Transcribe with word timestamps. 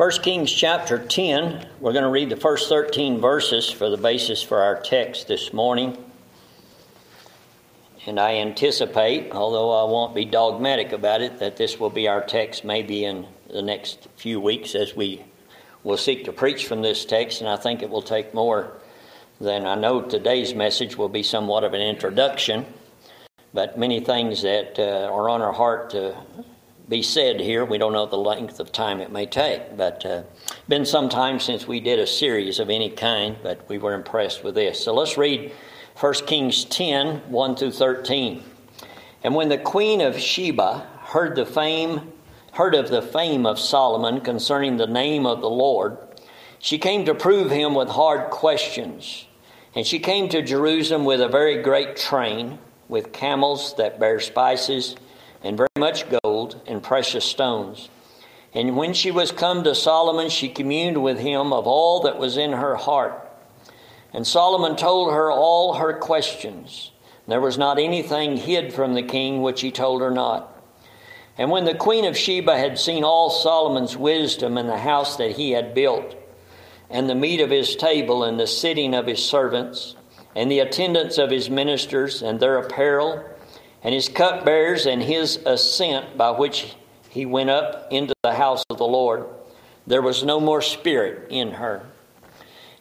1 0.00 0.10
Kings 0.22 0.50
chapter 0.50 0.98
10, 0.98 1.68
we're 1.78 1.92
going 1.92 2.04
to 2.04 2.08
read 2.08 2.30
the 2.30 2.36
first 2.36 2.70
13 2.70 3.20
verses 3.20 3.70
for 3.70 3.90
the 3.90 3.98
basis 3.98 4.42
for 4.42 4.62
our 4.62 4.80
text 4.80 5.28
this 5.28 5.52
morning. 5.52 5.94
And 8.06 8.18
I 8.18 8.36
anticipate, 8.36 9.32
although 9.32 9.70
I 9.72 9.92
won't 9.92 10.14
be 10.14 10.24
dogmatic 10.24 10.92
about 10.92 11.20
it, 11.20 11.38
that 11.40 11.58
this 11.58 11.78
will 11.78 11.90
be 11.90 12.08
our 12.08 12.22
text 12.22 12.64
maybe 12.64 13.04
in 13.04 13.26
the 13.52 13.60
next 13.60 14.08
few 14.16 14.40
weeks 14.40 14.74
as 14.74 14.96
we 14.96 15.22
will 15.84 15.98
seek 15.98 16.24
to 16.24 16.32
preach 16.32 16.66
from 16.66 16.80
this 16.80 17.04
text. 17.04 17.42
And 17.42 17.50
I 17.50 17.56
think 17.56 17.82
it 17.82 17.90
will 17.90 18.00
take 18.00 18.32
more 18.32 18.72
than 19.38 19.66
I 19.66 19.74
know 19.74 20.00
today's 20.00 20.54
message 20.54 20.96
will 20.96 21.10
be 21.10 21.22
somewhat 21.22 21.62
of 21.62 21.74
an 21.74 21.82
introduction, 21.82 22.64
but 23.52 23.78
many 23.78 24.00
things 24.00 24.40
that 24.40 24.78
uh, 24.78 25.12
are 25.12 25.28
on 25.28 25.42
our 25.42 25.52
heart 25.52 25.90
to 25.90 26.16
be 26.90 27.02
said 27.02 27.40
here. 27.40 27.64
We 27.64 27.78
don't 27.78 27.92
know 27.92 28.04
the 28.04 28.16
length 28.16 28.58
of 28.58 28.72
time 28.72 29.00
it 29.00 29.12
may 29.12 29.24
take, 29.24 29.76
but 29.76 30.04
uh, 30.04 30.24
been 30.68 30.84
some 30.84 31.08
time 31.08 31.38
since 31.38 31.66
we 31.66 31.78
did 31.78 32.00
a 32.00 32.06
series 32.06 32.58
of 32.58 32.68
any 32.68 32.90
kind, 32.90 33.36
but 33.44 33.66
we 33.68 33.78
were 33.78 33.94
impressed 33.94 34.42
with 34.42 34.56
this. 34.56 34.84
So 34.84 34.92
let's 34.92 35.16
read 35.16 35.52
1 36.00 36.14
Kings 36.26 36.64
10 36.64 37.30
1 37.30 37.56
through 37.56 37.70
13. 37.70 38.42
And 39.22 39.36
when 39.36 39.48
the 39.48 39.58
queen 39.58 40.00
of 40.00 40.18
Sheba 40.18 40.84
heard 41.04 41.36
the 41.36 41.46
fame, 41.46 42.12
heard 42.54 42.74
of 42.74 42.88
the 42.88 43.02
fame 43.02 43.46
of 43.46 43.60
Solomon 43.60 44.20
concerning 44.20 44.76
the 44.76 44.88
name 44.88 45.26
of 45.26 45.40
the 45.40 45.50
Lord, 45.50 45.96
she 46.58 46.76
came 46.76 47.04
to 47.04 47.14
prove 47.14 47.52
him 47.52 47.72
with 47.72 47.88
hard 47.88 48.30
questions. 48.30 49.26
And 49.76 49.86
she 49.86 50.00
came 50.00 50.28
to 50.30 50.42
Jerusalem 50.42 51.04
with 51.04 51.20
a 51.20 51.28
very 51.28 51.62
great 51.62 51.96
train, 51.96 52.58
with 52.88 53.12
camels 53.12 53.76
that 53.76 54.00
bear 54.00 54.18
spices, 54.18 54.96
and 55.42 55.56
very 55.56 55.68
much 55.78 56.04
gold 56.22 56.60
and 56.66 56.82
precious 56.82 57.24
stones. 57.24 57.88
And 58.52 58.76
when 58.76 58.94
she 58.94 59.10
was 59.10 59.30
come 59.30 59.64
to 59.64 59.74
Solomon, 59.74 60.28
she 60.28 60.48
communed 60.48 61.02
with 61.02 61.18
him 61.18 61.52
of 61.52 61.66
all 61.66 62.00
that 62.00 62.18
was 62.18 62.36
in 62.36 62.52
her 62.52 62.76
heart. 62.76 63.28
And 64.12 64.26
Solomon 64.26 64.76
told 64.76 65.12
her 65.12 65.30
all 65.30 65.74
her 65.74 65.92
questions. 65.92 66.90
There 67.28 67.40
was 67.40 67.58
not 67.58 67.78
anything 67.78 68.36
hid 68.36 68.72
from 68.72 68.94
the 68.94 69.02
king 69.02 69.40
which 69.40 69.60
he 69.60 69.70
told 69.70 70.02
her 70.02 70.10
not. 70.10 70.52
And 71.38 71.50
when 71.50 71.64
the 71.64 71.74
queen 71.74 72.04
of 72.04 72.18
Sheba 72.18 72.58
had 72.58 72.78
seen 72.78 73.04
all 73.04 73.30
Solomon's 73.30 73.96
wisdom 73.96 74.58
and 74.58 74.68
the 74.68 74.78
house 74.78 75.16
that 75.16 75.32
he 75.32 75.52
had 75.52 75.74
built, 75.74 76.16
and 76.90 77.08
the 77.08 77.14
meat 77.14 77.40
of 77.40 77.50
his 77.50 77.76
table, 77.76 78.24
and 78.24 78.38
the 78.38 78.48
sitting 78.48 78.94
of 78.94 79.06
his 79.06 79.24
servants, 79.24 79.94
and 80.34 80.50
the 80.50 80.58
attendance 80.58 81.18
of 81.18 81.30
his 81.30 81.48
ministers, 81.48 82.20
and 82.20 82.40
their 82.40 82.58
apparel, 82.58 83.24
and 83.82 83.94
his 83.94 84.08
cupbearers, 84.08 84.86
and 84.86 85.02
his 85.02 85.36
ascent 85.46 86.16
by 86.16 86.30
which 86.30 86.74
he 87.08 87.26
went 87.26 87.50
up 87.50 87.88
into 87.90 88.14
the 88.22 88.34
house 88.34 88.62
of 88.70 88.78
the 88.78 88.86
Lord, 88.86 89.26
there 89.86 90.02
was 90.02 90.22
no 90.22 90.38
more 90.38 90.62
spirit 90.62 91.26
in 91.30 91.52
her. 91.52 91.86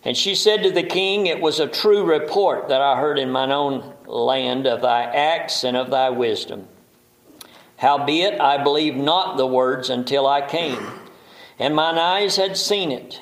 And 0.04 0.16
she 0.16 0.36
said 0.36 0.64
to 0.64 0.72
the 0.72 0.84
king, 0.84 1.28
It 1.28 1.42
was 1.42 1.60
a 1.60 1.68
true 1.68 2.04
report 2.04 2.70
that 2.70 2.82
I 2.82 3.00
heard 3.00 3.20
in 3.20 3.32
mine 3.32 3.52
own 3.52 3.94
land 4.06 4.68
of 4.68 4.82
thy 4.82 5.04
acts 5.04 5.64
and 5.64 5.76
of 5.76 5.90
thy 5.90 6.10
wisdom. 6.10 6.68
Howbeit, 7.78 8.40
I 8.40 8.62
believed 8.62 8.98
not 8.98 9.38
the 9.38 9.48
words 9.48 9.90
until 9.90 10.28
I 10.28 10.42
came, 10.42 10.86
and 11.58 11.76
mine 11.76 11.98
eyes 11.98 12.36
had 12.36 12.58
seen 12.58 12.92
it, 12.92 13.22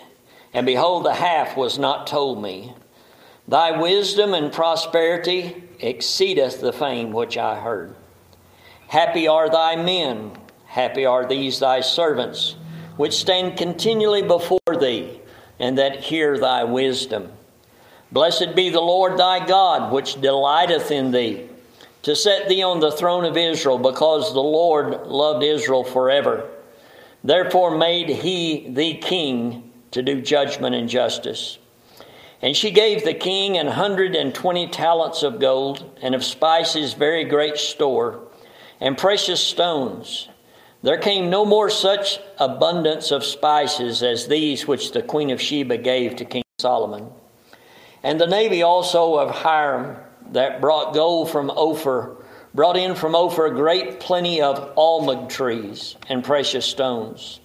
and 0.54 0.66
behold, 0.66 1.06
the 1.06 1.14
half 1.14 1.56
was 1.56 1.78
not 1.78 2.08
told 2.08 2.42
me. 2.42 2.74
Thy 3.48 3.80
wisdom 3.80 4.34
and 4.34 4.52
prosperity 4.52 5.64
exceedeth 5.80 6.62
the 6.62 6.74
fame 6.74 7.12
which 7.12 7.38
I 7.38 7.60
heard. 7.60 7.96
Happy 8.88 9.28
are 9.28 9.50
thy 9.50 9.76
men, 9.76 10.32
happy 10.66 11.06
are 11.06 11.26
these 11.26 11.60
thy 11.60 11.82
servants, 11.82 12.56
which 12.96 13.14
stand 13.14 13.58
continually 13.58 14.22
before 14.22 14.60
thee 14.80 15.20
and 15.60 15.78
that 15.78 16.00
hear 16.00 16.38
thy 16.38 16.64
wisdom. 16.64 17.32
Blessed 18.12 18.56
be 18.56 18.70
the 18.70 18.80
Lord 18.80 19.18
thy 19.18 19.46
God, 19.46 19.92
which 19.92 20.22
delighteth 20.22 20.92
in 20.92 21.12
thee, 21.12 21.50
to 22.04 22.16
set 22.16 22.48
thee 22.48 22.64
on 22.64 22.80
the 22.80 22.92
throne 22.92 23.26
of 23.26 23.36
Israel, 23.36 23.78
because 23.78 24.34
the 24.34 24.40
Lord 24.40 25.08
loved 25.08 25.44
Israel 25.44 25.84
forever. 25.84 26.50
Therefore 27.24 27.78
made 27.78 28.08
he 28.08 28.70
thee 28.70 28.96
king 28.96 29.72
to 29.92 30.02
do 30.02 30.22
judgment 30.22 30.76
and 30.76 30.88
justice. 30.88 31.58
And 32.42 32.56
she 32.56 32.72
gave 32.72 33.04
the 33.04 33.14
king 33.14 33.58
an 33.58 33.68
hundred 33.68 34.16
and 34.16 34.34
twenty 34.34 34.68
talents 34.68 35.24
of 35.24 35.40
gold, 35.40 35.98
and 36.02 36.14
of 36.14 36.24
spices 36.24 36.94
very 36.94 37.24
great 37.24 37.58
store, 37.58 38.28
and 38.80 38.98
precious 38.98 39.42
stones 39.42 40.30
there 40.84 40.98
came 40.98 41.30
no 41.30 41.44
more 41.44 41.70
such 41.70 42.20
abundance 42.38 43.12
of 43.12 43.26
spices 43.26 44.04
as 44.04 44.28
these 44.28 44.68
which 44.68 44.92
the 44.92 45.02
queen 45.02 45.32
of 45.32 45.42
Sheba 45.42 45.78
gave 45.78 46.18
to 46.18 46.26
King 46.26 46.44
Solomon. 46.60 47.10
And 48.04 48.22
the 48.22 48.28
navy 48.28 48.62
also 48.62 49.16
of 49.16 49.32
Hiram 49.32 49.98
that 50.32 50.62
brought 50.62 50.94
gold 50.94 51.30
from 51.30 51.50
Ophir 51.50 52.16
brought 52.54 52.78
in 52.78 52.96
from 52.96 53.16
Ophir 53.16 53.50
great 53.50 54.00
plenty 54.00 54.42
of 54.42 54.76
almug 54.76 55.30
trees 55.30 55.96
and 56.08 56.24
precious 56.24 56.66
stones. 56.66 57.40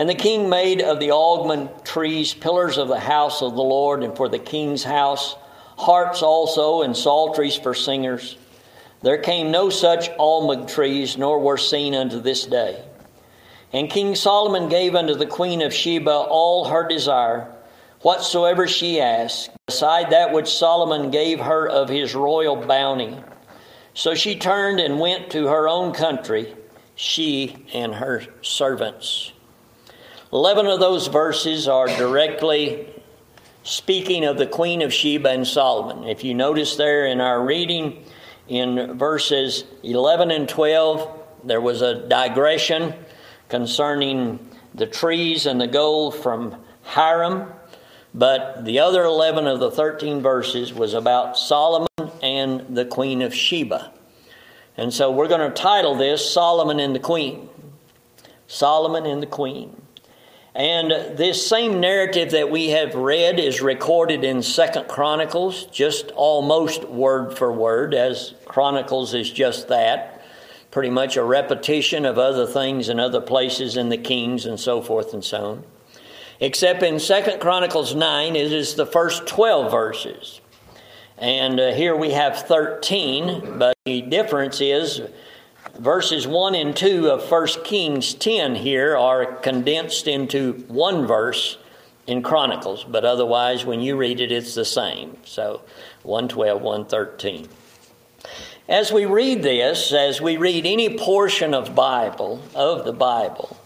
And 0.00 0.08
the 0.08 0.14
king 0.14 0.48
made 0.48 0.80
of 0.80 0.98
the 0.98 1.10
almug 1.10 1.84
trees 1.84 2.32
pillars 2.32 2.78
of 2.78 2.88
the 2.88 2.98
house 2.98 3.42
of 3.42 3.54
the 3.54 3.62
Lord 3.62 4.02
and 4.02 4.16
for 4.16 4.30
the 4.30 4.38
king's 4.38 4.82
house, 4.82 5.36
harps 5.76 6.22
also 6.22 6.80
and 6.80 6.96
psalteries 6.96 7.56
for 7.56 7.74
singers. 7.74 8.38
There 9.02 9.18
came 9.18 9.50
no 9.50 9.68
such 9.68 10.08
almug 10.12 10.72
trees, 10.72 11.18
nor 11.18 11.38
were 11.38 11.58
seen 11.58 11.94
unto 11.94 12.18
this 12.18 12.46
day. 12.46 12.82
And 13.74 13.90
King 13.90 14.14
Solomon 14.14 14.70
gave 14.70 14.94
unto 14.94 15.14
the 15.14 15.26
queen 15.26 15.60
of 15.60 15.74
Sheba 15.74 16.10
all 16.10 16.64
her 16.64 16.88
desire, 16.88 17.52
whatsoever 18.00 18.66
she 18.66 19.02
asked, 19.02 19.50
beside 19.66 20.08
that 20.12 20.32
which 20.32 20.48
Solomon 20.48 21.10
gave 21.10 21.40
her 21.40 21.68
of 21.68 21.90
his 21.90 22.14
royal 22.14 22.56
bounty. 22.56 23.18
So 23.92 24.14
she 24.14 24.36
turned 24.36 24.80
and 24.80 24.98
went 24.98 25.28
to 25.32 25.48
her 25.48 25.68
own 25.68 25.92
country, 25.92 26.56
she 26.94 27.66
and 27.74 27.96
her 27.96 28.24
servants. 28.40 29.32
Eleven 30.32 30.66
of 30.66 30.78
those 30.78 31.08
verses 31.08 31.66
are 31.66 31.88
directly 31.88 32.88
speaking 33.64 34.24
of 34.24 34.38
the 34.38 34.46
queen 34.46 34.80
of 34.80 34.94
Sheba 34.94 35.28
and 35.28 35.44
Solomon. 35.44 36.04
If 36.08 36.22
you 36.22 36.34
notice 36.34 36.76
there 36.76 37.06
in 37.06 37.20
our 37.20 37.44
reading, 37.44 38.04
in 38.46 38.96
verses 38.96 39.64
11 39.82 40.30
and 40.30 40.48
12, 40.48 41.20
there 41.42 41.60
was 41.60 41.82
a 41.82 42.06
digression 42.06 42.94
concerning 43.48 44.38
the 44.72 44.86
trees 44.86 45.46
and 45.46 45.60
the 45.60 45.66
gold 45.66 46.14
from 46.14 46.54
Hiram, 46.82 47.52
but 48.14 48.64
the 48.64 48.78
other 48.78 49.02
11 49.02 49.48
of 49.48 49.58
the 49.58 49.72
13 49.72 50.20
verses 50.20 50.72
was 50.72 50.94
about 50.94 51.36
Solomon 51.36 51.88
and 52.22 52.76
the 52.76 52.84
Queen 52.84 53.22
of 53.22 53.34
Sheba. 53.34 53.92
And 54.76 54.94
so 54.94 55.10
we're 55.10 55.26
going 55.26 55.48
to 55.48 55.50
title 55.50 55.96
this 55.96 56.32
Solomon 56.32 56.78
and 56.78 56.94
the 56.94 57.00
Queen. 57.00 57.48
Solomon 58.46 59.06
and 59.06 59.20
the 59.20 59.26
Queen. 59.26 59.80
And 60.54 61.16
this 61.16 61.46
same 61.46 61.78
narrative 61.78 62.32
that 62.32 62.50
we 62.50 62.70
have 62.70 62.94
read 62.94 63.38
is 63.38 63.60
recorded 63.60 64.24
in 64.24 64.42
Second 64.42 64.88
Chronicles, 64.88 65.66
just 65.66 66.10
almost 66.16 66.84
word 66.84 67.38
for 67.38 67.52
word, 67.52 67.94
as 67.94 68.34
Chronicles 68.46 69.14
is 69.14 69.30
just 69.30 69.68
that. 69.68 70.22
Pretty 70.72 70.90
much 70.90 71.16
a 71.16 71.22
repetition 71.22 72.04
of 72.04 72.18
other 72.18 72.46
things 72.46 72.88
in 72.88 72.98
other 72.98 73.20
places 73.20 73.76
in 73.76 73.88
the 73.88 73.98
Kings 73.98 74.46
and 74.46 74.58
so 74.58 74.82
forth 74.82 75.14
and 75.14 75.24
so 75.24 75.44
on. 75.44 75.64
Except 76.40 76.82
in 76.82 76.98
Second 76.98 77.40
Chronicles 77.40 77.94
9, 77.94 78.34
it 78.34 78.52
is 78.52 78.74
the 78.74 78.86
first 78.86 79.26
12 79.26 79.70
verses. 79.70 80.40
And 81.18 81.60
uh, 81.60 81.72
here 81.74 81.94
we 81.94 82.12
have 82.12 82.38
13, 82.38 83.58
but 83.58 83.76
the 83.84 84.00
difference 84.02 84.60
is 84.60 85.02
verses 85.78 86.26
1 86.26 86.54
and 86.54 86.76
2 86.76 87.08
of 87.08 87.30
1 87.30 87.46
Kings 87.64 88.14
10 88.14 88.54
here 88.56 88.96
are 88.96 89.26
condensed 89.36 90.06
into 90.08 90.52
one 90.68 91.06
verse 91.06 91.58
in 92.06 92.22
Chronicles, 92.22 92.84
but 92.84 93.04
otherwise, 93.04 93.64
when 93.64 93.80
you 93.80 93.96
read 93.96 94.20
it, 94.20 94.32
it's 94.32 94.54
the 94.54 94.64
same. 94.64 95.16
So 95.24 95.62
112, 96.02 96.60
113. 96.60 97.48
As 98.68 98.92
we 98.92 99.04
read 99.04 99.42
this, 99.42 99.92
as 99.92 100.20
we 100.20 100.36
read 100.36 100.66
any 100.66 100.96
portion 100.96 101.54
of 101.54 101.74
Bible, 101.74 102.42
of 102.54 102.84
the 102.84 102.92
Bible, 102.92 103.56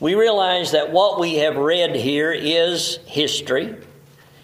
we 0.00 0.14
realize 0.14 0.72
that 0.72 0.92
what 0.92 1.18
we 1.18 1.36
have 1.36 1.56
read 1.56 1.94
here 1.94 2.32
is 2.32 2.98
history. 3.06 3.74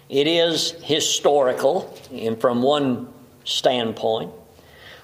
It 0.09 0.27
is 0.27 0.71
historical, 0.81 1.95
and 2.11 2.39
from 2.39 2.61
one 2.61 3.07
standpoint. 3.43 4.31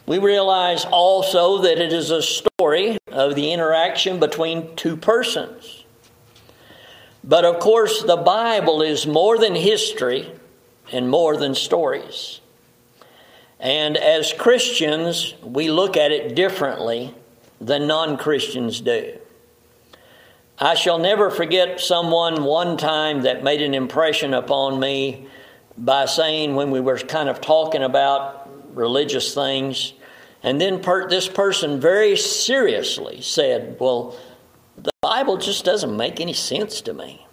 We 0.08 0.20
realize 0.20 0.86
also 0.86 1.64
that 1.64 1.80
it 1.80 1.92
is 1.92 2.12
a 2.12 2.22
story 2.22 2.98
of 3.08 3.36
the 3.36 3.52
interaction 3.52 4.20
between 4.20 4.74
two 4.78 4.96
persons. 4.96 5.84
But 7.26 7.44
of 7.44 7.60
course, 7.60 8.04
the 8.04 8.16
Bible 8.16 8.82
is 8.82 9.06
more 9.06 9.38
than 9.38 9.54
history 9.54 10.32
and 10.94 11.10
more 11.10 11.36
than 11.36 11.54
stories. 11.54 12.40
And 13.60 13.98
as 13.98 14.32
Christians, 14.32 15.36
we 15.44 15.70
look 15.70 15.98
at 15.98 16.14
it 16.14 16.36
differently 16.36 17.14
than 17.60 17.86
non 17.86 18.16
Christians 18.16 18.80
do. 18.80 19.18
I 20.58 20.76
shall 20.76 21.00
never 21.00 21.30
forget 21.30 21.82
someone 21.82 22.46
one 22.46 22.78
time 22.78 23.24
that 23.24 23.44
made 23.44 23.62
an 23.62 23.74
impression 23.74 24.34
upon 24.34 24.80
me 24.80 25.28
by 25.78 26.06
saying, 26.06 26.56
when 26.56 26.72
we 26.72 26.80
were 26.80 26.98
kind 26.98 27.28
of 27.28 27.42
talking 27.42 27.84
about 27.84 28.50
religious 28.74 29.34
things, 29.34 29.94
and 30.44 30.62
then 30.62 30.82
this 31.10 31.28
person 31.28 31.80
very 31.80 32.16
seriously 32.16 33.22
said, 33.22 33.78
Well, 33.80 34.16
the 34.78 34.92
Bible 35.02 35.38
just 35.38 35.66
doesn't 35.66 35.96
make 35.96 36.20
any 36.20 36.34
sense 36.34 36.82
to 36.82 36.94
me. 36.94 37.26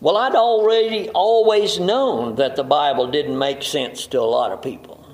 Well, 0.00 0.16
I'd 0.16 0.34
already 0.34 1.08
always 1.10 1.80
known 1.80 2.36
that 2.36 2.56
the 2.56 2.64
Bible 2.64 3.10
didn't 3.10 3.38
make 3.38 3.62
sense 3.62 4.06
to 4.08 4.20
a 4.20 4.22
lot 4.22 4.52
of 4.52 4.62
people. 4.62 5.04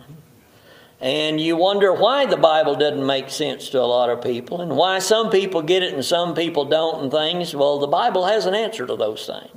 And 1.01 1.41
you 1.41 1.57
wonder 1.57 1.95
why 1.95 2.27
the 2.27 2.37
Bible 2.37 2.75
doesn't 2.75 3.07
make 3.07 3.31
sense 3.31 3.71
to 3.71 3.81
a 3.81 3.87
lot 3.87 4.11
of 4.11 4.21
people 4.21 4.61
and 4.61 4.77
why 4.77 4.99
some 4.99 5.31
people 5.31 5.63
get 5.63 5.83
it 5.83 5.95
and 5.95 6.05
some 6.05 6.35
people 6.35 6.67
don't 6.67 7.03
and 7.03 7.11
things. 7.11 7.55
Well, 7.55 7.79
the 7.79 7.87
Bible 7.87 8.27
has 8.27 8.45
an 8.45 8.55
answer 8.55 8.87
to 8.87 8.97
those 8.97 9.25
things. 9.25 9.51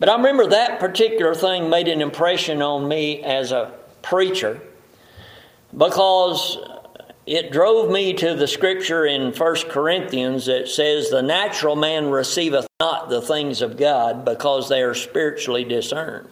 But 0.00 0.08
I 0.08 0.16
remember 0.16 0.46
that 0.48 0.80
particular 0.80 1.34
thing 1.34 1.70
made 1.70 1.86
an 1.86 2.00
impression 2.00 2.60
on 2.60 2.88
me 2.88 3.22
as 3.22 3.52
a 3.52 3.72
preacher 4.02 4.60
because 5.76 6.58
it 7.26 7.52
drove 7.52 7.90
me 7.90 8.14
to 8.14 8.34
the 8.34 8.48
scripture 8.48 9.04
in 9.04 9.32
1 9.32 9.56
Corinthians 9.68 10.46
that 10.46 10.68
says, 10.68 11.10
The 11.10 11.22
natural 11.22 11.76
man 11.76 12.10
receiveth 12.10 12.66
not 12.80 13.10
the 13.10 13.20
things 13.20 13.60
of 13.60 13.76
God 13.76 14.24
because 14.24 14.68
they 14.68 14.82
are 14.82 14.94
spiritually 14.94 15.64
discerned. 15.64 16.28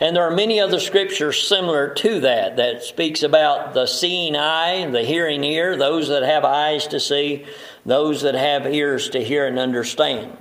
And 0.00 0.16
there 0.16 0.24
are 0.24 0.34
many 0.34 0.58
other 0.58 0.80
scriptures 0.80 1.46
similar 1.46 1.94
to 1.94 2.20
that 2.20 2.56
that 2.56 2.82
speaks 2.82 3.22
about 3.22 3.72
the 3.72 3.86
seeing 3.86 4.34
eye, 4.34 4.84
the 4.90 5.04
hearing 5.04 5.44
ear, 5.44 5.76
those 5.76 6.08
that 6.08 6.24
have 6.24 6.44
eyes 6.44 6.88
to 6.88 6.98
see, 6.98 7.46
those 7.86 8.22
that 8.22 8.34
have 8.34 8.66
ears 8.66 9.10
to 9.10 9.22
hear 9.22 9.46
and 9.46 9.60
understand. 9.60 10.36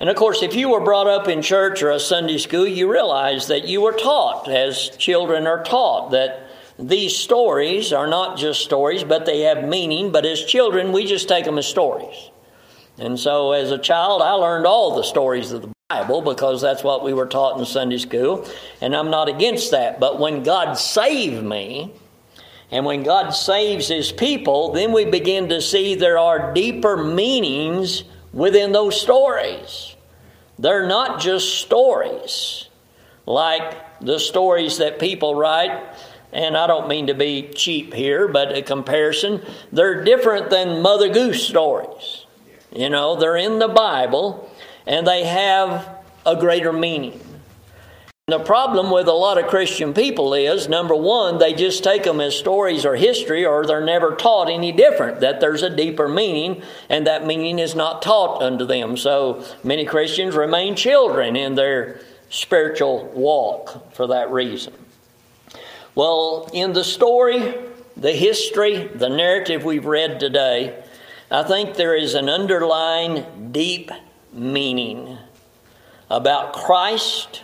And 0.00 0.10
of 0.10 0.16
course, 0.16 0.42
if 0.42 0.56
you 0.56 0.68
were 0.68 0.80
brought 0.80 1.06
up 1.06 1.28
in 1.28 1.42
church 1.42 1.80
or 1.80 1.92
a 1.92 2.00
Sunday 2.00 2.38
school, 2.38 2.66
you 2.66 2.90
realize 2.90 3.46
that 3.46 3.68
you 3.68 3.82
were 3.82 3.92
taught, 3.92 4.48
as 4.48 4.88
children 4.96 5.46
are 5.46 5.62
taught, 5.62 6.10
that 6.10 6.41
these 6.78 7.16
stories 7.16 7.92
are 7.92 8.06
not 8.06 8.38
just 8.38 8.62
stories, 8.62 9.04
but 9.04 9.26
they 9.26 9.40
have 9.40 9.64
meaning. 9.64 10.10
But 10.10 10.26
as 10.26 10.44
children, 10.44 10.92
we 10.92 11.06
just 11.06 11.28
take 11.28 11.44
them 11.44 11.58
as 11.58 11.66
stories. 11.66 12.30
And 12.98 13.18
so, 13.18 13.52
as 13.52 13.70
a 13.70 13.78
child, 13.78 14.22
I 14.22 14.32
learned 14.32 14.66
all 14.66 14.96
the 14.96 15.02
stories 15.02 15.52
of 15.52 15.62
the 15.62 15.72
Bible 15.88 16.22
because 16.22 16.60
that's 16.60 16.82
what 16.82 17.04
we 17.04 17.12
were 17.12 17.26
taught 17.26 17.58
in 17.58 17.64
Sunday 17.64 17.98
school, 17.98 18.46
and 18.80 18.94
I'm 18.94 19.10
not 19.10 19.28
against 19.28 19.70
that. 19.72 20.00
But 20.00 20.18
when 20.18 20.42
God 20.42 20.74
saved 20.74 21.42
me, 21.42 21.92
and 22.70 22.86
when 22.86 23.02
God 23.02 23.30
saves 23.30 23.88
His 23.88 24.10
people, 24.10 24.72
then 24.72 24.92
we 24.92 25.04
begin 25.04 25.50
to 25.50 25.60
see 25.60 25.94
there 25.94 26.18
are 26.18 26.54
deeper 26.54 26.96
meanings 26.96 28.04
within 28.32 28.72
those 28.72 28.98
stories. 28.98 29.94
They're 30.58 30.86
not 30.86 31.20
just 31.20 31.60
stories 31.60 32.68
like 33.26 34.00
the 34.00 34.18
stories 34.18 34.78
that 34.78 34.98
people 34.98 35.34
write. 35.34 35.82
And 36.32 36.56
I 36.56 36.66
don't 36.66 36.88
mean 36.88 37.08
to 37.08 37.14
be 37.14 37.50
cheap 37.54 37.92
here, 37.92 38.26
but 38.26 38.56
a 38.56 38.62
comparison, 38.62 39.42
they're 39.70 40.02
different 40.02 40.48
than 40.48 40.80
Mother 40.80 41.10
Goose 41.10 41.46
stories. 41.46 42.24
You 42.74 42.88
know, 42.88 43.16
they're 43.16 43.36
in 43.36 43.58
the 43.58 43.68
Bible, 43.68 44.50
and 44.86 45.06
they 45.06 45.24
have 45.24 45.88
a 46.24 46.36
greater 46.36 46.72
meaning. 46.72 47.20
The 48.28 48.38
problem 48.38 48.90
with 48.90 49.08
a 49.08 49.12
lot 49.12 49.36
of 49.36 49.48
Christian 49.48 49.92
people 49.92 50.32
is 50.32 50.68
number 50.68 50.94
one, 50.94 51.38
they 51.38 51.52
just 51.52 51.84
take 51.84 52.04
them 52.04 52.20
as 52.20 52.34
stories 52.34 52.86
or 52.86 52.96
history, 52.96 53.44
or 53.44 53.66
they're 53.66 53.84
never 53.84 54.14
taught 54.14 54.48
any 54.48 54.72
different, 54.72 55.20
that 55.20 55.40
there's 55.40 55.62
a 55.62 55.68
deeper 55.68 56.08
meaning, 56.08 56.62
and 56.88 57.06
that 57.06 57.26
meaning 57.26 57.58
is 57.58 57.74
not 57.74 58.00
taught 58.00 58.40
unto 58.40 58.64
them. 58.64 58.96
So 58.96 59.44
many 59.62 59.84
Christians 59.84 60.34
remain 60.34 60.76
children 60.76 61.36
in 61.36 61.56
their 61.56 62.00
spiritual 62.30 63.06
walk 63.08 63.92
for 63.92 64.06
that 64.06 64.30
reason. 64.30 64.72
Well, 65.94 66.48
in 66.54 66.72
the 66.72 66.84
story, 66.84 67.54
the 67.98 68.12
history, 68.12 68.86
the 68.86 69.10
narrative 69.10 69.62
we've 69.62 69.84
read 69.84 70.20
today, 70.20 70.82
I 71.30 71.42
think 71.42 71.74
there 71.74 71.94
is 71.94 72.14
an 72.14 72.30
underlying 72.30 73.52
deep 73.52 73.90
meaning 74.32 75.18
about 76.08 76.54
Christ, 76.54 77.42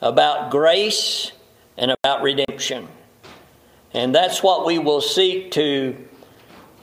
about 0.00 0.50
grace, 0.50 1.30
and 1.78 1.92
about 1.92 2.22
redemption. 2.22 2.88
And 3.94 4.12
that's 4.12 4.42
what 4.42 4.66
we 4.66 4.78
will 4.78 5.00
seek 5.00 5.52
to 5.52 5.96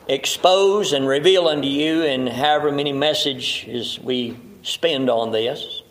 expose 0.07 0.93
and 0.93 1.05
reveal 1.05 1.49
unto 1.49 1.67
you 1.67 2.03
in 2.03 2.27
however 2.27 2.71
many 2.71 2.93
messages 2.93 3.99
we 3.99 4.37
spend 4.61 5.09
on 5.09 5.33
this. 5.33 5.83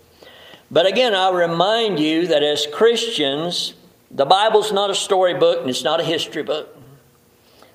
But 0.70 0.86
again, 0.86 1.14
I 1.14 1.30
remind 1.32 2.00
you 2.00 2.28
that 2.28 2.42
as 2.42 2.66
Christians, 2.72 3.74
the 4.12 4.26
Bible's 4.26 4.72
not 4.72 4.90
a 4.90 4.94
storybook 4.94 5.60
and 5.60 5.70
it's 5.70 5.84
not 5.84 6.00
a 6.00 6.04
history 6.04 6.42
book. 6.42 6.76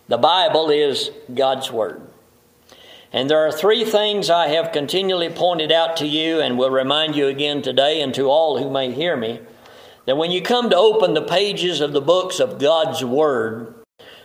The 0.08 0.18
Bible 0.18 0.70
is 0.70 1.10
God's 1.34 1.72
Word. 1.72 2.02
And 3.12 3.30
there 3.30 3.48
are 3.48 3.52
three 3.52 3.84
things 3.84 4.30
I 4.30 4.50
have 4.50 4.72
continually 4.72 5.30
pointed 5.30 5.72
out 5.72 5.98
to 5.98 6.06
you 6.06 6.40
and 6.40 6.58
will 6.58 6.70
remind 6.70 7.16
you 7.16 7.28
again 7.28 7.62
today 7.62 8.02
and 8.02 8.14
to 8.14 8.30
all 8.30 8.62
who 8.62 8.70
may 8.70 8.92
hear 8.92 9.18
me 9.18 9.40
that 10.06 10.18
when 10.18 10.32
you 10.32 10.42
come 10.42 10.70
to 10.70 10.78
open 10.78 11.14
the 11.14 11.22
pages 11.22 11.82
of 11.82 11.92
the 11.92 12.02
books 12.02 12.40
of 12.40 12.60
God's 12.60 13.04
Word, 13.04 13.74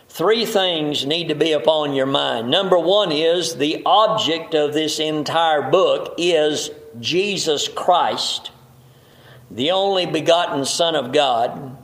three 0.07 0.45
things 0.45 1.05
need 1.05 1.27
to 1.29 1.35
be 1.35 1.51
upon 1.51 1.93
your 1.93 2.05
mind. 2.05 2.49
Number 2.49 2.77
one 2.77 3.11
is 3.11 3.55
the 3.55 3.81
object 3.85 4.53
of 4.53 4.73
this 4.73 4.99
entire 4.99 5.69
book 5.69 6.13
is 6.17 6.69
Jesus 6.99 7.67
Christ, 7.67 8.51
the 9.49 9.71
only 9.71 10.05
begotten 10.05 10.63
Son 10.63 10.95
of 10.95 11.11
God, 11.11 11.77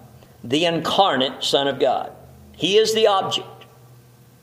the 0.44 0.66
incarnate 0.66 1.44
Son 1.44 1.68
of 1.68 1.80
God. 1.80 2.12
He 2.56 2.78
is 2.78 2.94
the 2.94 3.08
object. 3.08 3.48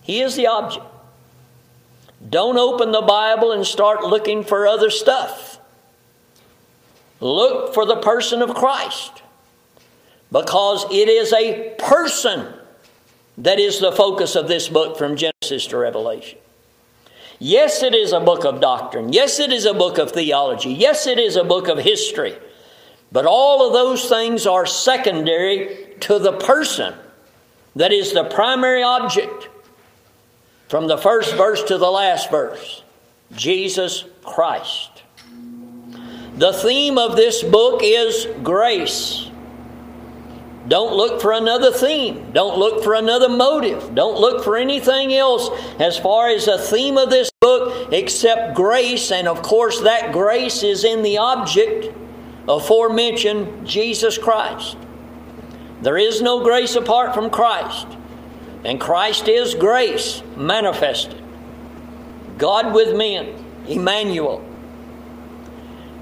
He 0.03 0.21
is 0.21 0.37
the 0.37 0.47
object. 0.47 0.87
Don't 2.29 2.57
open 2.57 2.93
the 2.93 3.03
Bible 3.03 3.53
and 3.53 3.67
start 3.67 4.03
looking 4.05 4.43
for 4.43 4.67
other 4.67 4.91
stuff. 4.91 5.59
Look 7.21 7.75
for 7.75 7.87
the 7.87 7.97
person 7.97 8.43
of 8.43 8.55
Christ 8.55 9.23
because 10.31 10.85
it 10.91 11.09
is 11.09 11.33
a 11.33 11.75
person 11.79 12.53
that 13.39 13.59
is 13.59 13.81
the 13.81 13.93
focus 13.93 14.35
of 14.35 14.49
this 14.49 14.69
book 14.69 14.97
from 14.97 15.17
Genesis 15.17 15.67
to 15.69 15.77
Revelation. 15.77 16.39
Yes, 17.39 17.83
it 17.83 17.95
is 17.95 18.13
a 18.13 18.21
book 18.21 18.45
of 18.45 18.61
doctrine. 18.61 19.13
Yes, 19.13 19.39
it 19.39 19.53
is 19.53 19.67
a 19.67 19.75
book 19.75 19.99
of 19.99 20.13
theology. 20.13 20.73
Yes, 20.73 21.07
it 21.07 21.19
is 21.19 21.37
a 21.37 21.45
book 21.45 21.69
of 21.69 21.79
history. 21.79 22.35
But 23.13 23.27
all 23.27 23.67
of 23.67 23.73
those 23.73 24.09
things 24.09 24.47
are 24.47 24.67
secondary 24.67 25.86
to 26.01 26.19
the 26.19 26.33
person 26.33 26.95
that 27.75 27.93
is 27.93 28.13
the 28.13 28.25
primary 28.25 28.83
object 28.83 29.49
from 30.69 30.89
the 30.89 30.99
first 30.99 31.35
verse 31.37 31.63
to 31.65 31.79
the 31.79 31.91
last 31.91 32.31
verse 32.31 32.83
Jesus 33.35 34.05
Christ. 34.25 35.03
The 36.37 36.53
theme 36.53 36.99
of 36.99 37.17
this 37.17 37.43
book 37.43 37.81
is 37.83 38.27
grace. 38.43 39.31
Don't 40.69 40.95
look 40.95 41.21
for 41.21 41.33
another 41.33 41.71
theme. 41.73 42.33
Don't 42.33 42.59
look 42.59 42.83
for 42.83 42.95
another 42.95 43.29
motive. 43.29 43.95
Don't 43.95 44.21
look 44.21 44.43
for 44.43 44.57
anything 44.57 45.15
else 45.15 45.49
as 45.79 45.97
far 45.97 46.29
as 46.29 46.47
the 46.47 46.59
theme 46.59 46.99
of 46.99 47.09
this 47.09 47.31
book 47.41 47.93
except 47.93 48.55
grace. 48.55 49.13
And 49.13 49.29
of 49.29 49.43
course, 49.43 49.81
that 49.81 50.13
grace 50.13 50.63
is 50.63 50.85
in 50.85 51.03
the 51.03 51.19
object 51.19 51.95
aforementioned 52.49 53.67
Jesus 53.67 54.19
Christ. 54.19 54.77
There 55.87 55.97
is 55.97 56.21
no 56.21 56.43
grace 56.43 56.75
apart 56.75 57.15
from 57.15 57.31
Christ. 57.31 57.87
And 58.65 58.81
Christ 58.81 59.29
is 59.29 59.55
grace 59.55 60.21
manifested. 60.37 61.23
God 62.39 62.75
with 62.75 62.97
men, 62.97 63.33
Emmanuel. 63.69 64.45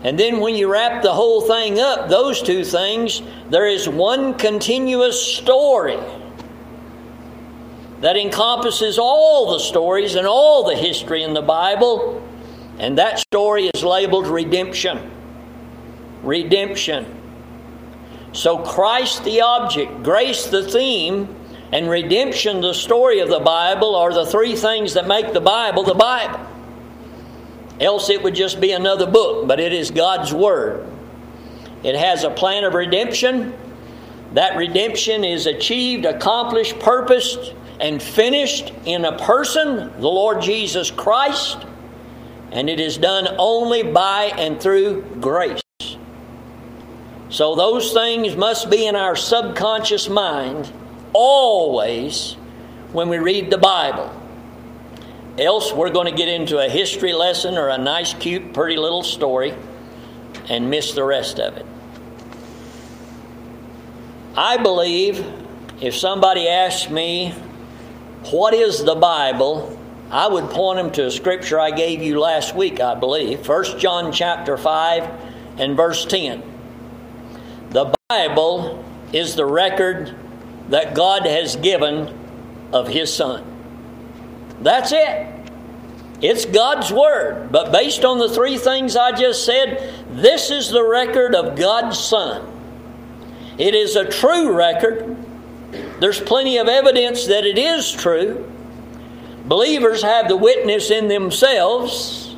And 0.02 0.18
then 0.18 0.40
when 0.40 0.54
you 0.54 0.72
wrap 0.72 1.02
the 1.02 1.12
whole 1.12 1.42
thing 1.42 1.80
up, 1.80 2.08
those 2.08 2.40
two 2.40 2.64
things, 2.64 3.20
there 3.50 3.66
is 3.66 3.86
one 3.86 4.38
continuous 4.38 5.20
story 5.20 5.98
that 8.00 8.16
encompasses 8.16 8.98
all 8.98 9.52
the 9.52 9.60
stories 9.60 10.14
and 10.14 10.26
all 10.26 10.64
the 10.64 10.76
history 10.76 11.22
in 11.22 11.34
the 11.34 11.42
Bible. 11.42 12.26
And 12.78 12.96
that 12.96 13.18
story 13.18 13.66
is 13.74 13.84
labeled 13.84 14.28
redemption. 14.28 15.10
Redemption. 16.22 17.20
So 18.34 18.58
Christ 18.58 19.22
the 19.24 19.42
object, 19.42 20.02
grace 20.02 20.46
the 20.46 20.68
theme, 20.68 21.34
and 21.70 21.88
redemption, 21.88 22.60
the 22.60 22.74
story 22.74 23.20
of 23.20 23.28
the 23.28 23.38
Bible, 23.38 23.94
are 23.94 24.12
the 24.12 24.26
three 24.26 24.56
things 24.56 24.94
that 24.94 25.06
make 25.06 25.32
the 25.32 25.40
Bible 25.40 25.84
the 25.84 25.94
Bible. 25.94 26.40
Else 27.80 28.10
it 28.10 28.22
would 28.22 28.34
just 28.34 28.60
be 28.60 28.72
another 28.72 29.06
book, 29.06 29.46
but 29.46 29.60
it 29.60 29.72
is 29.72 29.90
God's 29.90 30.34
Word. 30.34 30.86
It 31.84 31.94
has 31.94 32.24
a 32.24 32.30
plan 32.30 32.64
of 32.64 32.74
redemption. 32.74 33.54
That 34.32 34.56
redemption 34.56 35.24
is 35.24 35.46
achieved, 35.46 36.04
accomplished, 36.04 36.78
purposed, 36.80 37.54
and 37.80 38.02
finished 38.02 38.72
in 38.84 39.04
a 39.04 39.16
person, 39.16 39.92
the 40.00 40.08
Lord 40.08 40.42
Jesus 40.42 40.90
Christ. 40.90 41.58
And 42.50 42.68
it 42.68 42.80
is 42.80 42.98
done 42.98 43.28
only 43.38 43.84
by 43.84 44.32
and 44.36 44.60
through 44.60 45.02
grace. 45.20 45.63
So 47.34 47.56
those 47.56 47.92
things 47.92 48.36
must 48.36 48.70
be 48.70 48.86
in 48.86 48.94
our 48.94 49.16
subconscious 49.16 50.08
mind 50.08 50.72
always 51.12 52.34
when 52.92 53.08
we 53.08 53.18
read 53.18 53.50
the 53.50 53.58
Bible. 53.58 54.08
Else, 55.36 55.72
we're 55.72 55.90
going 55.90 56.06
to 56.06 56.16
get 56.16 56.28
into 56.28 56.64
a 56.64 56.68
history 56.68 57.12
lesson 57.12 57.58
or 57.58 57.70
a 57.70 57.76
nice, 57.76 58.14
cute, 58.14 58.54
pretty 58.54 58.76
little 58.76 59.02
story 59.02 59.52
and 60.48 60.70
miss 60.70 60.92
the 60.92 61.02
rest 61.02 61.40
of 61.40 61.56
it. 61.56 61.66
I 64.36 64.58
believe 64.58 65.26
if 65.80 65.96
somebody 65.96 66.46
asked 66.46 66.88
me, 66.88 67.32
What 68.30 68.54
is 68.54 68.84
the 68.84 68.94
Bible? 68.94 69.76
I 70.08 70.28
would 70.28 70.50
point 70.50 70.76
them 70.76 70.92
to 70.92 71.06
a 71.06 71.10
scripture 71.10 71.58
I 71.58 71.72
gave 71.72 72.00
you 72.00 72.20
last 72.20 72.54
week, 72.54 72.78
I 72.78 72.94
believe. 72.94 73.44
1 73.44 73.80
John 73.80 74.12
chapter 74.12 74.56
5 74.56 75.10
and 75.58 75.76
verse 75.76 76.04
10. 76.04 76.53
The 77.74 77.92
Bible 78.08 78.84
is 79.12 79.34
the 79.34 79.44
record 79.44 80.14
that 80.68 80.94
God 80.94 81.26
has 81.26 81.56
given 81.56 82.16
of 82.72 82.86
His 82.86 83.12
Son. 83.12 83.44
That's 84.60 84.92
it. 84.92 85.26
It's 86.22 86.44
God's 86.44 86.92
Word. 86.92 87.50
But 87.50 87.72
based 87.72 88.04
on 88.04 88.20
the 88.20 88.28
three 88.28 88.58
things 88.58 88.96
I 88.96 89.10
just 89.10 89.44
said, 89.44 89.92
this 90.08 90.52
is 90.52 90.70
the 90.70 90.84
record 90.84 91.34
of 91.34 91.58
God's 91.58 91.98
Son. 91.98 92.48
It 93.58 93.74
is 93.74 93.96
a 93.96 94.08
true 94.08 94.52
record. 94.52 95.16
There's 95.98 96.20
plenty 96.20 96.58
of 96.58 96.68
evidence 96.68 97.26
that 97.26 97.44
it 97.44 97.58
is 97.58 97.90
true. 97.90 98.48
Believers 99.46 100.00
have 100.04 100.28
the 100.28 100.36
witness 100.36 100.92
in 100.92 101.08
themselves. 101.08 102.36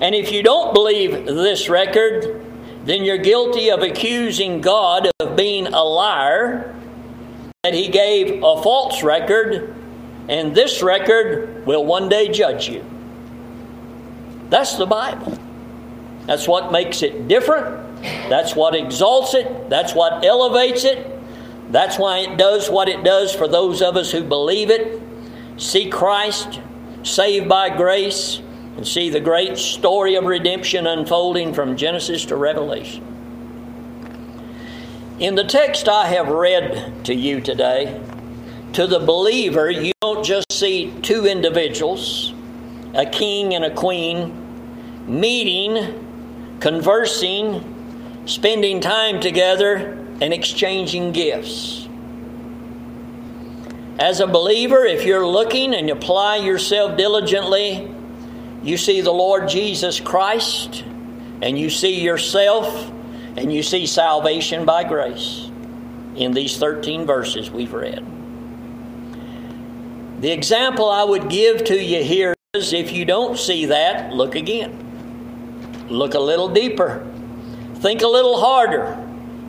And 0.00 0.16
if 0.16 0.32
you 0.32 0.42
don't 0.42 0.74
believe 0.74 1.26
this 1.26 1.68
record, 1.68 2.44
then 2.84 3.04
you're 3.04 3.18
guilty 3.18 3.70
of 3.70 3.82
accusing 3.82 4.60
God 4.60 5.10
of 5.18 5.36
being 5.36 5.66
a 5.66 5.82
liar, 5.82 6.74
that 7.62 7.72
He 7.72 7.88
gave 7.88 8.42
a 8.42 8.62
false 8.62 9.02
record, 9.02 9.74
and 10.28 10.54
this 10.54 10.82
record 10.82 11.66
will 11.66 11.84
one 11.84 12.08
day 12.08 12.28
judge 12.28 12.68
you. 12.68 12.84
That's 14.50 14.76
the 14.76 14.86
Bible. 14.86 15.38
That's 16.26 16.46
what 16.46 16.72
makes 16.72 17.02
it 17.02 17.26
different. 17.26 18.02
That's 18.02 18.54
what 18.54 18.74
exalts 18.74 19.34
it. 19.34 19.70
That's 19.70 19.94
what 19.94 20.24
elevates 20.24 20.84
it. 20.84 21.10
That's 21.70 21.98
why 21.98 22.18
it 22.18 22.36
does 22.36 22.68
what 22.70 22.88
it 22.88 23.02
does 23.02 23.34
for 23.34 23.48
those 23.48 23.80
of 23.80 23.96
us 23.96 24.12
who 24.12 24.22
believe 24.22 24.70
it, 24.70 25.00
see 25.56 25.88
Christ, 25.88 26.60
saved 27.02 27.48
by 27.48 27.74
grace, 27.74 28.40
and 28.76 28.86
see 28.86 29.10
the 29.10 29.20
great 29.20 29.56
story 29.56 30.16
of 30.16 30.24
redemption 30.24 30.86
unfolding 30.86 31.54
from 31.54 31.76
Genesis 31.76 32.24
to 32.26 32.36
Revelation. 32.36 33.04
In 35.18 35.36
the 35.36 35.44
text 35.44 35.88
I 35.88 36.08
have 36.08 36.28
read 36.28 37.04
to 37.04 37.14
you 37.14 37.40
today, 37.40 38.00
to 38.72 38.88
the 38.88 38.98
believer, 38.98 39.70
you 39.70 39.92
don't 40.00 40.24
just 40.24 40.50
see 40.50 40.92
two 41.02 41.26
individuals, 41.26 42.34
a 42.94 43.06
king 43.06 43.54
and 43.54 43.64
a 43.64 43.72
queen, 43.72 44.34
meeting, 45.06 46.58
conversing, 46.58 47.62
spending 48.26 48.80
time 48.80 49.20
together, 49.20 50.04
and 50.20 50.32
exchanging 50.32 51.12
gifts. 51.12 51.88
As 54.00 54.18
a 54.18 54.26
believer, 54.26 54.84
if 54.84 55.04
you're 55.04 55.26
looking 55.26 55.72
and 55.72 55.88
apply 55.88 56.38
yourself 56.38 56.96
diligently, 56.96 57.93
you 58.64 58.78
see 58.78 59.02
the 59.02 59.12
Lord 59.12 59.48
Jesus 59.48 60.00
Christ, 60.00 60.84
and 61.42 61.58
you 61.58 61.68
see 61.68 62.00
yourself, 62.00 62.90
and 63.36 63.52
you 63.52 63.62
see 63.62 63.86
salvation 63.86 64.64
by 64.64 64.84
grace 64.84 65.50
in 66.16 66.32
these 66.32 66.56
13 66.56 67.04
verses 67.04 67.50
we've 67.50 67.74
read. 67.74 68.02
The 70.22 70.32
example 70.32 70.88
I 70.88 71.04
would 71.04 71.28
give 71.28 71.64
to 71.64 71.78
you 71.78 72.02
here 72.02 72.34
is 72.54 72.72
if 72.72 72.92
you 72.92 73.04
don't 73.04 73.38
see 73.38 73.66
that, 73.66 74.14
look 74.14 74.34
again. 74.34 74.80
Look 75.90 76.14
a 76.14 76.20
little 76.20 76.48
deeper. 76.48 77.06
Think 77.74 78.00
a 78.00 78.08
little 78.08 78.40
harder. 78.40 78.96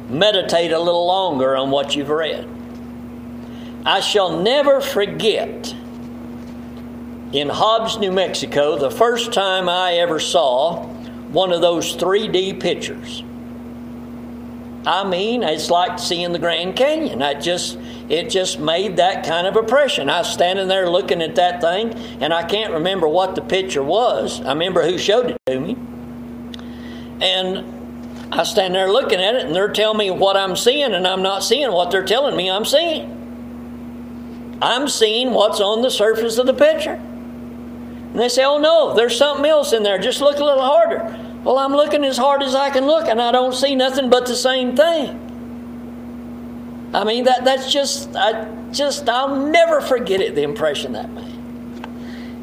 Meditate 0.09 0.73
a 0.73 0.79
little 0.79 1.05
longer 1.05 1.55
on 1.55 1.71
what 1.71 1.95
you've 1.95 2.09
read. 2.09 2.45
I 3.85 4.01
shall 4.01 4.41
never 4.41 4.81
forget 4.81 5.73
in 7.35 7.49
Hobbs, 7.49 7.97
New 7.97 8.11
Mexico, 8.11 8.77
the 8.77 8.89
first 8.89 9.33
time 9.33 9.67
I 9.67 9.95
ever 9.95 10.19
saw 10.19 10.85
one 11.31 11.51
of 11.51 11.61
those 11.61 11.95
3D 11.97 12.61
pictures. 12.61 13.23
I 14.87 15.03
mean, 15.03 15.43
it's 15.43 15.69
like 15.69 15.99
seeing 15.99 16.31
the 16.31 16.39
Grand 16.39 16.75
Canyon. 16.75 17.21
I 17.21 17.33
just 17.33 17.77
it 18.07 18.29
just 18.29 18.59
made 18.59 18.97
that 18.97 19.25
kind 19.25 19.47
of 19.47 19.55
impression. 19.57 20.09
I 20.09 20.19
was 20.19 20.31
standing 20.31 20.67
there 20.67 20.89
looking 20.89 21.21
at 21.21 21.35
that 21.35 21.59
thing, 21.59 21.93
and 22.21 22.31
I 22.31 22.43
can't 22.43 22.71
remember 22.71 23.07
what 23.07 23.33
the 23.35 23.41
picture 23.41 23.83
was. 23.83 24.41
I 24.41 24.49
remember 24.49 24.83
who 24.83 24.97
showed 24.97 25.31
it 25.31 25.37
to 25.47 25.59
me. 25.59 25.75
And 27.19 27.65
I 28.31 28.43
stand 28.43 28.75
there 28.75 28.91
looking 28.91 29.19
at 29.19 29.35
it, 29.35 29.45
and 29.45 29.55
they're 29.55 29.69
telling 29.69 29.97
me 29.97 30.11
what 30.11 30.37
I'm 30.37 30.55
seeing, 30.55 30.93
and 30.93 31.07
I'm 31.07 31.23
not 31.23 31.43
seeing 31.43 31.71
what 31.71 31.89
they're 31.89 32.05
telling 32.05 32.35
me 32.35 32.49
I'm 32.49 32.65
seeing. 32.65 33.11
I'm 34.61 34.87
seeing 34.87 35.31
what's 35.31 35.59
on 35.59 35.81
the 35.81 35.89
surface 35.89 36.37
of 36.37 36.45
the 36.45 36.53
picture. 36.53 37.01
And 38.15 38.21
they 38.21 38.29
say, 38.29 38.45
oh 38.45 38.57
no, 38.57 38.93
there's 38.93 39.17
something 39.17 39.45
else 39.45 39.73
in 39.73 39.83
there. 39.83 39.99
Just 39.99 40.21
look 40.21 40.39
a 40.39 40.43
little 40.45 40.63
harder. 40.63 40.99
Well, 41.43 41.59
I'm 41.59 41.73
looking 41.73 42.05
as 42.05 42.15
hard 42.15 42.43
as 42.43 42.55
I 42.55 42.69
can 42.69 42.85
look, 42.85 43.09
and 43.09 43.21
I 43.21 43.33
don't 43.33 43.53
see 43.53 43.75
nothing 43.75 44.09
but 44.09 44.25
the 44.25 44.37
same 44.37 44.73
thing. 44.73 45.19
I 46.93 47.03
mean, 47.03 47.25
that, 47.25 47.43
that's 47.43 47.73
just, 47.73 48.15
I 48.15 48.47
just, 48.71 49.09
I'll 49.09 49.35
never 49.35 49.81
forget 49.81 50.21
it, 50.21 50.33
the 50.33 50.43
impression 50.43 50.93
that 50.93 51.11
made. 51.11 51.35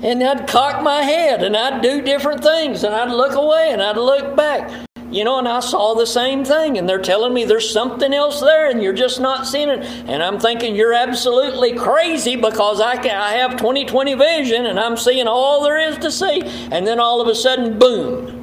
And 0.04 0.22
I'd 0.22 0.46
cock 0.46 0.82
my 0.82 1.00
head, 1.00 1.42
and 1.42 1.56
I'd 1.56 1.80
do 1.80 2.02
different 2.02 2.42
things, 2.42 2.84
and 2.84 2.94
I'd 2.94 3.10
look 3.10 3.34
away, 3.34 3.70
and 3.72 3.80
I'd 3.80 3.96
look 3.96 4.36
back. 4.36 4.70
You 5.12 5.25
know, 5.25 5.38
and 5.38 5.47
I 5.47 5.61
saw 5.61 5.95
the 5.95 6.07
same 6.07 6.45
thing, 6.45 6.78
and 6.78 6.88
they're 6.88 6.99
telling 6.99 7.35
me 7.35 7.45
there's 7.45 7.71
something 7.71 8.12
else 8.12 8.40
there, 8.40 8.71
and 8.71 8.83
you're 8.83 8.92
just 8.95 9.21
not 9.21 9.47
seeing 9.47 9.69
it. 9.69 9.85
And 10.07 10.23
I'm 10.23 10.40
thinking 10.40 10.75
you're 10.75 10.95
absolutely 10.95 11.75
crazy 11.75 12.35
because 12.35 12.81
I 12.81 12.97
can, 12.97 13.14
I 13.14 13.33
have 13.33 13.52
20/20 13.52 14.16
vision, 14.16 14.66
and 14.66 14.81
I'm 14.81 14.97
seeing 14.97 15.28
all 15.28 15.62
there 15.62 15.78
is 15.78 15.99
to 15.99 16.11
see. 16.11 16.42
And 16.71 16.87
then 16.87 16.99
all 16.99 17.21
of 17.21 17.28
a 17.28 17.35
sudden, 17.35 17.78
boom! 17.78 18.42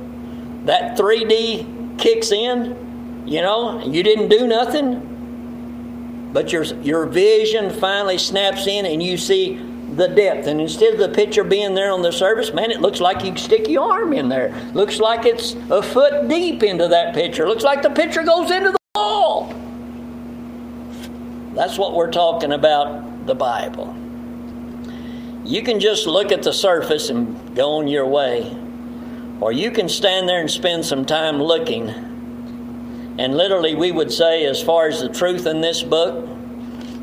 that 0.69 0.97
3D 0.97 1.97
kicks 1.97 2.31
in, 2.31 3.23
you 3.25 3.41
know, 3.41 3.83
you 3.85 4.03
didn't 4.03 4.29
do 4.29 4.45
nothing, 4.45 6.29
but 6.31 6.53
your, 6.53 6.63
your 6.63 7.07
vision 7.07 7.71
finally 7.71 8.19
snaps 8.19 8.67
in 8.67 8.85
and 8.85 9.01
you 9.01 9.17
see 9.17 9.55
the 9.99 10.07
depth. 10.07 10.47
And 10.47 10.59
instead 10.59 10.93
of 10.93 10.99
the 10.99 11.09
picture 11.09 11.43
being 11.43 11.75
there 11.75 11.91
on 11.91 12.01
the 12.01 12.11
surface, 12.11 12.53
man, 12.53 12.71
it 12.71 12.81
looks 12.81 12.99
like 12.99 13.23
you 13.23 13.37
stick 13.37 13.67
your 13.67 13.91
arm 13.91 14.13
in 14.13 14.29
there. 14.29 14.53
Looks 14.73 14.99
like 14.99 15.25
it's 15.25 15.53
a 15.69 15.83
foot 15.83 16.27
deep 16.27 16.63
into 16.63 16.87
that 16.87 17.13
picture. 17.13 17.47
Looks 17.47 17.63
like 17.63 17.81
the 17.81 17.89
picture 17.89 18.23
goes 18.23 18.49
into 18.49 18.71
the 18.71 18.77
wall. 18.95 19.53
That's 21.53 21.77
what 21.77 21.93
we're 21.93 22.11
talking 22.11 22.53
about 22.53 23.27
the 23.27 23.35
Bible. 23.35 23.95
You 25.43 25.61
can 25.61 25.79
just 25.79 26.07
look 26.07 26.31
at 26.31 26.43
the 26.43 26.53
surface 26.53 27.09
and 27.09 27.55
go 27.55 27.73
on 27.73 27.87
your 27.87 28.07
way. 28.07 28.55
Or 29.41 29.51
you 29.51 29.71
can 29.71 29.89
stand 29.89 30.27
there 30.27 30.39
and 30.39 30.49
spend 30.49 30.85
some 30.85 31.05
time 31.05 31.41
looking. 31.41 31.89
And 33.19 33.35
literally, 33.35 33.75
we 33.75 33.91
would 33.91 34.11
say, 34.11 34.45
as 34.45 34.61
far 34.61 34.87
as 34.87 35.01
the 35.01 35.09
truth 35.09 35.45
in 35.45 35.59
this 35.59 35.83
book, 35.83 36.38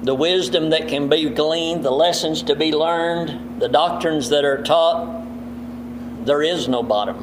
the 0.07 0.15
wisdom 0.15 0.71
that 0.71 0.89
can 0.89 1.11
be 1.11 1.29
gleaned, 1.29 1.85
the 1.85 1.91
lessons 1.91 2.43
to 2.45 2.57
be 2.57 2.73
learned, 2.73 3.61
the 3.61 3.69
doctrines 3.69 4.31
that 4.31 4.45
are 4.45 4.63
taught, 4.63 5.23
there 6.25 6.43
is 6.43 6.69
no 6.69 6.83
bottom. 6.83 7.19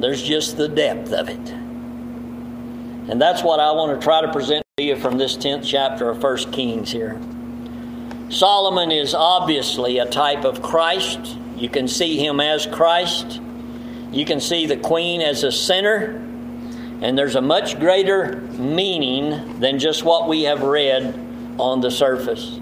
There's 0.00 0.22
just 0.22 0.56
the 0.56 0.66
depth 0.66 1.12
of 1.12 1.28
it. 1.28 1.50
And 3.10 3.22
that's 3.22 3.44
what 3.44 3.60
I 3.60 3.70
want 3.70 4.00
to 4.00 4.04
try 4.04 4.20
to 4.22 4.32
present 4.32 4.64
to 4.78 4.82
you 4.82 4.96
from 4.96 5.18
this 5.18 5.36
10th 5.36 5.64
chapter 5.64 6.10
of 6.10 6.20
1 6.20 6.50
Kings 6.50 6.90
here. 6.90 7.20
Solomon 8.28 8.90
is 8.90 9.14
obviously 9.14 9.98
a 9.98 10.06
type 10.06 10.44
of 10.44 10.60
Christ 10.60 11.36
you 11.56 11.68
can 11.68 11.86
see 11.86 12.18
him 12.18 12.40
as 12.40 12.66
Christ. 12.66 13.40
You 14.10 14.24
can 14.24 14.40
see 14.40 14.66
the 14.66 14.76
queen 14.76 15.20
as 15.20 15.44
a 15.44 15.52
sinner. 15.52 16.20
And 17.00 17.18
there's 17.18 17.36
a 17.36 17.42
much 17.42 17.78
greater 17.78 18.36
meaning 18.58 19.60
than 19.60 19.78
just 19.78 20.04
what 20.04 20.28
we 20.28 20.44
have 20.44 20.62
read 20.62 21.14
on 21.58 21.80
the 21.80 21.90
surface. 21.90 22.60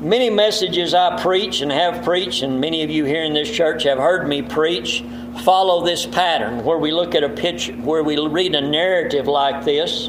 Many 0.00 0.30
messages 0.30 0.94
I 0.94 1.20
preach 1.22 1.60
and 1.60 1.70
have 1.70 2.02
preached, 2.02 2.42
and 2.42 2.60
many 2.60 2.82
of 2.82 2.90
you 2.90 3.04
here 3.04 3.22
in 3.22 3.34
this 3.34 3.48
church 3.48 3.84
have 3.84 3.98
heard 3.98 4.26
me 4.26 4.42
preach, 4.42 5.04
follow 5.44 5.84
this 5.84 6.06
pattern 6.06 6.64
where 6.64 6.78
we 6.78 6.90
look 6.90 7.14
at 7.14 7.22
a 7.22 7.28
picture, 7.28 7.72
where 7.74 8.02
we 8.02 8.18
read 8.18 8.54
a 8.56 8.60
narrative 8.60 9.28
like 9.28 9.64
this 9.64 10.08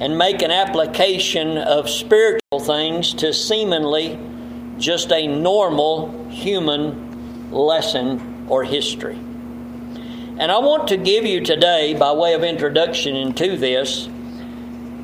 and 0.00 0.18
make 0.18 0.42
an 0.42 0.50
application 0.50 1.56
of 1.56 1.88
spiritual 1.88 2.60
things 2.60 3.14
to 3.14 3.32
seemingly 3.32 4.18
just 4.78 5.10
a 5.12 5.26
normal 5.26 6.28
human 6.28 7.50
lesson 7.50 8.46
or 8.48 8.64
history. 8.64 9.18
And 10.36 10.50
I 10.50 10.58
want 10.58 10.88
to 10.88 10.96
give 10.96 11.24
you 11.24 11.40
today, 11.40 11.94
by 11.94 12.12
way 12.12 12.34
of 12.34 12.42
introduction 12.42 13.14
into 13.14 13.56
this, 13.56 14.08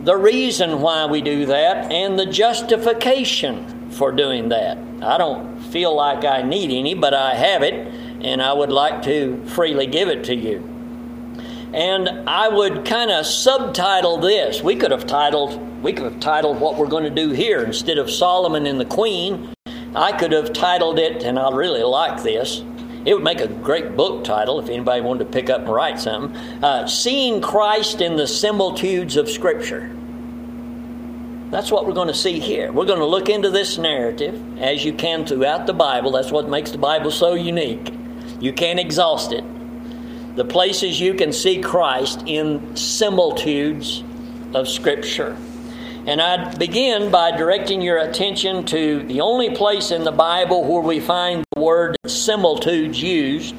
the 0.02 0.16
reason 0.16 0.80
why 0.80 1.06
we 1.06 1.20
do 1.20 1.46
that 1.46 1.92
and 1.92 2.18
the 2.18 2.26
justification 2.26 3.90
for 3.90 4.10
doing 4.10 4.48
that. 4.48 4.76
I 5.02 5.18
don't 5.18 5.60
feel 5.64 5.94
like 5.94 6.24
I 6.24 6.42
need 6.42 6.70
any, 6.70 6.94
but 6.94 7.14
I 7.14 7.34
have 7.34 7.62
it, 7.62 7.74
and 8.22 8.42
I 8.42 8.52
would 8.52 8.72
like 8.72 9.02
to 9.02 9.40
freely 9.46 9.86
give 9.86 10.08
it 10.08 10.24
to 10.24 10.34
you. 10.34 10.68
And 11.72 12.28
I 12.28 12.48
would 12.48 12.84
kind 12.84 13.12
of 13.12 13.24
subtitle 13.24 14.18
this. 14.18 14.62
We 14.62 14.74
could 14.74 14.90
have 14.90 15.06
titled 15.06 15.66
we 15.82 15.94
could 15.94 16.04
have 16.04 16.20
titled 16.20 16.60
what 16.60 16.76
we're 16.76 16.88
going 16.88 17.04
to 17.04 17.10
do 17.10 17.30
here 17.30 17.62
instead 17.62 17.96
of 17.96 18.10
Solomon 18.10 18.66
and 18.66 18.78
the 18.78 18.84
Queen. 18.84 19.54
I 19.94 20.12
could 20.12 20.32
have 20.32 20.52
titled 20.52 20.98
it, 20.98 21.22
and 21.22 21.38
I 21.38 21.50
really 21.50 21.82
like 21.82 22.22
this. 22.22 22.62
It 23.04 23.14
would 23.14 23.24
make 23.24 23.40
a 23.40 23.48
great 23.48 23.96
book 23.96 24.24
title 24.24 24.60
if 24.60 24.68
anybody 24.68 25.00
wanted 25.00 25.24
to 25.24 25.30
pick 25.30 25.48
up 25.48 25.62
and 25.62 25.72
write 25.72 25.98
something. 25.98 26.36
Uh, 26.62 26.86
Seeing 26.86 27.40
Christ 27.40 28.00
in 28.00 28.16
the 28.16 28.26
Similitudes 28.26 29.16
of 29.16 29.30
Scripture. 29.30 29.90
That's 31.50 31.72
what 31.72 31.86
we're 31.86 31.94
going 31.94 32.08
to 32.08 32.14
see 32.14 32.38
here. 32.38 32.70
We're 32.70 32.84
going 32.84 33.00
to 33.00 33.06
look 33.06 33.28
into 33.28 33.50
this 33.50 33.78
narrative 33.78 34.58
as 34.58 34.84
you 34.84 34.92
can 34.92 35.24
throughout 35.24 35.66
the 35.66 35.72
Bible. 35.72 36.12
That's 36.12 36.30
what 36.30 36.48
makes 36.48 36.70
the 36.70 36.78
Bible 36.78 37.10
so 37.10 37.34
unique. 37.34 37.92
You 38.38 38.52
can't 38.52 38.78
exhaust 38.78 39.32
it. 39.32 39.44
The 40.36 40.44
places 40.44 41.00
you 41.00 41.14
can 41.14 41.32
see 41.32 41.60
Christ 41.60 42.22
in 42.26 42.76
similitudes 42.76 44.04
of 44.54 44.68
Scripture. 44.68 45.36
And 46.06 46.20
I'd 46.20 46.58
begin 46.58 47.10
by 47.10 47.36
directing 47.36 47.82
your 47.82 47.98
attention 47.98 48.64
to 48.66 49.02
the 49.02 49.20
only 49.20 49.54
place 49.54 49.90
in 49.90 50.04
the 50.04 50.12
Bible 50.12 50.64
where 50.64 50.80
we 50.80 50.98
find 50.98 51.44
the 51.54 51.60
word 51.60 51.96
similitudes 52.06 53.02
used 53.02 53.54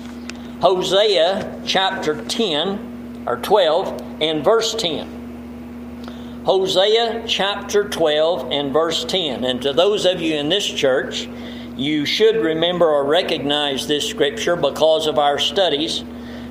Hosea 0.59 1.61
chapter 1.67 2.25
10 2.25 3.25
or 3.27 3.37
12 3.37 4.21
and 4.21 4.43
verse 4.43 4.73
10. 4.73 6.43
Hosea 6.45 7.25
chapter 7.27 7.87
12 7.87 8.51
and 8.51 8.73
verse 8.73 9.05
10. 9.05 9.43
And 9.43 9.61
to 9.61 9.71
those 9.71 10.05
of 10.05 10.19
you 10.19 10.35
in 10.35 10.49
this 10.49 10.65
church, 10.65 11.29
you 11.77 12.07
should 12.07 12.37
remember 12.37 12.87
or 12.87 13.05
recognize 13.05 13.87
this 13.87 14.09
scripture 14.09 14.55
because 14.55 15.05
of 15.05 15.19
our 15.19 15.37
studies 15.37 16.03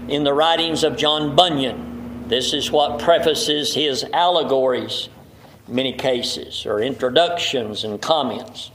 in 0.06 0.22
the 0.22 0.34
writings 0.34 0.84
of 0.84 0.96
John 0.96 1.34
Bunyan. 1.34 2.28
This 2.28 2.54
is 2.54 2.70
what 2.70 3.00
prefaces 3.00 3.74
his 3.74 4.04
allegories 4.12 5.08
many 5.70 5.92
cases, 5.92 6.66
or 6.66 6.80
introductions 6.80 7.84
and 7.84 8.00
comments. 8.00 8.70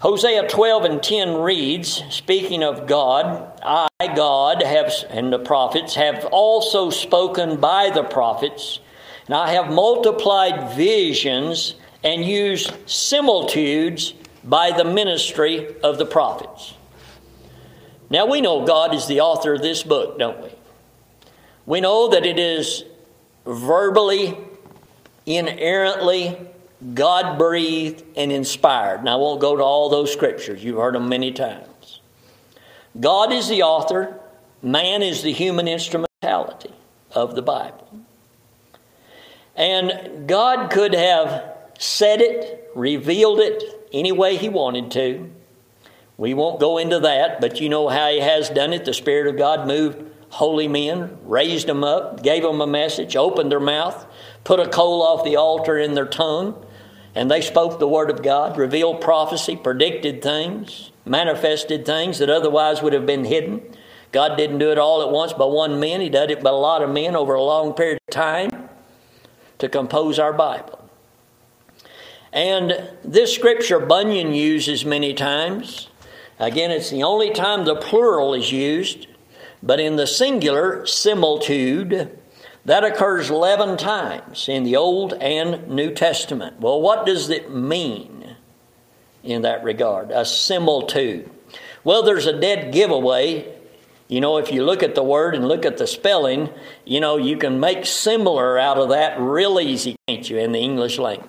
Hosea 0.00 0.48
12 0.48 0.84
and 0.84 1.02
10 1.02 1.34
reads, 1.36 2.02
speaking 2.10 2.64
of 2.64 2.88
God, 2.88 3.60
I, 3.64 3.88
God, 4.16 4.62
have, 4.62 4.92
and 5.10 5.32
the 5.32 5.38
prophets, 5.38 5.94
have 5.94 6.24
also 6.26 6.90
spoken 6.90 7.60
by 7.60 7.90
the 7.90 8.02
prophets, 8.02 8.80
and 9.26 9.34
I 9.34 9.52
have 9.52 9.72
multiplied 9.72 10.74
visions 10.74 11.76
and 12.02 12.24
used 12.24 12.72
similitudes 12.90 14.12
by 14.42 14.72
the 14.72 14.84
ministry 14.84 15.72
of 15.84 15.98
the 15.98 16.06
prophets. 16.06 16.74
Now 18.10 18.26
we 18.26 18.40
know 18.40 18.66
God 18.66 18.94
is 18.94 19.06
the 19.06 19.20
author 19.20 19.54
of 19.54 19.62
this 19.62 19.84
book, 19.84 20.18
don't 20.18 20.42
we? 20.42 20.50
We 21.64 21.80
know 21.80 22.08
that 22.08 22.26
it 22.26 22.38
is 22.38 22.84
verbally 23.46 24.36
inerrantly 25.26 26.38
God 26.94 27.38
breathed 27.38 28.04
and 28.16 28.32
inspired. 28.32 29.00
And 29.00 29.08
I 29.08 29.16
won't 29.16 29.40
go 29.40 29.56
to 29.56 29.62
all 29.62 29.88
those 29.88 30.12
scriptures, 30.12 30.62
you've 30.62 30.78
heard 30.78 30.94
them 30.94 31.08
many 31.08 31.32
times. 31.32 32.00
God 32.98 33.32
is 33.32 33.48
the 33.48 33.62
author, 33.62 34.18
man 34.62 35.02
is 35.02 35.22
the 35.22 35.32
human 35.32 35.68
instrumentality 35.68 36.72
of 37.12 37.34
the 37.34 37.42
Bible. 37.42 37.88
And 39.54 40.26
God 40.26 40.70
could 40.70 40.94
have 40.94 41.56
said 41.78 42.20
it, 42.20 42.70
revealed 42.74 43.40
it 43.40 43.88
any 43.92 44.12
way 44.12 44.36
He 44.36 44.48
wanted 44.48 44.90
to. 44.92 45.30
We 46.16 46.34
won't 46.34 46.60
go 46.60 46.78
into 46.78 47.00
that, 47.00 47.40
but 47.40 47.60
you 47.60 47.68
know 47.68 47.88
how 47.88 48.10
He 48.10 48.20
has 48.20 48.50
done 48.50 48.72
it. 48.72 48.84
The 48.84 48.94
Spirit 48.94 49.26
of 49.26 49.36
God 49.36 49.66
moved 49.66 50.10
holy 50.28 50.68
men, 50.68 51.18
raised 51.24 51.66
them 51.66 51.84
up, 51.84 52.22
gave 52.22 52.42
them 52.42 52.60
a 52.60 52.66
message, 52.66 53.16
opened 53.16 53.52
their 53.52 53.60
mouth, 53.60 54.06
put 54.44 54.60
a 54.60 54.68
coal 54.68 55.02
off 55.02 55.24
the 55.24 55.36
altar 55.36 55.78
in 55.78 55.94
their 55.94 56.06
tongue, 56.06 56.64
and 57.14 57.30
they 57.30 57.40
spoke 57.40 57.78
the 57.78 57.88
word 57.88 58.10
of 58.10 58.22
God, 58.22 58.56
revealed 58.56 59.00
prophecy, 59.00 59.56
predicted 59.56 60.22
things, 60.22 60.90
manifested 61.04 61.84
things 61.84 62.18
that 62.18 62.30
otherwise 62.30 62.82
would 62.82 62.92
have 62.92 63.06
been 63.06 63.24
hidden. 63.24 63.62
God 64.12 64.36
didn't 64.36 64.58
do 64.58 64.70
it 64.70 64.78
all 64.78 65.02
at 65.02 65.10
once 65.10 65.32
by 65.32 65.44
one 65.44 65.80
man, 65.80 66.00
He 66.00 66.08
did 66.08 66.30
it 66.30 66.42
by 66.42 66.50
a 66.50 66.54
lot 66.54 66.82
of 66.82 66.90
men 66.90 67.16
over 67.16 67.34
a 67.34 67.42
long 67.42 67.72
period 67.74 68.00
of 68.08 68.14
time 68.14 68.68
to 69.58 69.68
compose 69.68 70.18
our 70.18 70.32
Bible. 70.32 70.78
And 72.32 72.90
this 73.04 73.34
scripture 73.34 73.78
Bunyan 73.78 74.32
uses 74.32 74.84
many 74.84 75.12
times. 75.12 75.88
Again, 76.38 76.70
it's 76.70 76.90
the 76.90 77.02
only 77.02 77.30
time 77.30 77.64
the 77.64 77.76
plural 77.76 78.32
is 78.32 78.50
used, 78.50 79.06
but 79.62 79.78
in 79.78 79.96
the 79.96 80.06
singular, 80.06 80.86
similitude, 80.86 82.18
that 82.64 82.84
occurs 82.84 83.30
11 83.30 83.76
times 83.76 84.48
in 84.48 84.64
the 84.64 84.76
Old 84.76 85.14
and 85.14 85.68
New 85.68 85.92
Testament. 85.92 86.60
Well, 86.60 86.80
what 86.80 87.04
does 87.04 87.28
it 87.28 87.52
mean 87.52 88.36
in 89.22 89.42
that 89.42 89.64
regard? 89.64 90.10
A 90.10 90.24
similitude. 90.24 91.28
Well, 91.84 92.02
there's 92.02 92.26
a 92.26 92.38
dead 92.38 92.72
giveaway. 92.72 93.52
You 94.08 94.20
know, 94.20 94.36
if 94.38 94.52
you 94.52 94.64
look 94.64 94.82
at 94.82 94.94
the 94.94 95.02
word 95.02 95.34
and 95.34 95.48
look 95.48 95.64
at 95.64 95.78
the 95.78 95.86
spelling, 95.86 96.50
you 96.84 97.00
know, 97.00 97.16
you 97.16 97.36
can 97.36 97.58
make 97.58 97.86
similar 97.86 98.58
out 98.58 98.78
of 98.78 98.90
that 98.90 99.18
real 99.18 99.58
easy, 99.58 99.96
can't 100.06 100.28
you, 100.28 100.38
in 100.38 100.52
the 100.52 100.60
English 100.60 100.98
language? 100.98 101.28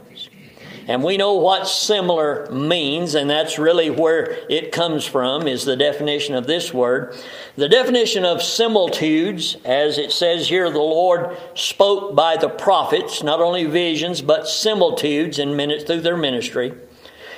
And 0.87 1.03
we 1.03 1.17
know 1.17 1.35
what 1.35 1.67
similar 1.67 2.49
means, 2.51 3.15
and 3.15 3.29
that's 3.29 3.57
really 3.57 3.89
where 3.89 4.37
it 4.49 4.71
comes 4.71 5.05
from, 5.05 5.47
is 5.47 5.63
the 5.63 5.77
definition 5.77 6.35
of 6.35 6.45
this 6.45 6.73
word. 6.73 7.15
The 7.55 7.69
definition 7.69 8.25
of 8.25 8.41
similitudes, 8.41 9.57
as 9.63 9.97
it 9.97 10.11
says 10.11 10.49
here, 10.49 10.69
the 10.69 10.79
Lord 10.79 11.37
spoke 11.55 12.15
by 12.15 12.35
the 12.35 12.49
prophets, 12.49 13.23
not 13.23 13.39
only 13.39 13.65
visions, 13.65 14.21
but 14.21 14.47
similitudes 14.47 15.39
in 15.39 15.55
minutes 15.55 15.85
through 15.85 16.01
their 16.01 16.17
ministry, 16.17 16.73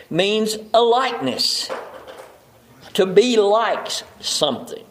means 0.10 0.58
a 0.74 0.82
likeness. 0.82 1.70
To 2.94 3.06
be 3.06 3.38
like 3.38 3.90
something. 4.22 4.86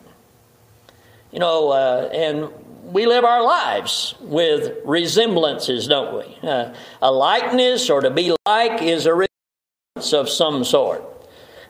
You 1.33 1.41
know, 1.41 1.71
uh, 1.71 2.11
and 2.13 2.49
we 2.85 3.07
live 3.07 3.25
our 3.25 3.43
lives 3.43 4.15
with 4.21 4.79
resemblances, 4.85 5.89
don't 5.89 6.17
we? 6.17 6.49
Uh, 6.49 6.75
a 7.01 7.11
likeness 7.11 7.89
or 7.91 8.01
to 8.01 8.11
be 8.11 8.35
like 8.47 8.83
is 8.83 9.07
a 9.07 9.15
resemblance 9.15 10.13
of 10.13 10.29
some 10.29 10.65
sort. 10.65 11.14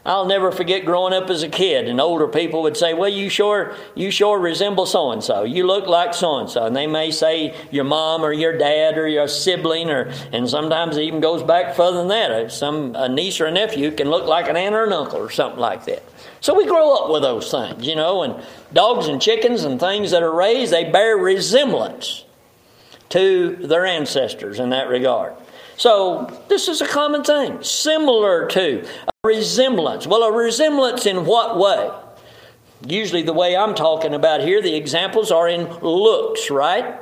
I'll 0.06 0.26
never 0.26 0.52
forget 0.52 0.84
growing 0.84 1.14
up 1.14 1.30
as 1.30 1.42
a 1.42 1.48
kid, 1.48 1.88
and 1.88 1.98
older 1.98 2.28
people 2.28 2.62
would 2.62 2.76
say, 2.76 2.92
"Well, 2.92 3.08
you 3.08 3.30
sure 3.30 3.74
you 3.94 4.10
sure 4.10 4.38
resemble 4.38 4.84
so 4.84 5.10
and 5.10 5.24
so. 5.24 5.44
You 5.44 5.66
look 5.66 5.86
like 5.86 6.12
so 6.12 6.36
and 6.36 6.50
so." 6.50 6.66
And 6.66 6.76
they 6.76 6.86
may 6.86 7.10
say 7.10 7.54
your 7.70 7.84
mom 7.84 8.22
or 8.22 8.32
your 8.32 8.56
dad 8.58 8.98
or 8.98 9.08
your 9.08 9.28
sibling, 9.28 9.90
or 9.90 10.12
and 10.30 10.48
sometimes 10.48 10.98
it 10.98 11.02
even 11.02 11.20
goes 11.20 11.42
back 11.42 11.74
further 11.74 11.98
than 11.98 12.08
that. 12.08 12.30
Uh, 12.30 12.48
some 12.50 12.94
a 12.94 13.08
niece 13.08 13.40
or 13.40 13.46
a 13.46 13.50
nephew 13.50 13.90
can 13.90 14.10
look 14.10 14.26
like 14.26 14.48
an 14.48 14.56
aunt 14.56 14.74
or 14.74 14.84
an 14.84 14.92
uncle 14.92 15.18
or 15.18 15.30
something 15.30 15.60
like 15.60 15.86
that. 15.86 16.02
So 16.40 16.54
we 16.54 16.66
grow 16.66 16.94
up 16.96 17.10
with 17.10 17.22
those 17.22 17.50
things, 17.50 17.86
you 17.86 17.96
know, 17.96 18.22
and 18.22 18.34
dogs 18.74 19.08
and 19.08 19.22
chickens 19.22 19.64
and 19.64 19.80
things 19.80 20.10
that 20.10 20.22
are 20.22 20.34
raised, 20.34 20.72
they 20.72 20.84
bear 20.84 21.16
resemblance 21.16 22.26
to 23.08 23.56
their 23.56 23.86
ancestors 23.86 24.60
in 24.60 24.68
that 24.70 24.88
regard. 24.88 25.32
So 25.76 26.44
this 26.48 26.68
is 26.68 26.80
a 26.80 26.86
common 26.86 27.24
thing, 27.24 27.62
similar 27.62 28.46
to 28.48 28.86
a 28.86 29.28
resemblance. 29.28 30.06
Well, 30.06 30.22
a 30.22 30.32
resemblance 30.32 31.06
in 31.06 31.24
what 31.24 31.58
way? 31.58 31.90
Usually, 32.86 33.22
the 33.22 33.32
way 33.32 33.56
I'm 33.56 33.74
talking 33.74 34.14
about 34.14 34.40
here, 34.40 34.60
the 34.60 34.74
examples 34.74 35.30
are 35.30 35.48
in 35.48 35.66
looks, 35.80 36.50
right? 36.50 36.98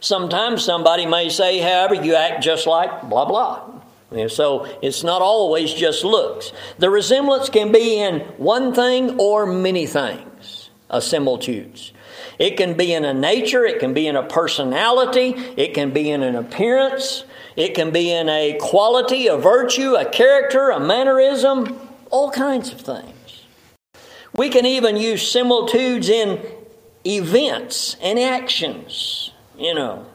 Sometimes 0.00 0.64
somebody 0.64 1.06
may 1.06 1.28
say, 1.28 1.58
however, 1.58 1.94
you 1.94 2.14
act 2.14 2.42
just 2.42 2.66
like 2.66 3.08
blah 3.08 3.26
blah. 3.26 3.70
And 4.10 4.30
so 4.30 4.66
it's 4.80 5.02
not 5.02 5.22
always 5.22 5.74
just 5.74 6.04
looks. 6.04 6.52
The 6.78 6.88
resemblance 6.88 7.48
can 7.48 7.72
be 7.72 7.98
in 7.98 8.20
one 8.38 8.72
thing 8.72 9.18
or 9.18 9.44
many 9.44 9.86
things, 9.86 10.70
a 10.88 11.02
similitudes. 11.02 11.92
It 12.38 12.56
can 12.56 12.74
be 12.74 12.92
in 12.92 13.04
a 13.04 13.14
nature, 13.14 13.64
it 13.64 13.80
can 13.80 13.94
be 13.94 14.06
in 14.06 14.16
a 14.16 14.22
personality, 14.22 15.34
it 15.56 15.74
can 15.74 15.90
be 15.90 16.10
in 16.10 16.22
an 16.22 16.36
appearance, 16.36 17.24
it 17.56 17.74
can 17.74 17.90
be 17.90 18.10
in 18.10 18.28
a 18.28 18.58
quality, 18.60 19.26
a 19.26 19.36
virtue, 19.36 19.94
a 19.94 20.04
character, 20.04 20.70
a 20.70 20.80
mannerism, 20.80 21.78
all 22.10 22.30
kinds 22.30 22.72
of 22.72 22.80
things. 22.80 23.44
We 24.34 24.48
can 24.48 24.66
even 24.66 24.96
use 24.96 25.30
similitudes 25.30 26.08
in 26.08 26.44
events 27.06 27.96
and 28.02 28.18
actions, 28.18 29.32
you 29.56 29.74
know. 29.74 30.06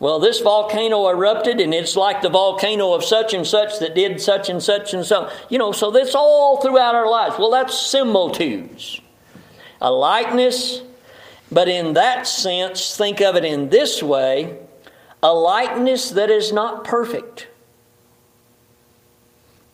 Well, 0.00 0.20
this 0.20 0.40
volcano 0.40 1.08
erupted, 1.08 1.60
and 1.60 1.74
it's 1.74 1.96
like 1.96 2.22
the 2.22 2.28
volcano 2.28 2.92
of 2.92 3.02
such 3.02 3.34
and 3.34 3.44
such 3.44 3.80
that 3.80 3.96
did 3.96 4.20
such 4.20 4.48
and 4.48 4.62
such 4.62 4.94
and 4.94 5.04
so. 5.04 5.28
You 5.48 5.58
know, 5.58 5.72
so 5.72 5.90
that's 5.90 6.14
all 6.14 6.60
throughout 6.60 6.94
our 6.94 7.10
lives. 7.10 7.36
Well, 7.36 7.50
that's 7.50 7.76
similitudes. 7.76 9.00
A 9.80 9.90
likeness, 9.90 10.82
but 11.50 11.68
in 11.68 11.94
that 11.94 12.28
sense, 12.28 12.96
think 12.96 13.20
of 13.20 13.34
it 13.34 13.44
in 13.44 13.70
this 13.70 14.00
way 14.00 14.56
a 15.22 15.32
likeness 15.32 16.10
that 16.10 16.30
is 16.30 16.52
not 16.52 16.84
perfect. 16.84 17.48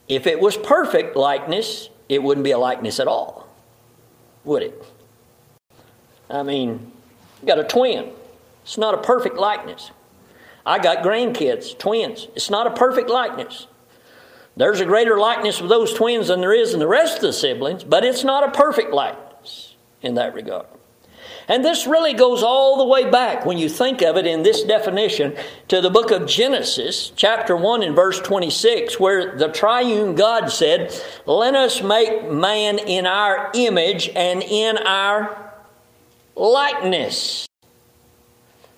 If 0.09 0.27
it 0.27 0.41
was 0.41 0.57
perfect 0.57 1.17
likeness, 1.17 1.89
it 2.09 2.23
wouldn't 2.23 2.45
be 2.45 2.51
a 2.51 2.59
likeness 2.59 3.01
at 3.01 3.09
all, 3.09 3.49
would 4.45 4.63
it? 4.63 4.85
I 6.29 6.43
mean, 6.43 6.93
you 7.41 7.47
got 7.47 7.59
a 7.59 7.65
twin. 7.65 8.11
It's 8.63 8.79
not 8.79 8.95
a 8.95 8.99
perfect 8.99 9.37
likeness. 9.37 9.91
I 10.67 10.79
got 10.79 11.05
grandkids, 11.05 11.79
twins. 11.79 12.29
It's 12.35 12.51
not 12.51 12.67
a 12.67 12.71
perfect 12.71 13.11
likeness. 13.11 13.67
There's 14.57 14.81
a 14.81 14.87
greater 14.87 15.19
likeness 15.19 15.61
with 15.61 15.69
those 15.69 15.93
twins 15.93 16.29
than 16.29 16.41
there 16.41 16.55
is 16.55 16.73
in 16.73 16.81
the 16.81 16.87
rest 16.87 17.17
of 17.17 17.23
the 17.23 17.33
siblings, 17.33 17.85
but 17.85 18.05
it's 18.05 18.25
not 18.25 18.49
a 18.49 18.51
perfect 18.53 18.93
likeness 18.93 19.75
in 20.01 20.15
that 20.15 20.33
regard. 20.33 20.67
And 21.49 21.65
this 21.65 21.87
really 21.87 22.15
goes 22.15 22.43
all 22.43 22.79
the 22.79 22.87
way 22.87 23.11
back, 23.11 23.45
when 23.45 23.59
you 23.59 23.69
think 23.69 24.03
of 24.03 24.17
it 24.17 24.27
in 24.27 24.43
this 24.43 24.63
definition, 24.63 25.37
to 25.69 25.81
the 25.81 25.91
book 25.91 26.11
of 26.11 26.27
Genesis, 26.27 27.13
chapter 27.15 27.57
1 27.57 27.83
and 27.83 27.95
verse 27.95 28.19
26, 28.21 28.99
where 28.99 29.37
the 29.37 29.49
triune 29.49 30.15
God 30.15 30.49
said, 30.49 30.99
Let 31.27 31.55
us 31.55 31.83
make 31.83 32.31
man 32.31 32.79
in 32.79 33.07
our 33.07 33.51
image 33.55 34.11
and 34.15 34.43
in 34.43 34.79
our 34.79 35.53
likeness. 36.35 37.47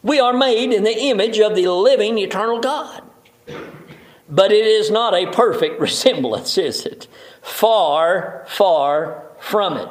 We 0.02 0.20
are 0.20 0.32
made 0.32 0.72
in 0.72 0.84
the 0.84 0.98
image 0.98 1.38
of 1.38 1.54
the 1.54 1.68
living, 1.68 2.18
eternal 2.18 2.60
God. 2.60 3.02
But 4.28 4.50
it 4.50 4.66
is 4.66 4.90
not 4.90 5.14
a 5.14 5.30
perfect 5.30 5.80
resemblance, 5.80 6.58
is 6.58 6.84
it? 6.84 7.06
Far, 7.42 8.44
far 8.48 9.22
from 9.38 9.76
it. 9.76 9.88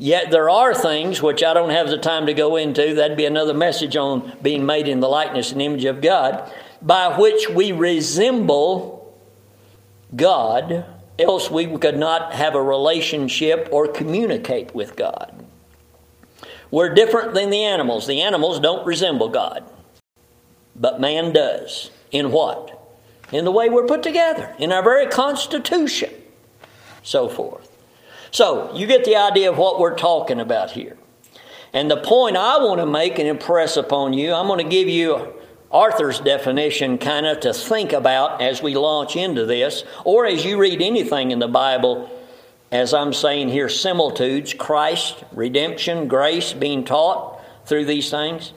Yet 0.00 0.30
there 0.30 0.48
are 0.48 0.74
things 0.74 1.20
which 1.20 1.42
I 1.42 1.52
don't 1.54 1.70
have 1.70 1.88
the 1.88 1.98
time 1.98 2.26
to 2.26 2.34
go 2.34 2.54
into, 2.54 2.94
that'd 2.94 3.16
be 3.16 3.24
another 3.24 3.52
message 3.52 3.96
on 3.96 4.32
being 4.40 4.64
made 4.64 4.86
in 4.86 5.00
the 5.00 5.08
likeness 5.08 5.50
and 5.50 5.60
image 5.60 5.84
of 5.84 6.00
God, 6.00 6.52
by 6.80 7.18
which 7.18 7.50
we 7.50 7.72
resemble 7.72 9.18
God, 10.14 10.86
else 11.18 11.50
we 11.50 11.66
could 11.78 11.98
not 11.98 12.32
have 12.32 12.54
a 12.54 12.62
relationship 12.62 13.68
or 13.72 13.88
communicate 13.88 14.72
with 14.72 14.94
God. 14.94 15.44
We're 16.70 16.94
different 16.94 17.34
than 17.34 17.50
the 17.50 17.64
animals. 17.64 18.06
The 18.06 18.22
animals 18.22 18.60
don't 18.60 18.86
resemble 18.86 19.30
God, 19.30 19.64
but 20.76 21.00
man 21.00 21.32
does. 21.32 21.90
In 22.12 22.30
what? 22.30 22.74
In 23.32 23.44
the 23.44 23.52
way 23.52 23.68
we're 23.68 23.86
put 23.86 24.04
together, 24.04 24.54
in 24.60 24.70
our 24.70 24.82
very 24.82 25.06
constitution, 25.06 26.10
so 27.02 27.28
forth. 27.28 27.67
So, 28.30 28.74
you 28.74 28.86
get 28.86 29.04
the 29.04 29.16
idea 29.16 29.50
of 29.50 29.58
what 29.58 29.80
we're 29.80 29.96
talking 29.96 30.40
about 30.40 30.70
here. 30.70 30.96
And 31.72 31.90
the 31.90 31.96
point 31.96 32.36
I 32.36 32.58
want 32.58 32.80
to 32.80 32.86
make 32.86 33.18
and 33.18 33.28
impress 33.28 33.76
upon 33.76 34.12
you, 34.12 34.32
I'm 34.32 34.46
going 34.46 34.64
to 34.64 34.70
give 34.70 34.88
you 34.88 35.34
Arthur's 35.70 36.20
definition 36.20 36.98
kind 36.98 37.26
of 37.26 37.40
to 37.40 37.52
think 37.52 37.92
about 37.92 38.40
as 38.40 38.62
we 38.62 38.74
launch 38.74 39.16
into 39.16 39.44
this, 39.44 39.84
or 40.04 40.26
as 40.26 40.44
you 40.44 40.58
read 40.58 40.80
anything 40.80 41.30
in 41.30 41.38
the 41.38 41.48
Bible 41.48 42.10
as 42.70 42.92
I'm 42.92 43.12
saying 43.12 43.48
here, 43.48 43.68
similitudes, 43.68 44.52
Christ, 44.52 45.24
redemption, 45.32 46.08
grace 46.08 46.52
being 46.52 46.84
taught 46.84 47.40
through 47.64 47.86
these 47.86 48.10
things. 48.10 48.52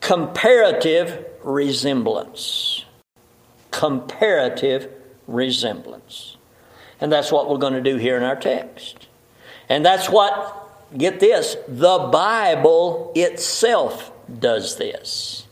Comparative 0.00 1.26
resemblance. 1.42 2.84
Comparative 3.70 4.90
resemblance. 5.26 6.36
And 7.00 7.10
that's 7.10 7.32
what 7.32 7.48
we're 7.48 7.58
going 7.58 7.74
to 7.74 7.80
do 7.80 7.96
here 7.96 8.16
in 8.16 8.22
our 8.22 8.36
text. 8.36 9.08
And 9.68 9.84
that's 9.84 10.08
what, 10.08 10.70
get 10.96 11.20
this, 11.20 11.56
the 11.68 12.10
Bible 12.12 13.12
itself 13.14 14.12
does 14.38 14.76
this. 14.76 15.46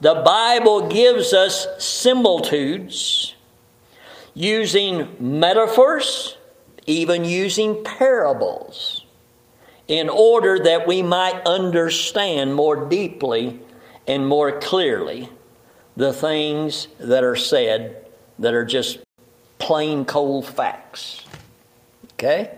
The 0.00 0.22
Bible 0.24 0.88
gives 0.88 1.32
us 1.32 1.66
similitudes 1.78 3.34
using 4.34 5.16
metaphors 5.18 6.36
even 6.86 7.24
using 7.24 7.82
parables, 7.82 9.04
in 9.88 10.08
order 10.08 10.58
that 10.58 10.86
we 10.86 11.02
might 11.02 11.46
understand 11.46 12.54
more 12.54 12.88
deeply 12.88 13.60
and 14.06 14.26
more 14.26 14.60
clearly 14.60 15.28
the 15.96 16.12
things 16.12 16.88
that 16.98 17.22
are 17.22 17.36
said 17.36 18.04
that 18.38 18.54
are 18.54 18.64
just 18.64 18.98
plain 19.58 20.04
cold 20.04 20.46
facts. 20.46 21.24
Okay? 22.14 22.56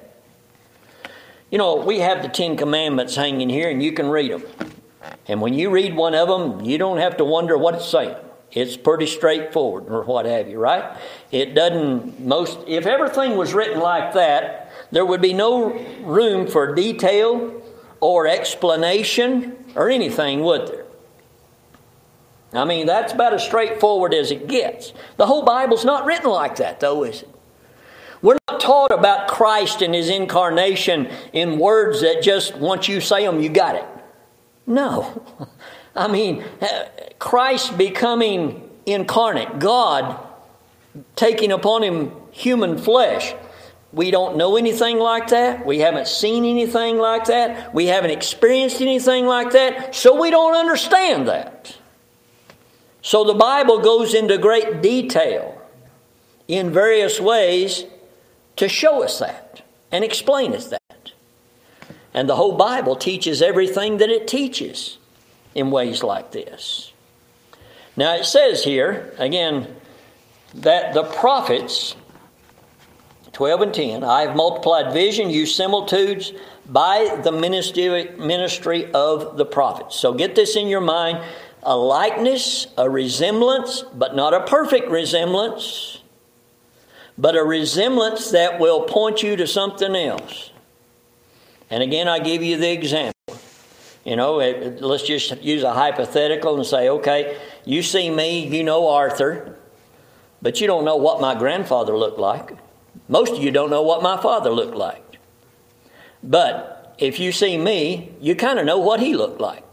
You 1.50 1.58
know, 1.58 1.76
we 1.76 2.00
have 2.00 2.22
the 2.22 2.28
Ten 2.28 2.56
Commandments 2.56 3.16
hanging 3.16 3.48
here, 3.48 3.70
and 3.70 3.82
you 3.82 3.92
can 3.92 4.08
read 4.08 4.32
them. 4.32 4.42
And 5.26 5.40
when 5.40 5.54
you 5.54 5.70
read 5.70 5.96
one 5.96 6.14
of 6.14 6.28
them, 6.28 6.64
you 6.64 6.78
don't 6.78 6.98
have 6.98 7.16
to 7.18 7.24
wonder 7.24 7.56
what 7.56 7.74
it's 7.74 7.88
saying. 7.88 8.16
It's 8.52 8.76
pretty 8.76 9.06
straightforward, 9.06 9.88
or 9.88 10.04
what 10.04 10.24
have 10.26 10.48
you, 10.48 10.58
right? 10.58 10.96
It 11.30 11.54
doesn't, 11.54 12.20
most, 12.20 12.58
if 12.66 12.86
everything 12.86 13.36
was 13.36 13.52
written 13.52 13.80
like 13.80 14.14
that, 14.14 14.72
there 14.90 15.04
would 15.04 15.20
be 15.20 15.34
no 15.34 15.72
room 16.00 16.46
for 16.46 16.74
detail 16.74 17.62
or 18.00 18.26
explanation 18.26 19.64
or 19.74 19.90
anything, 19.90 20.40
would 20.40 20.66
there? 20.66 20.84
I 22.52 22.64
mean, 22.64 22.86
that's 22.86 23.12
about 23.12 23.34
as 23.34 23.44
straightforward 23.44 24.14
as 24.14 24.30
it 24.30 24.48
gets. 24.48 24.92
The 25.16 25.26
whole 25.26 25.44
Bible's 25.44 25.84
not 25.84 26.06
written 26.06 26.30
like 26.30 26.56
that, 26.56 26.80
though, 26.80 27.04
is 27.04 27.22
it? 27.22 27.34
We're 28.22 28.38
not 28.48 28.60
taught 28.60 28.90
about 28.90 29.28
Christ 29.28 29.82
and 29.82 29.94
His 29.94 30.08
incarnation 30.08 31.10
in 31.32 31.58
words 31.58 32.00
that 32.00 32.22
just 32.22 32.56
once 32.56 32.88
you 32.88 33.00
say 33.00 33.24
them, 33.24 33.40
you 33.40 33.48
got 33.48 33.76
it. 33.76 33.84
No. 34.66 35.24
I 35.96 36.08
mean, 36.08 36.44
uh, 36.60 36.84
Christ 37.18 37.76
becoming 37.76 38.68
incarnate, 38.86 39.58
God 39.58 40.24
taking 41.16 41.52
upon 41.52 41.82
him 41.82 42.12
human 42.30 42.78
flesh. 42.78 43.34
We 43.92 44.10
don't 44.10 44.36
know 44.36 44.56
anything 44.56 44.98
like 44.98 45.28
that. 45.28 45.64
We 45.64 45.78
haven't 45.78 46.08
seen 46.08 46.44
anything 46.44 46.98
like 46.98 47.24
that. 47.26 47.74
We 47.74 47.86
haven't 47.86 48.10
experienced 48.10 48.80
anything 48.80 49.26
like 49.26 49.52
that. 49.52 49.94
So 49.94 50.20
we 50.20 50.30
don't 50.30 50.54
understand 50.54 51.28
that. 51.28 51.74
So 53.08 53.24
the 53.24 53.32
Bible 53.32 53.78
goes 53.78 54.12
into 54.12 54.36
great 54.36 54.82
detail 54.82 55.58
in 56.46 56.70
various 56.70 57.18
ways 57.18 57.86
to 58.56 58.68
show 58.68 59.02
us 59.02 59.18
that 59.20 59.62
and 59.90 60.04
explain 60.04 60.52
us 60.52 60.66
that. 60.66 61.12
And 62.12 62.28
the 62.28 62.36
whole 62.36 62.58
Bible 62.58 62.96
teaches 62.96 63.40
everything 63.40 63.96
that 63.96 64.10
it 64.10 64.28
teaches 64.28 64.98
in 65.54 65.70
ways 65.70 66.02
like 66.02 66.32
this. 66.32 66.92
Now 67.96 68.14
it 68.14 68.26
says 68.26 68.64
here, 68.64 69.14
again, 69.16 69.74
that 70.56 70.92
the 70.92 71.04
prophets, 71.04 71.96
12 73.32 73.62
and 73.62 73.72
10, 73.72 74.04
I 74.04 74.26
have 74.26 74.36
multiplied 74.36 74.92
vision, 74.92 75.30
used 75.30 75.56
similitudes 75.56 76.34
by 76.68 77.18
the 77.24 77.32
ministry 77.32 78.92
of 78.92 79.38
the 79.38 79.46
prophets. 79.46 79.96
So 79.96 80.12
get 80.12 80.34
this 80.34 80.56
in 80.56 80.68
your 80.68 80.82
mind 80.82 81.24
a 81.62 81.76
likeness, 81.76 82.66
a 82.76 82.88
resemblance, 82.88 83.82
but 83.94 84.14
not 84.14 84.34
a 84.34 84.40
perfect 84.46 84.88
resemblance, 84.88 86.02
but 87.16 87.36
a 87.36 87.42
resemblance 87.42 88.30
that 88.30 88.60
will 88.60 88.82
point 88.82 89.22
you 89.22 89.36
to 89.36 89.46
something 89.46 89.94
else. 89.94 90.50
And 91.70 91.82
again, 91.82 92.08
I 92.08 92.18
give 92.20 92.42
you 92.42 92.56
the 92.56 92.70
example. 92.70 93.12
You 94.04 94.16
know, 94.16 94.40
it, 94.40 94.80
let's 94.80 95.02
just 95.02 95.42
use 95.42 95.62
a 95.62 95.72
hypothetical 95.72 96.56
and 96.56 96.64
say, 96.64 96.88
okay, 96.88 97.38
you 97.66 97.82
see 97.82 98.08
me, 98.08 98.46
you 98.46 98.64
know 98.64 98.88
Arthur, 98.88 99.56
but 100.40 100.60
you 100.60 100.66
don't 100.66 100.84
know 100.84 100.96
what 100.96 101.20
my 101.20 101.34
grandfather 101.34 101.96
looked 101.96 102.18
like. 102.18 102.56
Most 103.08 103.32
of 103.32 103.42
you 103.42 103.50
don't 103.50 103.70
know 103.70 103.82
what 103.82 104.02
my 104.02 104.16
father 104.20 104.50
looked 104.50 104.76
like. 104.76 105.18
But 106.22 106.94
if 106.98 107.20
you 107.20 107.32
see 107.32 107.58
me, 107.58 108.12
you 108.20 108.34
kind 108.34 108.58
of 108.58 108.64
know 108.64 108.78
what 108.78 109.00
he 109.00 109.14
looked 109.14 109.40
like. 109.40 109.64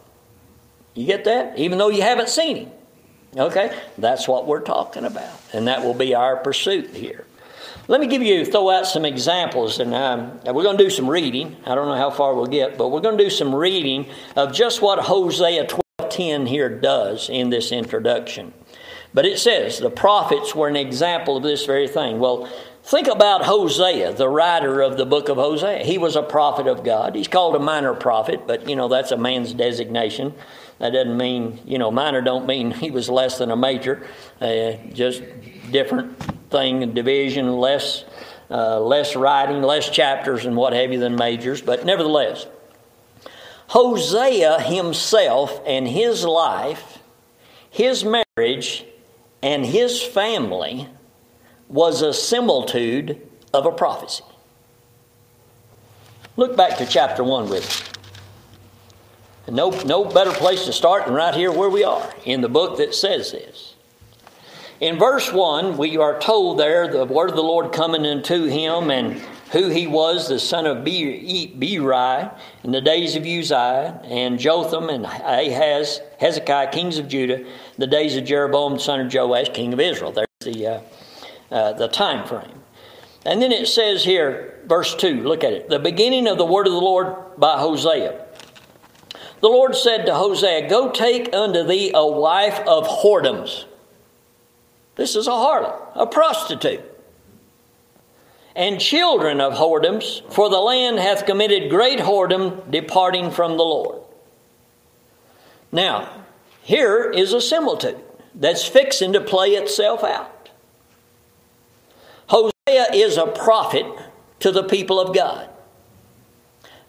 You 0.95 1.05
get 1.05 1.25
that? 1.25 1.59
Even 1.59 1.77
though 1.77 1.89
you 1.89 2.01
haven't 2.01 2.29
seen 2.29 2.57
him. 2.57 2.71
Okay? 3.37 3.77
That's 3.97 4.27
what 4.27 4.47
we're 4.47 4.61
talking 4.61 5.05
about. 5.05 5.33
And 5.53 5.67
that 5.67 5.83
will 5.83 5.93
be 5.93 6.15
our 6.15 6.37
pursuit 6.37 6.89
here. 6.91 7.25
Let 7.87 8.01
me 8.01 8.07
give 8.07 8.23
you, 8.23 8.45
throw 8.45 8.71
out 8.71 8.87
some 8.87 9.05
examples, 9.05 9.79
and 9.79 9.93
um, 9.93 10.39
we're 10.43 10.63
going 10.63 10.77
to 10.77 10.83
do 10.83 10.89
some 10.89 11.07
reading. 11.07 11.55
I 11.65 11.75
don't 11.75 11.87
know 11.87 11.95
how 11.95 12.09
far 12.09 12.33
we'll 12.33 12.47
get, 12.47 12.79
but 12.79 12.89
we're 12.89 13.01
going 13.01 13.17
to 13.17 13.23
do 13.23 13.29
some 13.29 13.53
reading 13.53 14.07
of 14.35 14.53
just 14.53 14.81
what 14.81 14.97
Hosea 14.97 15.67
12:10 15.99 16.47
here 16.47 16.69
does 16.69 17.29
in 17.29 17.51
this 17.51 17.71
introduction. 17.71 18.53
But 19.13 19.27
it 19.27 19.37
says 19.37 19.77
the 19.77 19.91
prophets 19.91 20.55
were 20.55 20.67
an 20.67 20.75
example 20.75 21.37
of 21.37 21.43
this 21.43 21.65
very 21.65 21.87
thing. 21.87 22.17
Well, 22.17 22.49
think 22.83 23.07
about 23.07 23.45
Hosea, 23.45 24.13
the 24.13 24.29
writer 24.29 24.81
of 24.81 24.97
the 24.97 25.05
book 25.05 25.29
of 25.29 25.37
Hosea. 25.37 25.83
He 25.83 25.99
was 25.99 26.15
a 26.15 26.23
prophet 26.23 26.65
of 26.65 26.83
God. 26.83 27.13
He's 27.13 27.27
called 27.27 27.55
a 27.55 27.59
minor 27.59 27.93
prophet, 27.93 28.47
but 28.47 28.67
you 28.67 28.75
know 28.75 28.87
that's 28.87 29.11
a 29.11 29.17
man's 29.17 29.53
designation. 29.53 30.33
That 30.79 30.91
doesn't 30.91 31.17
mean, 31.17 31.59
you 31.65 31.77
know, 31.77 31.91
minor 31.91 32.21
don't 32.21 32.45
mean 32.45 32.71
he 32.71 32.91
was 32.91 33.09
less 33.09 33.37
than 33.37 33.51
a 33.51 33.55
major. 33.55 34.05
Uh, 34.41 34.73
just 34.93 35.23
different 35.71 36.17
thing, 36.49 36.93
division, 36.93 37.57
less 37.57 38.03
uh, 38.49 38.79
less 38.79 39.15
writing, 39.15 39.61
less 39.61 39.89
chapters, 39.89 40.45
and 40.45 40.55
what 40.55 40.73
have 40.73 40.91
you 40.91 40.99
than 40.99 41.15
majors, 41.15 41.61
but 41.61 41.85
nevertheless. 41.85 42.45
Hosea 43.67 44.61
himself 44.61 45.59
and 45.65 45.87
his 45.87 46.23
life, 46.23 46.99
his 47.69 48.05
marriage, 48.05 48.85
and 49.41 49.65
his 49.65 50.01
family 50.01 50.87
was 51.67 52.01
a 52.01 52.13
similitude 52.13 53.19
of 53.53 53.65
a 53.65 53.71
prophecy. 53.71 54.23
Look 56.37 56.55
back 56.55 56.77
to 56.77 56.85
chapter 56.85 57.23
1 57.23 57.49
with 57.49 57.63
me. 57.63 57.94
No, 59.47 59.69
no 59.83 60.05
better 60.05 60.31
place 60.31 60.65
to 60.65 60.73
start 60.73 61.05
than 61.05 61.13
right 61.13 61.35
here 61.35 61.51
where 61.51 61.69
we 61.69 61.83
are 61.83 62.11
in 62.25 62.41
the 62.41 62.49
book 62.49 62.77
that 62.77 62.95
says 62.95 63.31
this. 63.31 63.75
In 64.81 64.97
verse 64.97 65.31
1, 65.31 65.77
we 65.77 65.97
are 65.97 66.19
told 66.19 66.59
there 66.59 66.87
the 66.87 67.05
word 67.05 67.29
of 67.29 67.35
the 67.35 67.43
Lord 67.43 67.71
coming 67.71 68.05
unto 68.05 68.45
him 68.45 68.89
and 68.89 69.21
who 69.51 69.69
he 69.69 69.87
was, 69.87 70.27
the 70.27 70.39
son 70.39 70.65
of 70.65 70.83
Beeri, 70.83 71.53
in 72.63 72.71
the 72.71 72.81
days 72.81 73.15
of 73.15 73.23
Uzziah, 73.23 74.01
and 74.03 74.39
Jotham 74.39 74.89
and 74.89 75.05
Ahaz, 75.05 76.01
Hezekiah, 76.19 76.71
kings 76.71 76.97
of 76.97 77.07
Judah, 77.07 77.45
the 77.77 77.87
days 77.87 78.17
of 78.17 78.25
Jeroboam, 78.25 78.79
son 78.79 78.99
of 78.99 79.13
Joash, 79.13 79.49
king 79.53 79.71
of 79.71 79.79
Israel. 79.79 80.11
There's 80.11 80.27
the, 80.41 80.67
uh, 80.67 80.81
uh, 81.51 81.73
the 81.73 81.87
time 81.87 82.27
frame. 82.27 82.63
And 83.25 83.41
then 83.41 83.51
it 83.51 83.67
says 83.67 84.03
here, 84.03 84.59
verse 84.65 84.93
2, 84.95 85.23
look 85.23 85.43
at 85.43 85.53
it. 85.53 85.69
The 85.69 85.79
beginning 85.79 86.27
of 86.27 86.37
the 86.37 86.45
word 86.45 86.67
of 86.67 86.73
the 86.73 86.79
Lord 86.79 87.15
by 87.37 87.57
Hosea. 87.59 88.24
The 89.41 89.49
Lord 89.49 89.75
said 89.75 90.05
to 90.05 90.15
Hosea, 90.15 90.69
Go 90.69 90.91
take 90.91 91.33
unto 91.33 91.63
thee 91.63 91.91
a 91.93 92.05
wife 92.05 92.59
of 92.67 92.87
whoredoms. 92.87 93.65
This 94.95 95.15
is 95.15 95.27
a 95.27 95.31
harlot, 95.31 95.91
a 95.95 96.07
prostitute. 96.07 96.81
And 98.55 98.79
children 98.79 99.41
of 99.41 99.53
whoredoms, 99.53 100.21
for 100.31 100.49
the 100.49 100.59
land 100.59 100.99
hath 100.99 101.25
committed 101.25 101.69
great 101.69 101.99
whoredom, 101.99 102.71
departing 102.71 103.29
from 103.29 103.57
the 103.57 103.63
Lord. 103.63 104.01
Now, 105.71 106.09
here 106.61 107.11
is 107.11 107.33
a 107.33 107.41
similitude 107.41 107.99
that's 108.33 108.65
fixing 108.65 109.13
to 109.13 109.21
play 109.21 109.49
itself 109.49 110.03
out. 110.03 110.49
Hosea 112.27 112.93
is 112.93 113.17
a 113.17 113.27
prophet 113.27 113.85
to 114.39 114.51
the 114.51 114.63
people 114.63 114.99
of 114.99 115.13
God. 115.13 115.49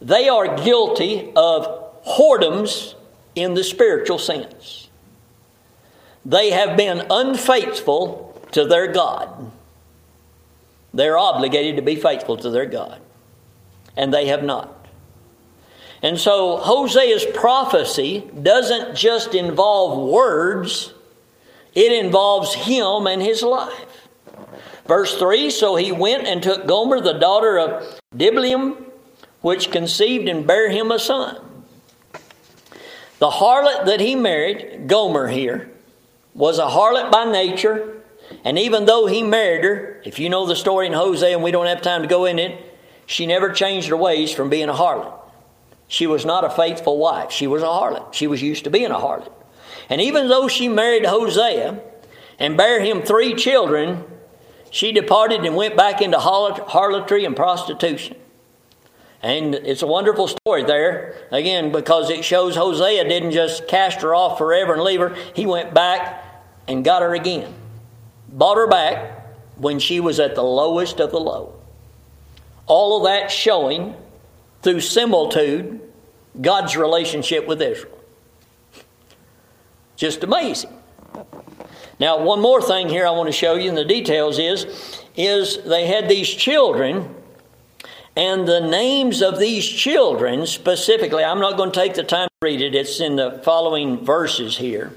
They 0.00 0.28
are 0.28 0.56
guilty 0.56 1.32
of 1.34 1.85
whoredoms 2.06 2.94
in 3.34 3.54
the 3.54 3.64
spiritual 3.64 4.18
sense. 4.18 4.88
They 6.24 6.50
have 6.50 6.76
been 6.76 7.06
unfaithful 7.10 8.40
to 8.52 8.64
their 8.64 8.88
God. 8.88 9.52
They're 10.92 11.18
obligated 11.18 11.76
to 11.76 11.82
be 11.82 11.96
faithful 11.96 12.36
to 12.38 12.50
their 12.50 12.66
God, 12.66 13.00
and 13.96 14.12
they 14.12 14.26
have 14.26 14.42
not. 14.42 14.72
And 16.02 16.18
so 16.18 16.58
Hosea's 16.58 17.26
prophecy 17.34 18.28
doesn't 18.42 18.96
just 18.96 19.34
involve 19.34 20.08
words, 20.08 20.94
it 21.74 21.92
involves 21.92 22.54
him 22.54 23.06
and 23.06 23.20
his 23.20 23.42
life. 23.42 24.08
Verse 24.86 25.16
3 25.18 25.50
So 25.50 25.76
he 25.76 25.92
went 25.92 26.26
and 26.26 26.42
took 26.42 26.66
Gomer, 26.66 27.00
the 27.00 27.14
daughter 27.14 27.58
of 27.58 28.00
Diblaim, 28.16 28.76
which 29.40 29.70
conceived 29.70 30.28
and 30.28 30.46
bare 30.46 30.70
him 30.70 30.90
a 30.90 30.98
son. 30.98 31.45
The 33.18 33.30
harlot 33.30 33.86
that 33.86 34.00
he 34.00 34.14
married, 34.14 34.88
Gomer 34.88 35.28
here, 35.28 35.70
was 36.34 36.58
a 36.58 36.66
harlot 36.66 37.10
by 37.10 37.24
nature. 37.30 37.94
And 38.44 38.58
even 38.58 38.84
though 38.84 39.06
he 39.06 39.22
married 39.22 39.64
her, 39.64 40.02
if 40.04 40.18
you 40.18 40.28
know 40.28 40.46
the 40.46 40.56
story 40.56 40.86
in 40.86 40.92
Hosea, 40.92 41.34
and 41.34 41.42
we 41.42 41.50
don't 41.50 41.66
have 41.66 41.80
time 41.80 42.02
to 42.02 42.08
go 42.08 42.24
in 42.24 42.38
it, 42.38 42.60
she 43.06 43.24
never 43.24 43.52
changed 43.52 43.88
her 43.88 43.96
ways 43.96 44.32
from 44.32 44.50
being 44.50 44.68
a 44.68 44.74
harlot. 44.74 45.14
She 45.88 46.06
was 46.06 46.26
not 46.26 46.44
a 46.44 46.50
faithful 46.50 46.98
wife. 46.98 47.30
She 47.30 47.46
was 47.46 47.62
a 47.62 47.66
harlot. 47.66 48.12
She 48.12 48.26
was 48.26 48.42
used 48.42 48.64
to 48.64 48.70
being 48.70 48.90
a 48.90 48.98
harlot. 48.98 49.32
And 49.88 50.00
even 50.00 50.28
though 50.28 50.48
she 50.48 50.68
married 50.68 51.06
Hosea 51.06 51.80
and 52.38 52.56
bare 52.56 52.80
him 52.80 53.02
three 53.02 53.34
children, 53.34 54.04
she 54.70 54.90
departed 54.90 55.44
and 55.44 55.54
went 55.54 55.76
back 55.76 56.02
into 56.02 56.18
harlotry 56.18 57.24
and 57.24 57.36
prostitution. 57.36 58.16
And 59.26 59.56
it's 59.56 59.82
a 59.82 59.88
wonderful 59.88 60.28
story 60.28 60.62
there, 60.62 61.16
again, 61.32 61.72
because 61.72 62.10
it 62.10 62.24
shows 62.24 62.54
Hosea 62.54 63.08
didn't 63.08 63.32
just 63.32 63.66
cast 63.66 64.02
her 64.02 64.14
off 64.14 64.38
forever 64.38 64.74
and 64.74 64.82
leave 64.82 65.00
her. 65.00 65.16
He 65.34 65.46
went 65.46 65.74
back 65.74 66.24
and 66.68 66.84
got 66.84 67.02
her 67.02 67.12
again. 67.12 67.52
Bought 68.28 68.56
her 68.56 68.68
back 68.68 69.26
when 69.56 69.80
she 69.80 69.98
was 69.98 70.20
at 70.20 70.36
the 70.36 70.44
lowest 70.44 71.00
of 71.00 71.10
the 71.10 71.18
low. 71.18 71.52
All 72.66 72.98
of 72.98 73.02
that 73.10 73.32
showing 73.32 73.96
through 74.62 74.78
similitude 74.78 75.80
God's 76.40 76.76
relationship 76.76 77.48
with 77.48 77.60
Israel. 77.60 77.98
Just 79.96 80.22
amazing. 80.22 80.72
Now, 81.98 82.22
one 82.22 82.40
more 82.40 82.62
thing 82.62 82.88
here 82.88 83.04
I 83.04 83.10
want 83.10 83.26
to 83.26 83.32
show 83.32 83.56
you 83.56 83.68
in 83.70 83.74
the 83.74 83.84
details 83.84 84.38
is, 84.38 85.02
is 85.16 85.64
they 85.64 85.88
had 85.88 86.08
these 86.08 86.28
children, 86.28 87.12
and 88.16 88.48
the 88.48 88.60
names 88.60 89.20
of 89.20 89.38
these 89.38 89.66
children 89.66 90.46
specifically, 90.46 91.22
I'm 91.22 91.40
not 91.40 91.56
going 91.56 91.70
to 91.70 91.78
take 91.78 91.94
the 91.94 92.02
time 92.02 92.28
to 92.28 92.46
read 92.46 92.62
it, 92.62 92.74
it's 92.74 93.00
in 93.00 93.16
the 93.16 93.40
following 93.44 94.04
verses 94.04 94.56
here. 94.56 94.92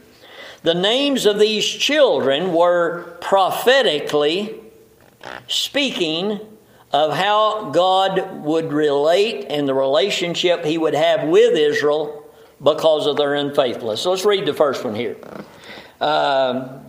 The 0.64 0.74
names 0.74 1.26
of 1.26 1.40
these 1.40 1.66
children 1.66 2.54
were 2.54 3.18
prophetically 3.22 4.60
speaking 5.48 6.40
of 6.92 7.14
how 7.14 7.70
God 7.72 8.44
would 8.44 8.74
relate 8.74 9.46
and 9.50 9.68
the 9.68 9.74
relationship 9.74 10.66
he 10.66 10.78
would 10.78 10.96
have 10.96 11.28
with 11.28 11.56
Israel 11.56 12.26
because 12.62 13.06
of 13.06 13.18
their 13.18 13.36
unfaithfulness. 13.36 14.02
So 14.02 14.12
let's 14.12 14.26
read 14.26 14.46
the 14.46 14.54
first 14.54 14.84
one 14.84 14.96
here. 14.96 15.18
Um, 16.02 16.86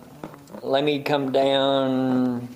let 0.63 0.85
me 0.85 1.03
come 1.03 1.33
down. 1.33 2.49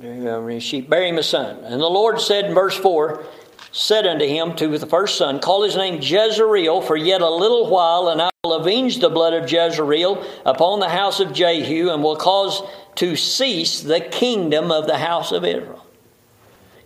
She 0.00 0.80
bare 0.80 1.04
him 1.04 1.18
a 1.18 1.22
son. 1.22 1.58
And 1.62 1.80
the 1.80 1.86
Lord 1.86 2.20
said 2.22 2.46
in 2.46 2.54
verse 2.54 2.76
4, 2.76 3.22
said 3.70 4.06
unto 4.06 4.24
him 4.24 4.56
to 4.56 4.78
the 4.78 4.86
first 4.86 5.18
son, 5.18 5.40
Call 5.40 5.62
his 5.62 5.76
name 5.76 6.00
Jezreel, 6.00 6.80
for 6.80 6.96
yet 6.96 7.20
a 7.20 7.28
little 7.28 7.68
while, 7.68 8.08
and 8.08 8.22
I 8.22 8.30
will 8.42 8.54
avenge 8.54 8.98
the 8.98 9.10
blood 9.10 9.34
of 9.34 9.50
Jezreel 9.50 10.24
upon 10.46 10.80
the 10.80 10.88
house 10.88 11.20
of 11.20 11.34
Jehu, 11.34 11.90
and 11.90 12.02
will 12.02 12.16
cause 12.16 12.62
to 12.96 13.14
cease 13.14 13.82
the 13.82 14.00
kingdom 14.00 14.72
of 14.72 14.86
the 14.86 14.96
house 14.96 15.32
of 15.32 15.44
Israel. 15.44 15.84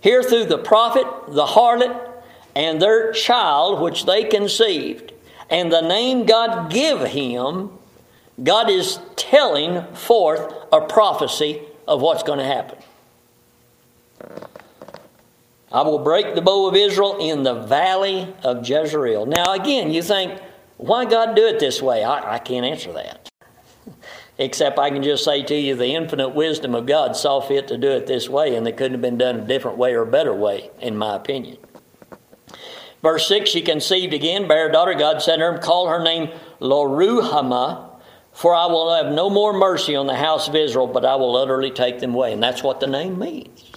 Here 0.01 0.21
through 0.21 0.45
the 0.45 0.57
prophet, 0.57 1.07
the 1.29 1.45
harlot, 1.45 2.11
and 2.53 2.81
their 2.81 3.13
child 3.13 3.81
which 3.81 4.05
they 4.05 4.25
conceived, 4.25 5.13
and 5.49 5.71
the 5.71 5.81
name 5.81 6.25
God 6.25 6.69
give 6.69 6.99
him 7.01 7.71
God 8.43 8.69
is 8.69 8.99
telling 9.15 9.85
forth 9.93 10.53
a 10.73 10.81
prophecy 10.81 11.61
of 11.87 12.01
what's 12.01 12.23
going 12.23 12.39
to 12.39 12.45
happen. 12.45 12.77
I 15.71 15.81
will 15.81 15.99
break 15.99 16.35
the 16.35 16.41
bow 16.41 16.67
of 16.67 16.75
Israel 16.75 17.17
in 17.19 17.43
the 17.43 17.53
valley 17.53 18.33
of 18.43 18.67
Jezreel. 18.67 19.25
Now, 19.25 19.53
again, 19.53 19.91
you 19.91 20.01
think, 20.01 20.39
why 20.77 21.05
God 21.05 21.35
do 21.35 21.45
it 21.47 21.59
this 21.59 21.81
way? 21.81 22.03
I, 22.03 22.35
I 22.35 22.39
can't 22.39 22.65
answer 22.65 22.93
that. 22.93 23.29
Except 24.37 24.77
I 24.77 24.89
can 24.89 25.01
just 25.01 25.23
say 25.23 25.43
to 25.43 25.55
you, 25.55 25.75
the 25.75 25.95
infinite 25.95 26.29
wisdom 26.29 26.75
of 26.75 26.85
God 26.85 27.15
saw 27.15 27.41
fit 27.41 27.67
to 27.69 27.77
do 27.77 27.89
it 27.91 28.05
this 28.07 28.29
way, 28.29 28.55
and 28.55 28.67
it 28.67 28.77
couldn't 28.77 28.93
have 28.93 29.01
been 29.01 29.17
done 29.17 29.39
a 29.39 29.47
different 29.47 29.77
way 29.77 29.93
or 29.93 30.01
a 30.01 30.07
better 30.07 30.33
way, 30.33 30.69
in 30.79 30.97
my 30.97 31.15
opinion. 31.15 31.57
Verse 33.01 33.27
6 33.27 33.49
She 33.49 33.61
conceived 33.61 34.13
again, 34.13 34.47
bare 34.47 34.69
a 34.69 34.71
daughter. 34.71 34.93
God 34.93 35.21
said 35.21 35.37
to 35.37 35.43
her, 35.43 35.57
Call 35.57 35.87
her 35.87 36.03
name 36.03 36.29
Loruhamah 36.59 37.95
for 38.35 38.53
I 38.53 38.65
will 38.65 38.93
have 38.93 39.13
no 39.13 39.29
more 39.29 39.53
mercy 39.53 39.95
on 39.95 40.07
the 40.07 40.15
house 40.15 40.49
of 40.49 40.55
Israel, 40.55 40.87
but 40.87 41.05
I 41.05 41.15
will 41.15 41.37
utterly 41.37 41.71
take 41.71 41.99
them 41.99 42.13
away. 42.13 42.33
And 42.33 42.43
that's 42.43 42.61
what 42.61 42.81
the 42.81 42.87
name 42.87 43.17
means. 43.17 43.71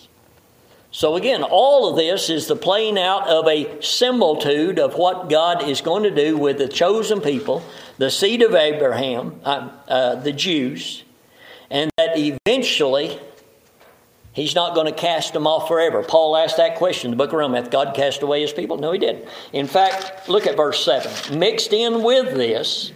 So, 0.90 1.16
again, 1.16 1.42
all 1.42 1.90
of 1.90 1.96
this 1.96 2.30
is 2.30 2.46
the 2.46 2.56
playing 2.56 2.98
out 2.98 3.28
of 3.28 3.46
a 3.46 3.80
similitude 3.82 4.78
of 4.78 4.94
what 4.94 5.28
God 5.28 5.68
is 5.68 5.82
going 5.82 6.04
to 6.04 6.10
do 6.10 6.36
with 6.36 6.58
the 6.58 6.68
chosen 6.68 7.20
people, 7.20 7.62
the 7.98 8.10
seed 8.10 8.40
of 8.42 8.54
Abraham, 8.54 9.38
uh, 9.44 9.68
uh, 9.86 10.14
the 10.14 10.32
Jews, 10.32 11.04
and 11.70 11.90
that 11.98 12.16
eventually 12.16 13.20
He's 14.38 14.54
not 14.54 14.76
going 14.76 14.86
to 14.86 14.92
cast 14.92 15.32
them 15.32 15.48
off 15.48 15.66
forever. 15.66 16.04
Paul 16.04 16.36
asked 16.36 16.58
that 16.58 16.76
question 16.76 17.10
in 17.10 17.18
the 17.18 17.24
book 17.24 17.32
of 17.32 17.38
Romans. 17.40 17.68
God 17.70 17.92
cast 17.96 18.22
away 18.22 18.40
his 18.40 18.52
people? 18.52 18.78
No, 18.78 18.92
he 18.92 18.98
didn't. 19.00 19.24
In 19.52 19.66
fact, 19.66 20.28
look 20.28 20.46
at 20.46 20.56
verse 20.56 20.84
7. 20.84 21.36
Mixed 21.36 21.72
in 21.72 22.04
with 22.04 22.36
this 22.36 22.92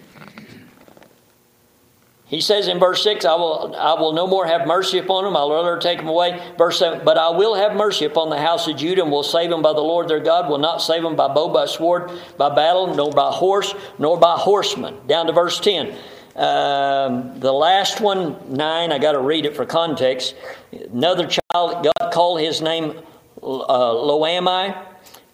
he 2.33 2.41
says 2.41 2.67
in 2.67 2.79
verse 2.79 3.05
6, 3.05 3.27
I 3.27 3.35
will, 3.35 3.77
I 3.77 3.93
will 3.93 4.15
no 4.15 4.27
more 4.27 4.47
have 4.47 4.67
mercy 4.67 4.97
upon 4.97 5.25
them, 5.25 5.37
I'll 5.37 5.53
rather 5.53 5.79
take 5.79 5.99
them 5.99 6.09
away. 6.09 6.43
Verse 6.57 6.79
7, 6.79 7.03
but 7.05 7.19
I 7.19 7.29
will 7.29 7.55
have 7.55 7.77
mercy 7.77 8.07
upon 8.07 8.31
the 8.31 8.39
house 8.39 8.67
of 8.67 8.79
Judah, 8.79 9.03
and 9.03 9.11
will 9.13 9.23
save 9.23 9.51
them 9.51 9.61
by 9.61 9.75
the 9.75 9.83
Lord 9.83 10.09
their 10.09 10.19
God, 10.19 10.49
will 10.49 10.57
not 10.57 10.81
save 10.81 11.03
them 11.03 11.15
by 11.15 11.29
bow, 11.29 11.51
by 11.51 11.67
sword, 11.67 12.11
by 12.39 12.49
battle, 12.49 12.95
nor 12.95 13.13
by 13.13 13.31
horse, 13.31 13.75
nor 13.99 14.19
by 14.19 14.39
horsemen. 14.39 14.97
Down 15.07 15.27
to 15.27 15.33
verse 15.35 15.61
10. 15.61 15.89
Um, 16.35 17.39
the 17.39 17.53
last 17.53 18.01
one, 18.01 18.39
nine, 18.49 18.93
I 18.93 18.99
got 18.99 19.13
to 19.13 19.21
read 19.21 19.45
it 19.45 19.55
for 19.55 19.67
context. 19.67 20.35
Another 20.73 21.27
child, 21.27 21.85
God 21.85 22.13
called 22.15 22.41
his 22.41 22.63
name 22.63 22.99
uh, 23.43 23.93
Loammi, 23.93 24.75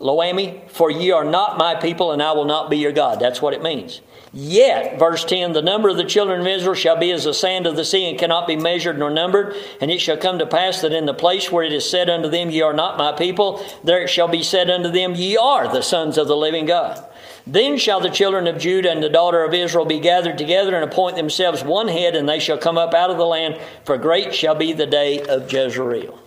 Loammi, 0.00 0.68
for 0.68 0.90
ye 0.90 1.12
are 1.12 1.24
not 1.24 1.58
my 1.58 1.76
people, 1.76 2.10
and 2.10 2.20
I 2.20 2.32
will 2.32 2.44
not 2.44 2.70
be 2.70 2.78
your 2.78 2.90
God. 2.90 3.20
That's 3.20 3.40
what 3.40 3.54
it 3.54 3.62
means. 3.62 4.00
Yet, 4.32 4.98
verse 4.98 5.24
10, 5.24 5.52
the 5.52 5.62
number 5.62 5.88
of 5.88 5.96
the 5.96 6.04
children 6.04 6.40
of 6.40 6.46
Israel 6.46 6.74
shall 6.74 6.96
be 6.96 7.10
as 7.12 7.24
the 7.24 7.32
sand 7.32 7.66
of 7.66 7.76
the 7.76 7.84
sea 7.84 8.10
and 8.10 8.18
cannot 8.18 8.46
be 8.46 8.56
measured 8.56 8.98
nor 8.98 9.10
numbered. 9.10 9.54
And 9.80 9.90
it 9.90 10.00
shall 10.00 10.18
come 10.18 10.38
to 10.38 10.46
pass 10.46 10.82
that 10.82 10.92
in 10.92 11.06
the 11.06 11.14
place 11.14 11.50
where 11.50 11.64
it 11.64 11.72
is 11.72 11.88
said 11.88 12.10
unto 12.10 12.28
them, 12.28 12.50
Ye 12.50 12.60
are 12.60 12.74
not 12.74 12.98
my 12.98 13.12
people, 13.12 13.64
there 13.82 14.02
it 14.02 14.10
shall 14.10 14.28
be 14.28 14.42
said 14.42 14.68
unto 14.68 14.90
them, 14.90 15.14
Ye 15.14 15.36
are 15.38 15.72
the 15.72 15.82
sons 15.82 16.18
of 16.18 16.28
the 16.28 16.36
living 16.36 16.66
God. 16.66 17.02
Then 17.46 17.78
shall 17.78 18.00
the 18.00 18.10
children 18.10 18.46
of 18.46 18.58
Judah 18.58 18.90
and 18.90 19.02
the 19.02 19.08
daughter 19.08 19.42
of 19.42 19.54
Israel 19.54 19.86
be 19.86 20.00
gathered 20.00 20.36
together 20.36 20.74
and 20.76 20.84
appoint 20.84 21.16
themselves 21.16 21.64
one 21.64 21.88
head, 21.88 22.14
and 22.14 22.28
they 22.28 22.40
shall 22.40 22.58
come 22.58 22.76
up 22.76 22.92
out 22.92 23.10
of 23.10 23.16
the 23.16 23.24
land, 23.24 23.58
for 23.84 23.96
great 23.96 24.34
shall 24.34 24.54
be 24.54 24.74
the 24.74 24.86
day 24.86 25.22
of 25.22 25.50
Jezreel. 25.50 26.18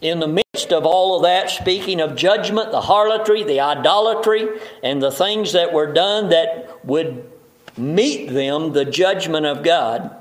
In 0.00 0.20
the 0.20 0.28
midst 0.62 0.72
of 0.72 0.86
all 0.86 1.16
of 1.16 1.22
that, 1.22 1.50
speaking 1.50 2.00
of 2.00 2.14
judgment, 2.14 2.70
the 2.70 2.80
harlotry, 2.80 3.42
the 3.42 3.60
idolatry, 3.60 4.48
and 4.82 5.02
the 5.02 5.10
things 5.10 5.52
that 5.52 5.72
were 5.72 5.92
done 5.92 6.28
that 6.28 6.84
would 6.84 7.28
meet 7.76 8.30
them, 8.30 8.72
the 8.72 8.84
judgment 8.84 9.44
of 9.44 9.64
God, 9.64 10.14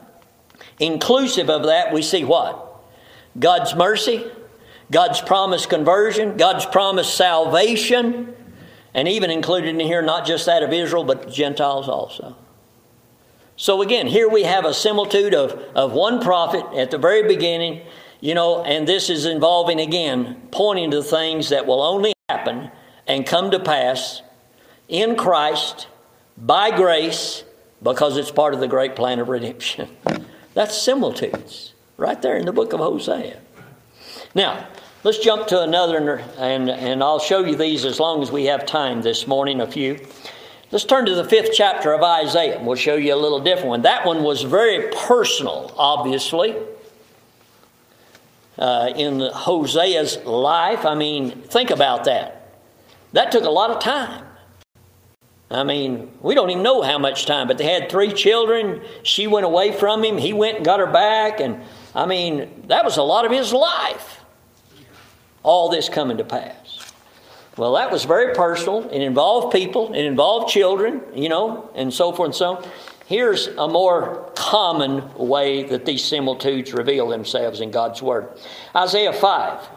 inclusive 0.80 1.49
of 1.49 1.63
that, 1.63 1.93
we 1.93 2.01
see 2.01 2.23
what? 2.23 2.67
God's 3.38 3.75
mercy, 3.75 4.25
God's 4.89 5.21
promised 5.21 5.69
conversion, 5.69 6.38
God's 6.38 6.65
promised 6.65 7.15
salvation, 7.15 8.34
and 8.93 9.08
even 9.08 9.30
included 9.30 9.69
in 9.69 9.80
here, 9.80 10.01
not 10.01 10.25
just 10.25 10.47
that 10.47 10.63
of 10.63 10.73
Israel, 10.73 11.04
but 11.04 11.32
Gentiles 11.32 11.88
also. 11.88 12.36
So 13.58 13.84
again, 13.84 14.08
here 14.08 14.27
we 14.27 14.43
have 14.43 14.65
a 14.65 14.73
similitude 14.73 15.36
of, 15.36 15.51
of 15.75 15.93
one 15.93 16.19
prophet 16.19 16.65
at 16.75 16.89
the 16.89 16.97
very 16.97 17.27
beginning, 17.27 17.86
you 18.21 18.34
know, 18.34 18.63
and 18.63 18.88
this 18.88 19.10
is 19.10 19.25
involving, 19.25 19.81
again, 19.81 20.41
pointing 20.51 20.91
to 20.91 21.03
things 21.03 21.49
that 21.49 21.65
will 21.65 21.81
only 21.81 22.13
happen 22.29 22.71
and 23.07 23.25
come 23.25 23.51
to 23.51 23.60
pass 23.60 24.21
in 24.88 25.17
Christ 25.17 25.88
by 26.38 26.71
grace 26.75 27.43
because 27.84 28.15
it's 28.15 28.31
part 28.31 28.53
of 28.53 28.62
the 28.62 28.67
great 28.67 28.95
plan 28.95 29.19
of 29.19 29.27
redemption. 29.27 29.89
That's 30.53 30.77
similitudes 30.77 31.73
right 31.97 32.21
there 32.21 32.38
in 32.38 32.45
the 32.45 32.53
book 32.53 32.71
of 32.71 32.79
Hosea. 32.79 33.39
Now, 34.34 34.67
Let's 35.03 35.17
jump 35.17 35.47
to 35.47 35.60
another, 35.60 36.23
and, 36.38 36.69
and 36.69 37.01
I'll 37.01 37.17
show 37.17 37.43
you 37.43 37.55
these 37.55 37.86
as 37.86 37.99
long 37.99 38.21
as 38.21 38.31
we 38.31 38.45
have 38.45 38.67
time 38.67 39.01
this 39.01 39.25
morning, 39.25 39.60
a 39.60 39.65
few. 39.65 39.99
Let's 40.69 40.86
turn 40.86 41.07
to 41.07 41.15
the 41.15 41.23
fifth 41.23 41.53
chapter 41.55 41.91
of 41.91 42.03
Isaiah. 42.03 42.62
We'll 42.62 42.75
show 42.75 42.97
you 42.97 43.15
a 43.15 43.17
little 43.17 43.39
different 43.39 43.69
one. 43.69 43.81
That 43.81 44.05
one 44.05 44.21
was 44.21 44.43
very 44.43 44.93
personal, 44.95 45.73
obviously, 45.75 46.55
uh, 48.62 48.93
in 48.95 49.19
Hosea's 49.19 50.24
life. 50.26 50.86
I 50.86 50.95
mean, 50.95 51.41
think 51.41 51.69
about 51.69 52.06
that. 52.06 52.47
That 53.12 53.32
took 53.32 53.43
a 53.43 53.50
lot 53.50 53.71
of 53.71 53.80
time. 53.80 54.26
I 55.50 55.63
mean, 55.63 56.10
we 56.21 56.34
don't 56.34 56.50
even 56.50 56.63
know 56.63 56.82
how 56.82 56.97
much 56.97 57.26
time, 57.26 57.47
but 57.47 57.58
they 57.58 57.65
had 57.65 57.89
three 57.89 58.13
children. 58.13 58.82
She 59.04 59.28
went 59.28 59.45
away 59.45 59.74
from 59.74 60.06
him. 60.06 60.17
He 60.17 60.32
went 60.32 60.58
and 60.58 60.65
got 60.65 60.80
her 60.80 60.88
back. 60.88 61.41
And 61.41 61.62
I 61.93 62.06
mean, 62.06 62.63
that 62.67 62.86
was 62.86 62.95
a 62.95 63.04
lot 63.04 63.26
of 63.26 63.32
his 63.32 63.52
life 63.52 64.21
all 65.43 65.69
this 65.69 65.89
coming 65.89 66.17
to 66.17 66.24
pass? 66.24 66.93
Well, 67.58 67.74
that 67.74 67.91
was 67.91 68.06
very 68.06 68.34
personal. 68.34 68.89
It 68.89 69.02
involved 69.02 69.54
people, 69.54 69.93
it 69.93 70.06
involved 70.06 70.50
children, 70.50 71.02
you 71.13 71.30
know, 71.30 71.69
and 71.76 71.93
so 71.93 72.12
forth 72.12 72.28
and 72.28 72.36
so 72.36 72.56
on. 72.58 72.69
Here's 73.12 73.47
a 73.47 73.67
more 73.67 74.32
common 74.36 75.13
way 75.15 75.63
that 75.63 75.84
these 75.84 76.02
similitudes 76.02 76.71
reveal 76.71 77.10
themselves 77.10 77.60
in 77.60 77.69
God's 77.69 78.02
Word 78.02 78.30
Isaiah 78.74 79.12
5, 79.12 79.69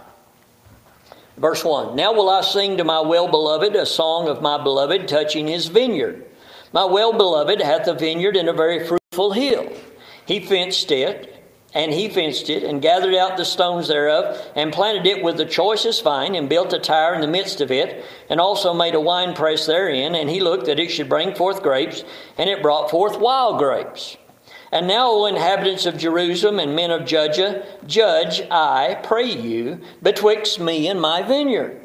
verse 1.38 1.64
1. 1.64 1.96
Now 1.96 2.12
will 2.12 2.30
I 2.30 2.42
sing 2.42 2.76
to 2.76 2.84
my 2.84 3.00
well 3.00 3.26
beloved 3.26 3.74
a 3.74 3.86
song 3.86 4.28
of 4.28 4.40
my 4.40 4.62
beloved 4.62 5.08
touching 5.08 5.48
his 5.48 5.66
vineyard. 5.66 6.24
My 6.72 6.84
well 6.84 7.12
beloved 7.12 7.60
hath 7.60 7.88
a 7.88 7.94
vineyard 7.94 8.36
in 8.36 8.48
a 8.48 8.52
very 8.52 8.86
fruitful 8.86 9.32
hill. 9.32 9.68
He 10.26 10.38
fenced 10.38 10.92
it 10.92 11.33
and 11.74 11.92
he 11.92 12.08
fenced 12.08 12.48
it, 12.48 12.62
and 12.62 12.80
gathered 12.80 13.14
out 13.14 13.36
the 13.36 13.44
stones 13.44 13.88
thereof, 13.88 14.40
and 14.54 14.72
planted 14.72 15.06
it 15.06 15.22
with 15.22 15.36
the 15.36 15.44
choicest 15.44 16.02
vine, 16.04 16.34
and 16.34 16.48
built 16.48 16.72
a 16.72 16.78
tower 16.78 17.14
in 17.14 17.20
the 17.20 17.26
midst 17.26 17.60
of 17.60 17.70
it, 17.70 18.04
and 18.30 18.40
also 18.40 18.72
made 18.72 18.94
a 18.94 19.00
winepress 19.00 19.66
therein. 19.66 20.14
And 20.14 20.30
he 20.30 20.40
looked 20.40 20.66
that 20.66 20.78
it 20.78 20.90
should 20.90 21.08
bring 21.08 21.34
forth 21.34 21.62
grapes, 21.62 22.04
and 22.38 22.48
it 22.48 22.62
brought 22.62 22.90
forth 22.90 23.18
wild 23.18 23.58
grapes. 23.58 24.16
And 24.70 24.88
now, 24.88 25.10
O 25.10 25.26
inhabitants 25.26 25.86
of 25.86 25.98
Jerusalem 25.98 26.58
and 26.58 26.74
men 26.74 26.90
of 26.90 27.04
Judah, 27.04 27.64
judge, 27.86 28.42
I 28.50 28.98
pray 29.02 29.30
you, 29.30 29.80
betwixt 30.02 30.58
me 30.58 30.88
and 30.88 31.00
my 31.00 31.22
vineyard. 31.22 31.80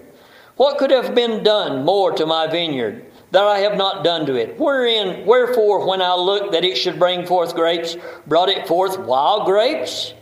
What 0.55 0.77
could 0.77 0.91
have 0.91 1.15
been 1.15 1.43
done 1.43 1.85
more 1.85 2.11
to 2.13 2.25
my 2.25 2.47
vineyard? 2.47 3.05
That 3.31 3.43
I 3.43 3.59
have 3.59 3.77
not 3.77 4.03
done 4.03 4.25
to 4.25 4.35
it. 4.35 4.59
Wherein, 4.59 5.25
wherefore, 5.25 5.87
when 5.87 6.01
I 6.01 6.15
looked 6.15 6.51
that 6.53 6.65
it 6.65 6.77
should 6.77 6.99
bring 6.99 7.25
forth 7.25 7.55
grapes, 7.55 7.97
brought 8.27 8.49
it 8.49 8.67
forth 8.67 8.99
wild 8.99 9.45
grapes? 9.45 10.13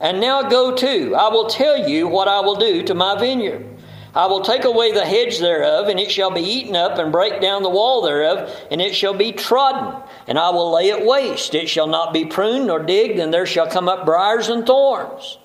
And 0.00 0.20
now 0.20 0.42
go 0.42 0.74
to, 0.76 1.14
I 1.14 1.28
will 1.28 1.46
tell 1.46 1.88
you 1.88 2.08
what 2.08 2.28
I 2.28 2.40
will 2.40 2.56
do 2.56 2.82
to 2.82 2.94
my 2.94 3.18
vineyard. 3.18 3.66
I 4.14 4.26
will 4.26 4.42
take 4.42 4.64
away 4.64 4.92
the 4.92 5.04
hedge 5.04 5.40
thereof, 5.40 5.88
and 5.88 5.98
it 5.98 6.10
shall 6.10 6.30
be 6.30 6.40
eaten 6.40 6.76
up, 6.76 6.98
and 6.98 7.10
break 7.10 7.40
down 7.40 7.62
the 7.62 7.70
wall 7.70 8.02
thereof, 8.02 8.54
and 8.70 8.80
it 8.80 8.94
shall 8.94 9.14
be 9.14 9.32
trodden, 9.32 10.00
and 10.28 10.38
I 10.38 10.50
will 10.50 10.72
lay 10.72 10.90
it 10.90 11.04
waste. 11.04 11.54
It 11.54 11.68
shall 11.68 11.88
not 11.88 12.12
be 12.12 12.24
pruned 12.24 12.68
nor 12.68 12.78
digged, 12.78 13.18
and 13.18 13.34
there 13.34 13.46
shall 13.46 13.66
come 13.66 13.88
up 13.88 14.04
briars 14.04 14.48
and 14.48 14.64
thorns. 14.64 15.38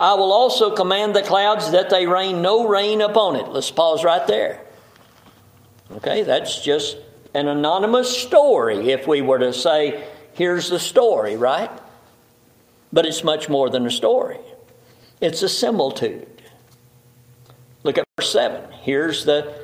I 0.00 0.14
will 0.14 0.32
also 0.32 0.74
command 0.74 1.14
the 1.14 1.22
clouds 1.22 1.70
that 1.72 1.90
they 1.90 2.06
rain 2.06 2.40
no 2.40 2.66
rain 2.66 3.02
upon 3.02 3.36
it. 3.36 3.48
Let's 3.48 3.70
pause 3.70 4.04
right 4.04 4.26
there. 4.26 4.63
Okay, 5.92 6.22
that's 6.22 6.60
just 6.60 6.96
an 7.34 7.48
anonymous 7.48 8.16
story 8.16 8.90
if 8.90 9.06
we 9.06 9.20
were 9.20 9.38
to 9.38 9.52
say, 9.52 10.06
here's 10.34 10.70
the 10.70 10.78
story, 10.78 11.36
right? 11.36 11.70
But 12.92 13.06
it's 13.06 13.24
much 13.24 13.48
more 13.48 13.68
than 13.68 13.86
a 13.86 13.90
story, 13.90 14.38
it's 15.20 15.42
a 15.42 15.48
similitude. 15.48 16.28
Look 17.82 17.98
at 17.98 18.06
verse 18.16 18.32
7. 18.32 18.72
Here's 18.80 19.26
the, 19.26 19.54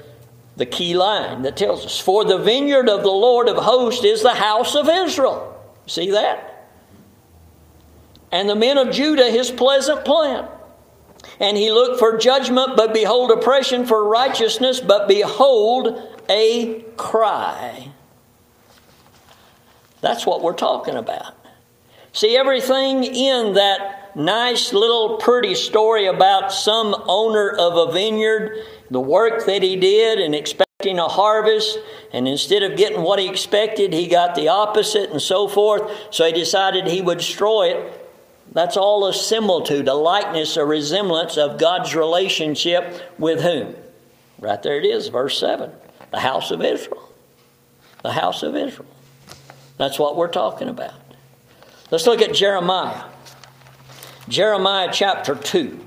the 0.57 0.67
key 0.67 0.95
line 0.95 1.43
that 1.43 1.57
tells 1.57 1.87
us 1.87 1.99
For 1.99 2.25
the 2.25 2.37
vineyard 2.37 2.89
of 2.89 3.03
the 3.03 3.11
Lord 3.11 3.49
of 3.49 3.57
hosts 3.57 4.05
is 4.05 4.23
the 4.23 4.35
house 4.35 4.75
of 4.75 4.89
Israel. 4.89 5.59
See 5.87 6.11
that? 6.11 6.69
And 8.31 8.49
the 8.49 8.55
men 8.55 8.77
of 8.77 8.93
Judah 8.93 9.31
his 9.31 9.51
pleasant 9.51 10.05
plant. 10.05 10.51
And 11.39 11.57
he 11.57 11.71
looked 11.71 11.99
for 11.99 12.17
judgment, 12.17 12.77
but 12.77 12.93
behold, 12.93 13.31
oppression 13.31 13.87
for 13.87 14.09
righteousness, 14.09 14.81
but 14.81 15.09
behold, 15.09 16.01
a 16.29 16.85
cry. 16.97 17.91
That's 20.01 20.27
what 20.27 20.43
we're 20.43 20.55
talking 20.55 20.97
about. 20.97 21.35
See, 22.13 22.37
everything 22.37 23.05
in 23.05 23.55
that 23.55 24.17
nice 24.17 24.73
little 24.73 25.19
pretty 25.19 25.55
story 25.55 26.07
about 26.07 26.53
some 26.53 26.95
owner 27.07 27.51
of 27.51 27.77
a 27.77 27.93
vineyard, 27.93 28.65
the 28.91 29.01
work 29.01 29.47
that 29.47 29.63
he 29.63 29.77
did 29.77 30.19
and 30.19 30.35
expecting 30.35 30.99
a 30.99 31.09
harvest, 31.09 31.79
and 32.13 32.27
instead 32.27 32.63
of 32.63 32.77
getting 32.77 33.03
what 33.03 33.19
he 33.19 33.29
expected, 33.29 33.93
he 33.93 34.09
got 34.09 34.35
the 34.35 34.49
opposite 34.49 35.11
and 35.11 35.23
so 35.23 35.47
forth, 35.47 35.91
so 36.11 36.25
he 36.27 36.33
decided 36.33 36.87
he 36.87 37.01
would 37.01 37.19
destroy 37.19 37.69
it. 37.69 38.00
That's 38.53 38.77
all 38.77 39.07
a 39.07 39.15
similitude, 39.15 39.87
a 39.87 39.95
likeness, 39.95 40.57
a 40.57 40.65
resemblance 40.65 41.37
of 41.37 41.59
God's 41.59 41.95
relationship 41.95 43.01
with 43.19 43.43
whom? 43.43 43.77
Right 44.39 44.61
there 44.63 44.79
it 44.79 44.85
is, 44.85 45.09
verse 45.09 45.39
7 45.39 45.71
the 46.11 46.21
house 46.21 46.51
of 46.51 46.63
Israel. 46.63 47.09
The 48.03 48.13
house 48.13 48.43
of 48.43 48.57
Israel. 48.57 48.89
That's 49.77 49.99
what 49.99 50.17
we're 50.17 50.29
talking 50.29 50.69
about. 50.69 50.95
Let's 51.91 52.07
look 52.07 52.23
at 52.23 52.35
Jeremiah. 52.35 53.05
Jeremiah 54.29 54.91
chapter 54.93 55.35
2. 55.35 55.79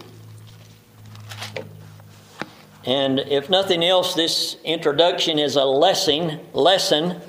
And 2.85 3.19
if 3.19 3.49
nothing 3.49 3.83
else, 3.83 4.13
this 4.13 4.57
introduction 4.63 5.39
is 5.39 5.55
a 5.55 5.63
lesson, 5.63 6.39
lesson 6.53 7.21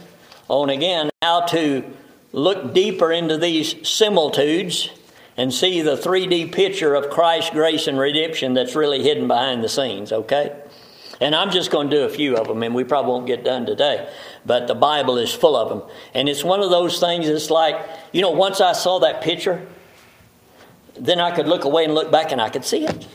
on 0.49 0.69
again 0.71 1.11
how 1.23 1.43
to 1.47 1.85
look 2.33 2.75
deeper 2.75 3.13
into 3.13 3.39
these 3.39 3.89
similitudes 3.89 4.91
and 5.37 5.53
see 5.53 5.83
the 5.83 5.97
3D 5.97 6.53
picture 6.53 6.95
of 6.95 7.11
Christ's 7.11 7.51
grace 7.51 7.87
and 7.87 7.99
redemption 7.99 8.55
that's 8.55 8.75
really 8.75 9.03
hidden 9.03 9.27
behind 9.27 9.63
the 9.65 9.69
scenes, 9.69 10.13
okay? 10.13 10.55
And 11.21 11.35
I'm 11.35 11.51
just 11.51 11.71
going 11.71 11.91
to 11.91 11.97
do 11.97 12.03
a 12.05 12.09
few 12.09 12.37
of 12.37 12.49
them, 12.49 12.63
and 12.63 12.75
we 12.75 12.85
probably 12.85 13.11
won't 13.11 13.27
get 13.27 13.45
done 13.45 13.67
today. 13.67 14.09
But 14.45 14.67
the 14.67 14.75
Bible 14.75 15.17
is 15.19 15.33
full 15.33 15.57
of 15.57 15.69
them. 15.69 15.83
And 16.13 16.29
it's 16.29 16.45
one 16.45 16.61
of 16.61 16.71
those 16.71 17.01
things, 17.01 17.29
it's 17.29 17.51
like, 17.51 17.77
you 18.13 18.21
know, 18.21 18.31
once 18.31 18.61
I 18.61 18.73
saw 18.73 18.99
that 19.01 19.23
picture, 19.23 19.67
then 20.95 21.21
I 21.21 21.35
could 21.35 21.49
look 21.49 21.65
away 21.65 21.85
and 21.85 21.95
look 21.95 22.11
back 22.11 22.31
and 22.31 22.41
I 22.41 22.49
could 22.49 22.65
see 22.65 22.85
it. 22.85 23.07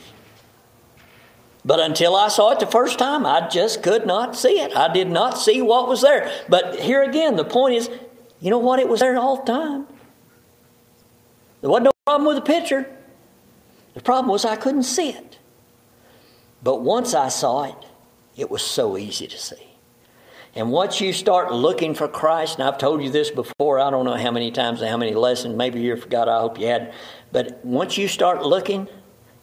But 1.66 1.80
until 1.80 2.16
I 2.16 2.30
saw 2.30 2.52
it 2.52 2.60
the 2.60 2.68
first 2.68 3.00
time, 3.00 3.26
I 3.26 3.48
just 3.48 3.84
could 3.84 4.06
not 4.06 4.36
see 4.36 4.60
it. 4.60 4.76
I 4.76 4.92
did 4.92 5.10
not 5.10 5.38
see 5.38 5.62
what 5.62 5.88
was 5.88 6.02
there. 6.02 6.32
But 6.48 6.80
here 6.80 7.04
again, 7.04 7.36
the 7.36 7.44
point 7.44 7.76
is, 7.76 7.90
You 8.40 8.50
know 8.50 8.60
what? 8.60 8.80
It 8.80 8.88
was 8.88 9.02
there 9.02 9.18
all 9.18 9.38
the 9.38 9.52
time. 9.52 9.86
There 11.62 11.70
wasn't 11.70 11.86
no 11.86 11.92
problem 12.10 12.28
with 12.28 12.44
the 12.44 12.54
picture. 12.54 12.90
The 13.94 14.02
problem 14.02 14.32
was 14.32 14.44
I 14.44 14.56
couldn't 14.56 14.82
see 14.82 15.10
it. 15.10 15.38
But 16.64 16.82
once 16.82 17.14
I 17.14 17.30
saw 17.30 17.66
it, 17.66 17.86
it 18.36 18.50
was 18.50 18.64
so 18.64 18.98
easy 18.98 19.28
to 19.28 19.38
see. 19.38 19.78
And 20.56 20.72
once 20.72 21.00
you 21.00 21.14
start 21.14 21.54
looking 21.54 21.94
for 21.94 22.08
Christ, 22.08 22.58
and 22.58 22.68
I've 22.68 22.80
told 22.80 23.04
you 23.04 23.12
this 23.12 23.30
before, 23.30 23.80
I 23.80 23.92
don't 23.92 24.06
know 24.06 24.18
how 24.18 24.32
many 24.32 24.50
times 24.50 24.82
and 24.82 24.90
how 24.90 24.98
many 24.98 25.14
lessons, 25.14 25.56
maybe 25.56 25.82
you 25.82 25.96
forgot, 25.98 26.28
I 26.28 26.40
hope 26.40 26.60
you 26.60 26.66
had. 26.66 26.96
But 27.32 27.64
once 27.64 27.96
you 27.96 28.08
start 28.08 28.42
looking, 28.42 28.88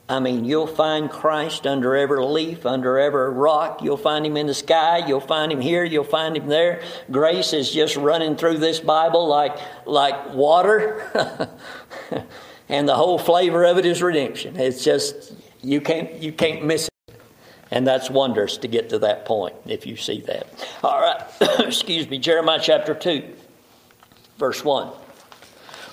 I 0.08 0.18
mean, 0.18 0.44
you'll 0.44 0.66
find 0.66 1.08
Christ 1.08 1.68
under 1.68 1.94
every 1.94 2.24
leaf, 2.24 2.66
under 2.66 2.98
every 2.98 3.30
rock. 3.30 3.80
You'll 3.80 3.96
find 3.96 4.26
him 4.26 4.36
in 4.36 4.48
the 4.48 4.54
sky. 4.54 5.06
You'll 5.06 5.20
find 5.20 5.52
him 5.52 5.60
here. 5.60 5.84
You'll 5.84 6.02
find 6.02 6.36
him 6.36 6.48
there. 6.48 6.82
Grace 7.12 7.52
is 7.52 7.70
just 7.70 7.96
running 7.96 8.34
through 8.34 8.58
this 8.58 8.80
Bible 8.80 9.28
like, 9.28 9.56
like 9.86 10.34
water. 10.34 11.46
and 12.68 12.88
the 12.88 12.94
whole 12.94 13.18
flavor 13.18 13.64
of 13.64 13.78
it 13.78 13.86
is 13.86 14.02
redemption. 14.02 14.58
It's 14.58 14.84
just, 14.84 15.34
you 15.62 15.80
can't, 15.80 16.12
you 16.22 16.32
can't 16.32 16.64
miss 16.64 16.88
it. 16.88 17.20
And 17.70 17.86
that's 17.86 18.08
wondrous 18.10 18.58
to 18.58 18.68
get 18.68 18.90
to 18.90 19.00
that 19.00 19.24
point 19.24 19.54
if 19.66 19.86
you 19.86 19.96
see 19.96 20.20
that. 20.22 20.46
All 20.82 21.00
right, 21.00 21.22
excuse 21.60 22.08
me, 22.08 22.18
Jeremiah 22.18 22.60
chapter 22.62 22.94
2, 22.94 23.24
verse 24.38 24.64
1. 24.64 24.92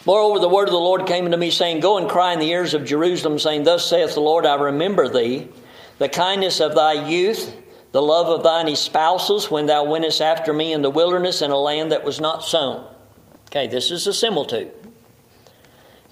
Moreover, 0.05 0.39
the 0.39 0.49
word 0.49 0.67
of 0.67 0.74
the 0.74 0.80
Lord 0.80 1.07
came 1.07 1.26
unto 1.26 1.38
me, 1.38 1.49
saying, 1.49 1.80
Go 1.80 1.97
and 1.97 2.09
cry 2.09 2.34
in 2.34 2.39
the 2.39 2.49
ears 2.49 2.74
of 2.74 2.86
Jerusalem, 2.86 3.39
saying, 3.39 3.63
Thus 3.63 3.89
saith 3.89 4.15
the 4.15 4.19
Lord, 4.19 4.45
I 4.45 4.55
remember 4.55 5.07
thee, 5.07 5.47
the 5.97 6.09
kindness 6.09 6.59
of 6.59 6.76
thy 6.76 7.07
youth, 7.07 7.55
the 7.93 8.01
love 8.01 8.28
of 8.28 8.43
thine 8.43 8.67
espousals, 8.67 9.49
when 9.49 9.65
thou 9.65 9.86
wentest 9.86 10.21
after 10.21 10.51
me 10.51 10.74
in 10.74 10.82
the 10.82 10.89
wilderness 10.89 11.41
in 11.41 11.51
a 11.51 11.57
land 11.57 11.91
that 11.93 12.03
was 12.03 12.19
not 12.19 12.43
sown. 12.43 12.86
Okay, 13.47 13.67
this 13.67 13.91
is 13.91 14.05
a 14.05 14.13
similitude. 14.13 14.71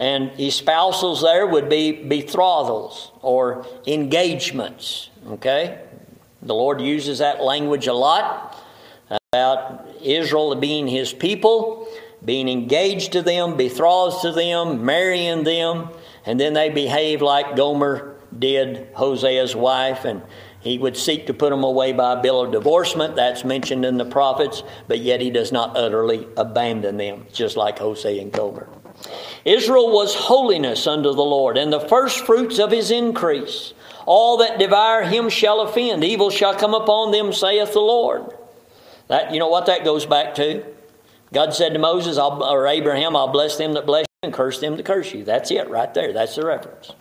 And 0.02 0.32
espousals 0.32 1.22
there 1.22 1.46
would 1.46 1.70
be 1.70 1.92
betrothals 1.92 3.12
or 3.22 3.68
engagements. 3.86 5.12
Okay? 5.28 5.80
The 6.42 6.56
Lord 6.56 6.82
uses 6.82 7.20
that 7.20 7.44
language 7.44 7.86
a 7.86 7.94
lot 7.94 8.58
about 9.32 9.88
Israel 10.02 10.56
being 10.56 10.88
his 10.88 11.14
people, 11.14 11.88
being 12.26 12.50
engaged 12.50 13.12
to 13.12 13.22
them, 13.22 13.56
betrothed 13.58 14.24
to 14.24 14.32
them, 14.32 14.84
marrying 14.84 15.44
them, 15.44 15.90
and 16.26 16.40
then 16.40 16.54
they 16.54 16.70
behave 16.70 17.22
like 17.22 17.56
Gomer 17.56 18.16
did 18.38 18.92
Hosea's 18.96 19.56
wife, 19.56 20.04
and 20.04 20.24
he 20.62 20.80
would 20.80 20.98
seek 20.98 21.28
to 21.28 21.34
put 21.34 21.52
them 21.52 21.64
away 21.64 21.94
by 21.94 22.14
a 22.14 22.22
bill 22.24 22.42
of 22.42 22.52
divorcement. 22.52 23.16
That's 23.16 23.44
mentioned 23.44 23.86
in 23.86 23.98
the 23.98 24.06
prophets, 24.06 24.64
but 24.88 25.00
yet 25.00 25.22
he 25.22 25.30
does 25.30 25.52
not 25.52 25.78
utterly 25.78 26.28
abandon 26.38 26.98
them, 26.98 27.28
just 27.32 27.56
like 27.56 27.78
Hosea 27.78 28.20
and 28.20 28.32
Gomer. 28.32 28.68
Israel 29.46 29.92
was 29.92 30.14
holiness 30.14 30.86
unto 30.88 31.14
the 31.14 31.24
Lord, 31.24 31.58
and 31.58 31.72
the 31.72 31.80
first 31.80 32.26
fruits 32.26 32.60
of 32.60 32.72
his 32.72 32.92
increase. 32.92 33.74
All 34.06 34.38
that 34.38 34.60
devour 34.60 35.04
him 35.04 35.30
shall 35.30 35.62
offend. 35.62 36.04
Evil 36.04 36.30
shall 36.30 36.56
come 36.56 36.74
upon 36.74 37.12
them, 37.12 37.34
saith 37.34 37.74
the 37.74 37.80
Lord. 37.80 38.26
That 39.08 39.34
you 39.34 39.40
know 39.40 39.50
what 39.50 39.66
that 39.66 39.84
goes 39.84 40.06
back 40.06 40.36
to? 40.36 40.64
God 41.34 41.54
said 41.54 41.74
to 41.74 41.80
Moses, 41.80 42.18
or 42.18 42.68
Abraham, 42.68 43.16
I'll 43.16 43.30
bless 43.30 43.58
them 43.58 43.74
that 43.74 43.86
bless 43.86 44.02
you 44.02 44.28
and 44.28 44.34
curse 44.34 44.60
them 44.60 44.76
that 44.78 44.86
curse 44.86 45.14
you. 45.14 45.24
That's 45.24 45.50
it 45.50 45.70
right 45.70 45.94
there. 45.94 46.14
That's 46.14 46.36
the 46.36 46.46
reference. 46.46 46.92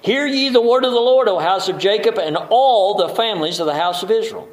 Hear 0.00 0.26
ye 0.26 0.48
the 0.48 0.60
word 0.60 0.84
of 0.84 0.92
the 0.92 1.00
Lord, 1.00 1.28
O 1.28 1.38
house 1.38 1.68
of 1.68 1.78
Jacob, 1.78 2.18
and 2.18 2.36
all 2.50 2.94
the 2.94 3.08
families 3.14 3.58
of 3.58 3.66
the 3.66 3.74
house 3.74 4.02
of 4.02 4.10
Israel. 4.10 4.48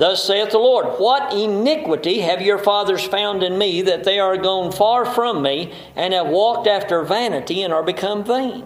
Thus 0.00 0.24
saith 0.24 0.52
the 0.52 0.58
Lord, 0.58 0.98
What 0.98 1.34
iniquity 1.34 2.20
have 2.20 2.40
your 2.40 2.56
fathers 2.56 3.04
found 3.04 3.42
in 3.42 3.58
me, 3.58 3.82
that 3.82 4.02
they 4.02 4.18
are 4.18 4.38
gone 4.38 4.72
far 4.72 5.04
from 5.04 5.42
me, 5.42 5.74
and 5.94 6.14
have 6.14 6.28
walked 6.28 6.66
after 6.66 7.02
vanity, 7.02 7.62
and 7.62 7.70
are 7.70 7.82
become 7.82 8.24
vain? 8.24 8.64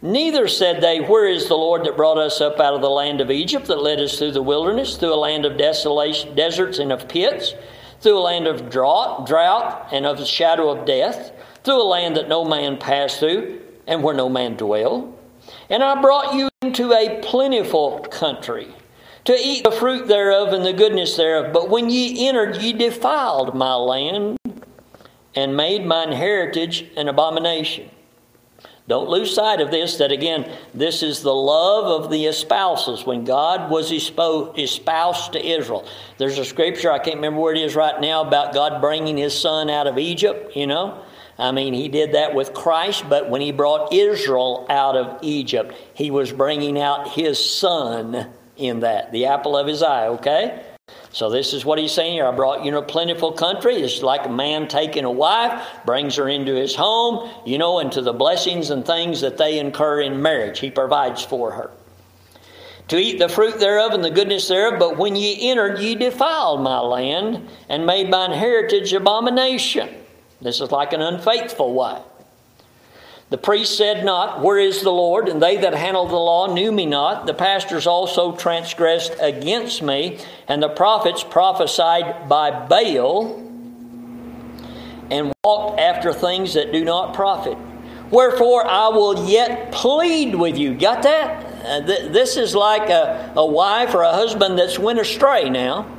Neither 0.00 0.46
said 0.46 0.80
they, 0.80 1.00
Where 1.00 1.26
is 1.26 1.48
the 1.48 1.56
Lord 1.56 1.82
that 1.82 1.96
brought 1.96 2.18
us 2.18 2.40
up 2.40 2.60
out 2.60 2.74
of 2.74 2.80
the 2.80 2.88
land 2.88 3.20
of 3.20 3.28
Egypt, 3.28 3.66
that 3.66 3.82
led 3.82 3.98
us 3.98 4.20
through 4.20 4.30
the 4.30 4.40
wilderness, 4.40 4.96
through 4.96 5.14
a 5.14 5.16
land 5.16 5.44
of 5.44 5.56
desolation, 5.56 6.36
deserts 6.36 6.78
and 6.78 6.92
of 6.92 7.08
pits, 7.08 7.52
through 8.00 8.16
a 8.16 8.20
land 8.20 8.46
of 8.46 8.70
drought, 8.70 9.26
drought 9.26 9.88
and 9.90 10.06
of 10.06 10.16
the 10.16 10.24
shadow 10.24 10.70
of 10.70 10.86
death, 10.86 11.32
through 11.64 11.82
a 11.82 11.90
land 11.90 12.16
that 12.16 12.28
no 12.28 12.44
man 12.44 12.76
passed 12.76 13.18
through, 13.18 13.62
and 13.88 14.00
where 14.00 14.14
no 14.14 14.28
man 14.28 14.54
dwelled? 14.54 15.12
And 15.68 15.82
I 15.82 16.00
brought 16.00 16.36
you 16.36 16.48
into 16.62 16.92
a 16.92 17.18
plentiful 17.20 17.98
country, 18.12 18.75
to 19.26 19.36
eat 19.38 19.64
the 19.64 19.70
fruit 19.70 20.08
thereof 20.08 20.52
and 20.52 20.64
the 20.64 20.72
goodness 20.72 21.16
thereof. 21.16 21.52
But 21.52 21.68
when 21.68 21.90
ye 21.90 22.26
entered, 22.26 22.56
ye 22.56 22.72
defiled 22.72 23.54
my 23.54 23.74
land, 23.74 24.38
and 25.34 25.56
made 25.56 25.84
mine 25.84 26.12
heritage 26.12 26.86
an 26.96 27.08
abomination. 27.08 27.90
Don't 28.88 29.08
lose 29.08 29.34
sight 29.34 29.60
of 29.60 29.72
this, 29.72 29.98
that 29.98 30.12
again, 30.12 30.50
this 30.72 31.02
is 31.02 31.20
the 31.20 31.34
love 31.34 32.04
of 32.04 32.10
the 32.10 32.26
espouses 32.26 33.04
when 33.04 33.24
God 33.24 33.68
was 33.68 33.90
espoused 33.90 35.32
to 35.32 35.44
Israel. 35.44 35.86
There's 36.18 36.38
a 36.38 36.44
scripture, 36.44 36.92
I 36.92 37.00
can't 37.00 37.16
remember 37.16 37.40
where 37.40 37.52
it 37.52 37.60
is 37.60 37.74
right 37.74 38.00
now, 38.00 38.22
about 38.22 38.54
God 38.54 38.80
bringing 38.80 39.16
his 39.16 39.38
son 39.38 39.68
out 39.68 39.88
of 39.88 39.98
Egypt, 39.98 40.56
you 40.56 40.68
know. 40.68 41.02
I 41.36 41.50
mean, 41.50 41.74
he 41.74 41.88
did 41.88 42.12
that 42.12 42.34
with 42.34 42.54
Christ, 42.54 43.04
but 43.10 43.28
when 43.28 43.40
he 43.40 43.52
brought 43.52 43.92
Israel 43.92 44.66
out 44.70 44.96
of 44.96 45.18
Egypt, 45.22 45.74
he 45.92 46.10
was 46.10 46.32
bringing 46.32 46.80
out 46.80 47.08
his 47.08 47.44
son 47.44 48.32
in 48.56 48.80
that, 48.80 49.12
the 49.12 49.26
apple 49.26 49.56
of 49.56 49.66
his 49.66 49.82
eye, 49.82 50.08
okay? 50.08 50.62
So 51.10 51.30
this 51.30 51.52
is 51.52 51.64
what 51.64 51.78
he's 51.78 51.92
saying 51.92 52.14
here. 52.14 52.26
I 52.26 52.32
brought 52.32 52.62
you 52.62 52.68
in 52.68 52.74
a 52.74 52.82
plentiful 52.82 53.32
country. 53.32 53.76
It's 53.76 54.02
like 54.02 54.26
a 54.26 54.30
man 54.30 54.68
taking 54.68 55.04
a 55.04 55.10
wife, 55.10 55.66
brings 55.84 56.16
her 56.16 56.28
into 56.28 56.54
his 56.54 56.74
home, 56.74 57.30
you 57.44 57.58
know, 57.58 57.78
into 57.78 58.02
the 58.02 58.12
blessings 58.12 58.70
and 58.70 58.84
things 58.84 59.22
that 59.22 59.38
they 59.38 59.58
incur 59.58 60.02
in 60.02 60.22
marriage. 60.22 60.60
He 60.60 60.70
provides 60.70 61.24
for 61.24 61.52
her. 61.52 61.70
To 62.88 62.98
eat 62.98 63.18
the 63.18 63.28
fruit 63.28 63.58
thereof 63.58 63.92
and 63.92 64.04
the 64.04 64.10
goodness 64.10 64.46
thereof, 64.46 64.78
but 64.78 64.96
when 64.96 65.16
ye 65.16 65.50
entered, 65.50 65.80
ye 65.80 65.96
defiled 65.96 66.60
my 66.60 66.78
land, 66.78 67.48
and 67.68 67.84
made 67.84 68.10
mine 68.10 68.30
heritage 68.30 68.92
abomination. 68.92 69.88
This 70.40 70.60
is 70.60 70.70
like 70.70 70.92
an 70.92 71.02
unfaithful 71.02 71.72
wife. 71.72 72.02
The 73.28 73.38
priest 73.38 73.76
said 73.76 74.04
not, 74.04 74.40
Where 74.40 74.58
is 74.58 74.82
the 74.82 74.92
Lord? 74.92 75.28
And 75.28 75.42
they 75.42 75.56
that 75.56 75.74
handled 75.74 76.10
the 76.10 76.16
law 76.16 76.52
knew 76.52 76.70
me 76.70 76.86
not. 76.86 77.26
The 77.26 77.34
pastors 77.34 77.86
also 77.86 78.36
transgressed 78.36 79.16
against 79.18 79.82
me, 79.82 80.18
and 80.46 80.62
the 80.62 80.68
prophets 80.68 81.24
prophesied 81.24 82.28
by 82.28 82.66
Baal, 82.66 83.42
and 85.10 85.32
walked 85.42 85.80
after 85.80 86.12
things 86.12 86.54
that 86.54 86.72
do 86.72 86.84
not 86.84 87.14
profit. 87.14 87.58
Wherefore 88.10 88.64
I 88.64 88.88
will 88.88 89.28
yet 89.28 89.72
plead 89.72 90.36
with 90.36 90.56
you. 90.56 90.74
Got 90.74 91.02
that? 91.02 91.44
Uh, 91.64 91.84
th- 91.84 92.12
this 92.12 92.36
is 92.36 92.54
like 92.54 92.88
a, 92.90 93.32
a 93.34 93.44
wife 93.44 93.92
or 93.92 94.02
a 94.02 94.12
husband 94.12 94.56
that's 94.56 94.78
went 94.78 95.00
astray 95.00 95.50
now, 95.50 95.90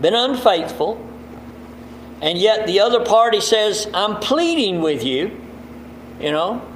been 0.00 0.14
unfaithful, 0.14 1.00
and 2.20 2.36
yet 2.36 2.66
the 2.66 2.80
other 2.80 3.04
party 3.04 3.40
says, 3.40 3.88
I'm 3.94 4.16
pleading 4.16 4.80
with 4.80 5.04
you 5.04 5.43
you 6.20 6.30
know, 6.30 6.66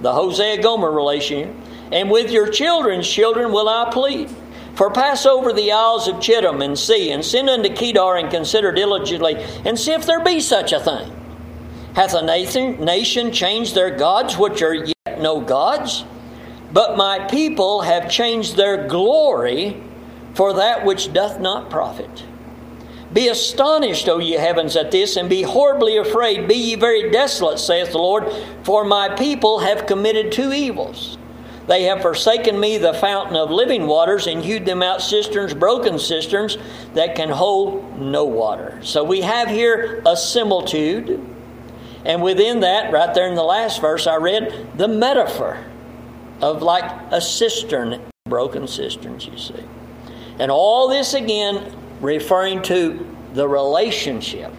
the 0.00 0.12
Hosea 0.12 0.62
Gomer 0.62 0.90
relation. 0.90 1.60
And 1.92 2.10
with 2.10 2.30
your 2.30 2.48
children's 2.48 3.08
children 3.08 3.52
will 3.52 3.68
I 3.68 3.90
plead. 3.90 4.30
For 4.74 4.90
pass 4.90 5.24
over 5.24 5.52
the 5.52 5.70
isles 5.70 6.08
of 6.08 6.16
Chittim 6.16 6.64
and 6.64 6.76
see, 6.76 7.12
and 7.12 7.24
send 7.24 7.48
unto 7.48 7.72
Kedar 7.72 8.16
and 8.16 8.30
consider 8.30 8.72
diligently, 8.72 9.36
and 9.64 9.78
see 9.78 9.92
if 9.92 10.04
there 10.04 10.22
be 10.22 10.40
such 10.40 10.72
a 10.72 10.80
thing. 10.80 11.12
Hath 11.94 12.14
a 12.14 12.22
nation, 12.22 12.84
nation 12.84 13.30
changed 13.30 13.76
their 13.76 13.96
gods, 13.96 14.36
which 14.36 14.62
are 14.62 14.74
yet 14.74 15.20
no 15.20 15.40
gods? 15.40 16.04
But 16.72 16.96
my 16.96 17.20
people 17.20 17.82
have 17.82 18.10
changed 18.10 18.56
their 18.56 18.88
glory 18.88 19.80
for 20.34 20.54
that 20.54 20.84
which 20.84 21.12
doth 21.12 21.38
not 21.38 21.70
profit. 21.70 22.24
Be 23.14 23.28
astonished, 23.28 24.08
O 24.08 24.18
ye 24.18 24.32
heavens, 24.32 24.74
at 24.74 24.90
this, 24.90 25.16
and 25.16 25.30
be 25.30 25.42
horribly 25.42 25.96
afraid. 25.96 26.48
Be 26.48 26.56
ye 26.56 26.74
very 26.74 27.10
desolate, 27.10 27.60
saith 27.60 27.92
the 27.92 27.98
Lord, 27.98 28.26
for 28.64 28.84
my 28.84 29.08
people 29.14 29.60
have 29.60 29.86
committed 29.86 30.32
two 30.32 30.52
evils. 30.52 31.16
They 31.68 31.84
have 31.84 32.02
forsaken 32.02 32.58
me, 32.58 32.76
the 32.76 32.92
fountain 32.92 33.36
of 33.36 33.52
living 33.52 33.86
waters, 33.86 34.26
and 34.26 34.42
hewed 34.42 34.66
them 34.66 34.82
out 34.82 35.00
cisterns, 35.00 35.54
broken 35.54 36.00
cisterns, 36.00 36.58
that 36.94 37.14
can 37.14 37.30
hold 37.30 38.00
no 38.00 38.24
water. 38.24 38.80
So 38.82 39.04
we 39.04 39.20
have 39.20 39.48
here 39.48 40.02
a 40.04 40.16
similitude. 40.16 41.24
And 42.04 42.20
within 42.20 42.60
that, 42.60 42.92
right 42.92 43.14
there 43.14 43.28
in 43.28 43.36
the 43.36 43.44
last 43.44 43.80
verse 43.80 44.08
I 44.08 44.16
read, 44.16 44.76
the 44.76 44.88
metaphor 44.88 45.64
of 46.42 46.62
like 46.62 46.84
a 47.12 47.20
cistern, 47.20 48.02
broken 48.26 48.66
cisterns, 48.66 49.24
you 49.24 49.38
see. 49.38 49.64
And 50.40 50.50
all 50.50 50.88
this 50.88 51.14
again 51.14 51.74
referring 52.00 52.62
to 52.62 53.16
the 53.34 53.48
relationship 53.48 54.52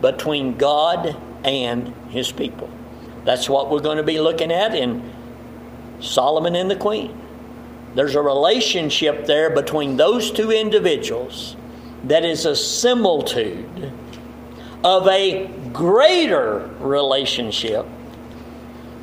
between 0.00 0.56
God 0.56 1.16
and 1.44 1.94
his 2.10 2.32
people. 2.32 2.70
That's 3.24 3.48
what 3.48 3.70
we're 3.70 3.80
going 3.80 3.96
to 3.96 4.02
be 4.02 4.20
looking 4.20 4.52
at 4.52 4.74
in 4.74 5.12
Solomon 6.00 6.54
and 6.54 6.70
the 6.70 6.76
Queen. 6.76 7.16
There's 7.94 8.14
a 8.14 8.22
relationship 8.22 9.26
there 9.26 9.50
between 9.50 9.96
those 9.96 10.30
two 10.30 10.50
individuals 10.52 11.56
that 12.04 12.24
is 12.24 12.44
a 12.44 12.54
similitude 12.54 13.92
of 14.84 15.08
a 15.08 15.46
greater 15.72 16.70
relationship 16.78 17.86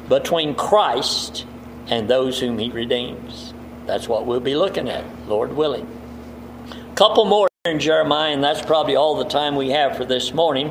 between 0.08 0.56
Christ 0.56 1.46
and 1.88 2.10
those 2.10 2.40
whom 2.40 2.58
he 2.60 2.72
redeems. 2.72 3.54
That's 3.86 4.08
what 4.08 4.26
we'll 4.26 4.40
be 4.40 4.56
looking 4.56 4.88
at, 4.88 5.04
Lord 5.28 5.54
willing. 5.54 5.88
Couple 6.96 7.26
more 7.26 7.48
in 7.66 7.80
Jeremiah, 7.80 8.34
and 8.34 8.44
that's 8.44 8.62
probably 8.62 8.96
all 8.96 9.16
the 9.16 9.26
time 9.26 9.56
we 9.56 9.72
have 9.72 9.98
for 9.98 10.06
this 10.06 10.32
morning. 10.32 10.70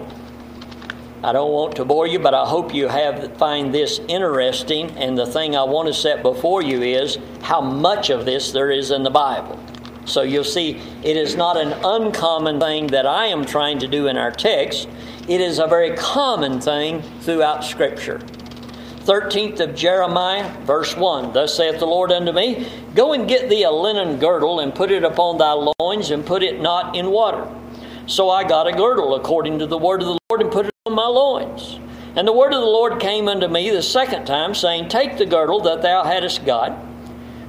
I 1.25 1.33
don't 1.33 1.51
want 1.51 1.75
to 1.77 1.85
bore 1.85 2.07
you, 2.07 2.21
but 2.21 2.33
I 2.33 2.47
hope 2.47 2.73
you 2.73 2.87
have 2.87 3.37
find 3.39 3.75
this 3.75 4.01
interesting. 4.07 4.93
And 4.93 5.19
the 5.19 5.27
thing 5.27 5.57
I 5.57 5.65
want 5.65 5.89
to 5.89 5.95
set 5.95 6.23
before 6.23 6.63
you 6.63 6.81
is 6.81 7.19
how 7.41 7.61
much 7.61 8.11
of 8.11 8.25
this 8.25 8.53
there 8.53 8.71
is 8.71 8.93
in 8.93 9.03
the 9.03 9.11
Bible. 9.11 9.59
So 10.05 10.23
you'll 10.23 10.45
see 10.45 10.81
it 11.03 11.17
is 11.17 11.35
not 11.35 11.57
an 11.57 11.73
uncommon 11.85 12.61
thing 12.61 12.87
that 12.89 13.05
I 13.05 13.27
am 13.27 13.45
trying 13.45 13.81
to 13.81 13.89
do 13.89 14.07
in 14.07 14.17
our 14.17 14.31
text. 14.31 14.89
It 15.27 15.41
is 15.41 15.59
a 15.59 15.67
very 15.67 15.97
common 15.97 16.61
thing 16.61 17.03
throughout 17.23 17.65
Scripture. 17.65 18.21
13th 19.05 19.59
of 19.59 19.75
Jeremiah, 19.75 20.49
verse 20.61 20.97
1 20.97 21.33
Thus 21.33 21.57
saith 21.57 21.81
the 21.81 21.87
Lord 21.87 22.13
unto 22.13 22.31
me, 22.31 22.69
Go 22.95 23.13
and 23.13 23.29
get 23.29 23.49
thee 23.49 23.65
a 23.65 23.71
linen 23.71 24.21
girdle, 24.21 24.61
and 24.61 24.75
put 24.75 24.93
it 24.93 25.03
upon 25.03 25.39
thy 25.39 25.53
loins, 25.53 26.11
and 26.11 26.25
put 26.25 26.43
it 26.43 26.61
not 26.61 26.95
in 26.95 27.11
water. 27.11 27.49
So 28.07 28.31
I 28.31 28.45
got 28.45 28.69
a 28.69 28.73
girdle 28.73 29.17
according 29.17 29.59
to 29.59 29.67
the 29.67 29.79
word 29.79 30.03
of 30.03 30.09
the 30.09 30.19
Lord, 30.31 30.43
and 30.43 30.53
put 30.53 30.67
it 30.67 30.75
on 30.87 30.95
my 30.95 31.07
loins. 31.07 31.81
And 32.15 32.29
the 32.29 32.33
word 32.33 32.53
of 32.53 32.61
the 32.61 32.67
Lord 32.67 33.01
came 33.01 33.27
unto 33.27 33.49
me 33.49 33.71
the 33.71 33.83
second 33.83 34.25
time, 34.25 34.55
saying, 34.55 34.89
Take 34.89 35.19
the 35.19 35.27
girdle 35.27 35.61
that 35.63 35.83
thou 35.83 36.05
hadst 36.05 36.45
got, 36.45 36.73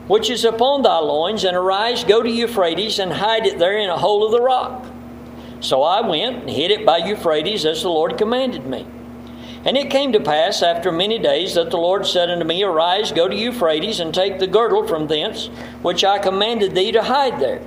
which 0.07 0.31
is 0.31 0.45
upon 0.45 0.81
thy 0.81 0.97
loins, 0.97 1.43
and 1.43 1.55
arise, 1.55 2.03
go 2.03 2.23
to 2.23 2.29
Euphrates, 2.29 2.97
and 2.97 3.13
hide 3.13 3.45
it 3.45 3.59
there 3.59 3.77
in 3.77 3.89
a 3.89 3.97
hole 3.97 4.25
of 4.25 4.31
the 4.31 4.41
rock. 4.41 4.85
So 5.59 5.83
I 5.83 6.01
went 6.01 6.37
and 6.37 6.49
hid 6.49 6.71
it 6.71 6.85
by 6.85 6.97
Euphrates, 6.97 7.63
as 7.65 7.83
the 7.83 7.89
Lord 7.89 8.17
commanded 8.17 8.65
me. 8.65 8.87
And 9.65 9.77
it 9.77 9.89
came 9.89 10.11
to 10.11 10.19
pass 10.19 10.61
after 10.61 10.91
many 10.91 11.19
days 11.19 11.55
that 11.55 11.71
the 11.71 11.77
Lord 11.77 12.05
said 12.05 12.29
unto 12.29 12.43
me, 12.43 12.63
Arise, 12.63 13.13
go 13.13 13.29
to 13.29 13.35
Euphrates, 13.35 14.01
and 14.01 14.13
take 14.13 14.39
the 14.39 14.47
girdle 14.47 14.85
from 14.85 15.07
thence, 15.07 15.47
which 15.81 16.03
I 16.03 16.19
commanded 16.19 16.75
thee 16.75 16.91
to 16.91 17.01
hide 17.01 17.39
there. 17.39 17.61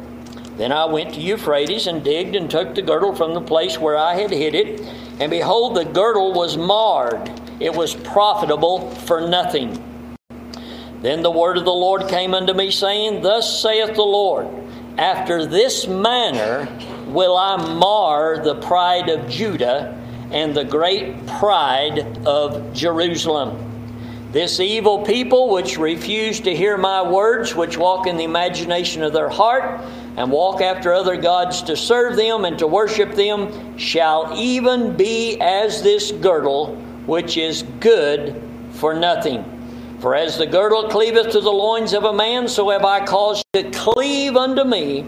Then 0.58 0.72
I 0.72 0.84
went 0.86 1.14
to 1.14 1.20
Euphrates 1.20 1.86
and 1.86 2.04
digged 2.04 2.36
and 2.36 2.50
took 2.50 2.74
the 2.74 2.82
girdle 2.82 3.14
from 3.14 3.32
the 3.32 3.40
place 3.40 3.78
where 3.78 3.96
I 3.96 4.14
had 4.14 4.30
hid 4.30 4.54
it. 4.54 4.80
And 5.20 5.30
behold, 5.30 5.74
the 5.74 5.84
girdle 5.84 6.34
was 6.34 6.58
marred, 6.58 7.30
it 7.60 7.74
was 7.74 7.94
profitable 7.94 8.90
for 8.90 9.26
nothing. 9.26 9.82
Then 11.00 11.22
the 11.22 11.30
word 11.30 11.56
of 11.56 11.64
the 11.64 11.72
Lord 11.72 12.08
came 12.08 12.34
unto 12.34 12.52
me, 12.52 12.70
saying, 12.70 13.22
Thus 13.22 13.62
saith 13.62 13.94
the 13.94 14.02
Lord, 14.02 14.48
After 14.98 15.46
this 15.46 15.86
manner 15.86 16.68
will 17.06 17.36
I 17.36 17.56
mar 17.74 18.42
the 18.42 18.56
pride 18.56 19.08
of 19.08 19.28
Judah 19.30 20.02
and 20.30 20.54
the 20.54 20.64
great 20.64 21.26
pride 21.26 22.26
of 22.26 22.72
Jerusalem. 22.72 23.62
This 24.32 24.60
evil 24.60 25.02
people, 25.02 25.50
which 25.50 25.78
refuse 25.78 26.40
to 26.40 26.54
hear 26.54 26.76
my 26.76 27.08
words, 27.10 27.54
which 27.54 27.78
walk 27.78 28.06
in 28.06 28.16
the 28.16 28.24
imagination 28.24 29.02
of 29.02 29.12
their 29.12 29.28
heart, 29.28 29.80
and 30.16 30.30
walk 30.30 30.60
after 30.60 30.92
other 30.92 31.16
gods 31.16 31.62
to 31.62 31.76
serve 31.76 32.16
them 32.16 32.44
and 32.44 32.58
to 32.58 32.66
worship 32.66 33.14
them, 33.14 33.78
shall 33.78 34.34
even 34.36 34.96
be 34.96 35.40
as 35.40 35.82
this 35.82 36.12
girdle, 36.12 36.74
which 37.06 37.36
is 37.36 37.62
good 37.80 38.42
for 38.72 38.94
nothing. 38.94 39.44
For 40.00 40.14
as 40.14 40.36
the 40.36 40.46
girdle 40.46 40.88
cleaveth 40.88 41.30
to 41.30 41.40
the 41.40 41.50
loins 41.50 41.94
of 41.94 42.04
a 42.04 42.12
man, 42.12 42.48
so 42.48 42.68
have 42.70 42.84
I 42.84 43.06
caused 43.06 43.44
to 43.54 43.70
cleave 43.70 44.36
unto 44.36 44.64
me 44.64 45.06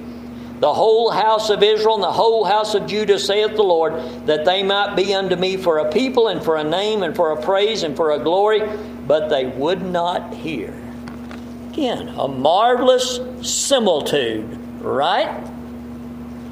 the 0.61 0.73
whole 0.73 1.11
house 1.11 1.51
of 1.51 1.63
Israel 1.63 1.95
and 1.95 2.03
the 2.03 2.13
whole 2.13 2.45
house 2.45 2.75
of 2.75 2.87
Judah, 2.87 3.19
saith 3.19 3.55
the 3.55 3.63
Lord, 3.63 3.95
that 4.27 4.45
they 4.45 4.63
might 4.63 4.97
be 4.97 5.15
unto 5.15 5.37
me 5.37 5.57
for 5.57 5.79
a 5.79 5.91
people 5.91 6.29
and 6.29 6.43
for 6.43 6.57
a 6.57 6.65
name 6.65 7.03
and 7.03 7.15
for 7.15 7.31
a 7.31 7.41
praise 7.41 7.85
and 7.85 7.97
for 7.97 8.11
a 8.11 8.19
glory, 8.19 8.63
but 9.07 9.29
they 9.29 9.47
would 9.47 9.83
not 9.83 10.35
hear. 10.35 10.75
Again, 11.71 12.09
a 12.09 12.27
marvelous 12.27 13.21
similitude, 13.43 14.59
right? 14.81 15.45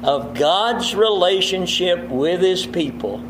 Of 0.03 0.35
God's 0.35 0.95
relationship 0.95 2.07
with 2.07 2.39
His 2.39 2.65
people 2.65 3.21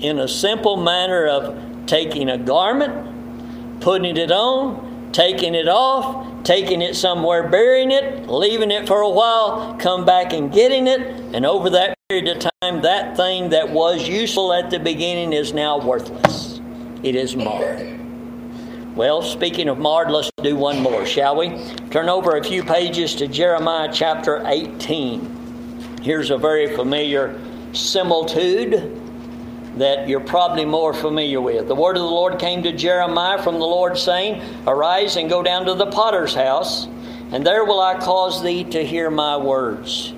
in 0.00 0.18
a 0.18 0.28
simple 0.28 0.76
manner 0.76 1.26
of 1.26 1.86
taking 1.86 2.28
a 2.28 2.36
garment, 2.36 3.80
putting 3.80 4.16
it 4.18 4.30
on, 4.30 5.10
taking 5.12 5.54
it 5.54 5.68
off, 5.68 6.27
taking 6.48 6.80
it 6.80 6.96
somewhere, 6.96 7.46
burying 7.46 7.90
it, 7.90 8.26
leaving 8.26 8.70
it 8.70 8.88
for 8.88 9.02
a 9.02 9.08
while, 9.08 9.76
come 9.78 10.06
back 10.06 10.32
and 10.32 10.50
getting 10.50 10.86
it, 10.86 10.98
and 11.34 11.44
over 11.44 11.68
that 11.68 11.94
period 12.08 12.26
of 12.26 12.50
time, 12.62 12.80
that 12.80 13.14
thing 13.18 13.50
that 13.50 13.68
was 13.68 14.08
useful 14.08 14.54
at 14.54 14.70
the 14.70 14.78
beginning 14.78 15.34
is 15.34 15.52
now 15.52 15.78
worthless. 15.78 16.58
It 17.02 17.14
is 17.16 17.36
marred. 17.36 18.00
Well, 18.96 19.20
speaking 19.20 19.68
of 19.68 19.76
marred, 19.76 20.10
let's 20.10 20.30
do 20.42 20.56
one 20.56 20.80
more, 20.80 21.04
shall 21.04 21.36
we? 21.36 21.50
Turn 21.90 22.08
over 22.08 22.38
a 22.38 22.42
few 22.42 22.64
pages 22.64 23.14
to 23.16 23.28
Jeremiah 23.28 23.90
chapter 23.92 24.42
18. 24.46 25.98
Here's 26.00 26.30
a 26.30 26.38
very 26.38 26.74
familiar 26.74 27.38
similitude 27.74 28.98
that 29.76 30.08
you're 30.08 30.20
probably 30.20 30.64
more 30.64 30.92
familiar 30.92 31.40
with. 31.40 31.68
The 31.68 31.74
word 31.74 31.96
of 31.96 32.02
the 32.02 32.08
Lord 32.08 32.38
came 32.38 32.62
to 32.62 32.72
Jeremiah 32.72 33.42
from 33.42 33.54
the 33.54 33.66
Lord, 33.66 33.96
saying, 33.98 34.42
Arise 34.66 35.16
and 35.16 35.28
go 35.28 35.42
down 35.42 35.66
to 35.66 35.74
the 35.74 35.86
potter's 35.86 36.34
house, 36.34 36.86
and 37.30 37.46
there 37.46 37.64
will 37.64 37.80
I 37.80 37.98
cause 37.98 38.42
thee 38.42 38.64
to 38.64 38.84
hear 38.84 39.10
my 39.10 39.36
words. 39.36 40.14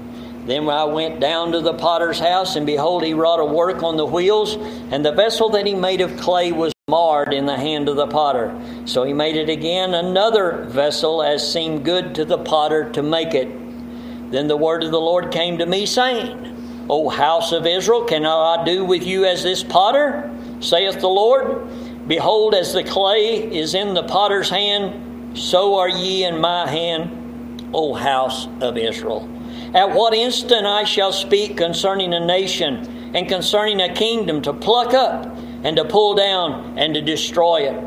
Then 0.46 0.68
I 0.68 0.84
went 0.84 1.20
down 1.20 1.52
to 1.52 1.60
the 1.60 1.74
potter's 1.74 2.18
house, 2.18 2.56
and 2.56 2.64
behold, 2.64 3.04
he 3.04 3.14
wrought 3.14 3.40
a 3.40 3.44
work 3.44 3.82
on 3.82 3.96
the 3.96 4.06
wheels, 4.06 4.54
and 4.90 5.04
the 5.04 5.12
vessel 5.12 5.50
that 5.50 5.66
he 5.66 5.74
made 5.74 6.00
of 6.00 6.16
clay 6.18 6.50
was 6.50 6.72
marred 6.88 7.32
in 7.32 7.46
the 7.46 7.56
hand 7.56 7.88
of 7.88 7.96
the 7.96 8.06
potter. 8.06 8.58
So 8.84 9.04
he 9.04 9.12
made 9.12 9.36
it 9.36 9.48
again 9.48 9.94
another 9.94 10.64
vessel, 10.64 11.22
as 11.22 11.52
seemed 11.52 11.84
good 11.84 12.14
to 12.16 12.24
the 12.24 12.38
potter 12.38 12.90
to 12.92 13.02
make 13.02 13.34
it. 13.34 13.48
Then 14.32 14.48
the 14.48 14.56
word 14.56 14.82
of 14.82 14.90
the 14.90 15.00
Lord 15.00 15.30
came 15.30 15.58
to 15.58 15.66
me, 15.66 15.86
saying, 15.86 16.49
O 16.90 17.08
house 17.08 17.52
of 17.52 17.68
Israel, 17.68 18.02
cannot 18.02 18.58
I 18.58 18.64
do 18.64 18.84
with 18.84 19.06
you 19.06 19.24
as 19.24 19.44
this 19.44 19.62
potter? 19.62 20.28
saith 20.58 20.98
the 20.98 21.08
Lord. 21.08 21.68
Behold, 22.08 22.52
as 22.52 22.72
the 22.72 22.82
clay 22.82 23.36
is 23.36 23.74
in 23.74 23.94
the 23.94 24.02
potter's 24.02 24.50
hand, 24.50 25.38
so 25.38 25.76
are 25.76 25.88
ye 25.88 26.24
in 26.24 26.40
my 26.40 26.68
hand, 26.68 27.70
O 27.72 27.94
house 27.94 28.48
of 28.60 28.76
Israel. 28.76 29.30
At 29.72 29.94
what 29.94 30.14
instant 30.14 30.66
I 30.66 30.82
shall 30.82 31.12
speak 31.12 31.56
concerning 31.56 32.12
a 32.12 32.18
nation 32.18 33.12
and 33.14 33.28
concerning 33.28 33.80
a 33.80 33.94
kingdom 33.94 34.42
to 34.42 34.52
pluck 34.52 34.92
up 34.92 35.26
and 35.62 35.76
to 35.76 35.84
pull 35.84 36.16
down 36.16 36.76
and 36.76 36.92
to 36.94 37.00
destroy 37.00 37.68
it. 37.68 37.84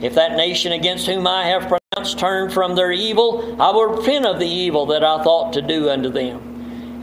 If 0.00 0.14
that 0.14 0.36
nation 0.36 0.70
against 0.70 1.08
whom 1.08 1.26
I 1.26 1.46
have 1.46 1.62
pronounced 1.92 2.20
turn 2.20 2.50
from 2.50 2.76
their 2.76 2.92
evil, 2.92 3.60
I 3.60 3.72
will 3.72 3.96
repent 3.96 4.26
of 4.26 4.38
the 4.38 4.46
evil 4.46 4.86
that 4.86 5.02
I 5.02 5.24
thought 5.24 5.54
to 5.54 5.62
do 5.62 5.90
unto 5.90 6.08
them. 6.08 6.53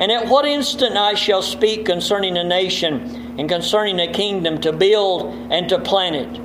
And 0.01 0.11
at 0.11 0.27
what 0.27 0.47
instant 0.47 0.97
I 0.97 1.13
shall 1.13 1.43
speak 1.43 1.85
concerning 1.85 2.35
a 2.35 2.43
nation 2.43 3.35
and 3.37 3.47
concerning 3.47 3.99
a 3.99 4.11
kingdom 4.11 4.59
to 4.61 4.73
build 4.73 5.31
and 5.51 5.69
to 5.69 5.77
plant 5.77 6.15
it. 6.15 6.41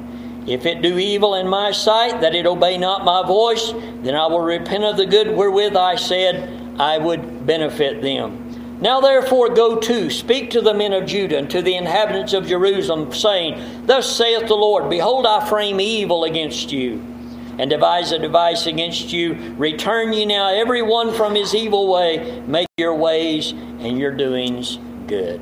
If 0.46 0.66
it 0.66 0.82
do 0.82 0.98
evil 0.98 1.34
in 1.34 1.48
my 1.48 1.72
sight, 1.72 2.20
that 2.20 2.34
it 2.34 2.46
obey 2.46 2.76
not 2.76 3.06
my 3.06 3.26
voice, 3.26 3.72
then 4.02 4.14
I 4.14 4.26
will 4.26 4.42
repent 4.42 4.84
of 4.84 4.98
the 4.98 5.06
good 5.06 5.34
wherewith 5.34 5.74
I 5.74 5.96
said 5.96 6.78
I 6.78 6.98
would 6.98 7.46
benefit 7.46 8.02
them. 8.02 8.78
Now 8.82 9.00
therefore 9.00 9.54
go 9.54 9.76
to, 9.76 10.10
speak 10.10 10.50
to 10.50 10.60
the 10.60 10.74
men 10.74 10.92
of 10.92 11.06
Judah 11.06 11.38
and 11.38 11.50
to 11.50 11.62
the 11.62 11.76
inhabitants 11.76 12.34
of 12.34 12.46
Jerusalem, 12.46 13.10
saying, 13.10 13.86
Thus 13.86 14.14
saith 14.14 14.48
the 14.48 14.54
Lord, 14.54 14.90
Behold, 14.90 15.24
I 15.24 15.48
frame 15.48 15.80
evil 15.80 16.24
against 16.24 16.72
you 16.72 17.15
and 17.58 17.70
devise 17.70 18.12
a 18.12 18.18
device 18.18 18.66
against 18.66 19.12
you. 19.12 19.54
Return 19.56 20.12
ye 20.12 20.26
now 20.26 20.48
every 20.48 20.82
one 20.82 21.12
from 21.14 21.34
his 21.34 21.54
evil 21.54 21.88
way, 21.88 22.42
make 22.46 22.68
your 22.76 22.94
ways 22.94 23.52
and 23.52 23.98
your 23.98 24.12
doings 24.12 24.78
good. 25.06 25.40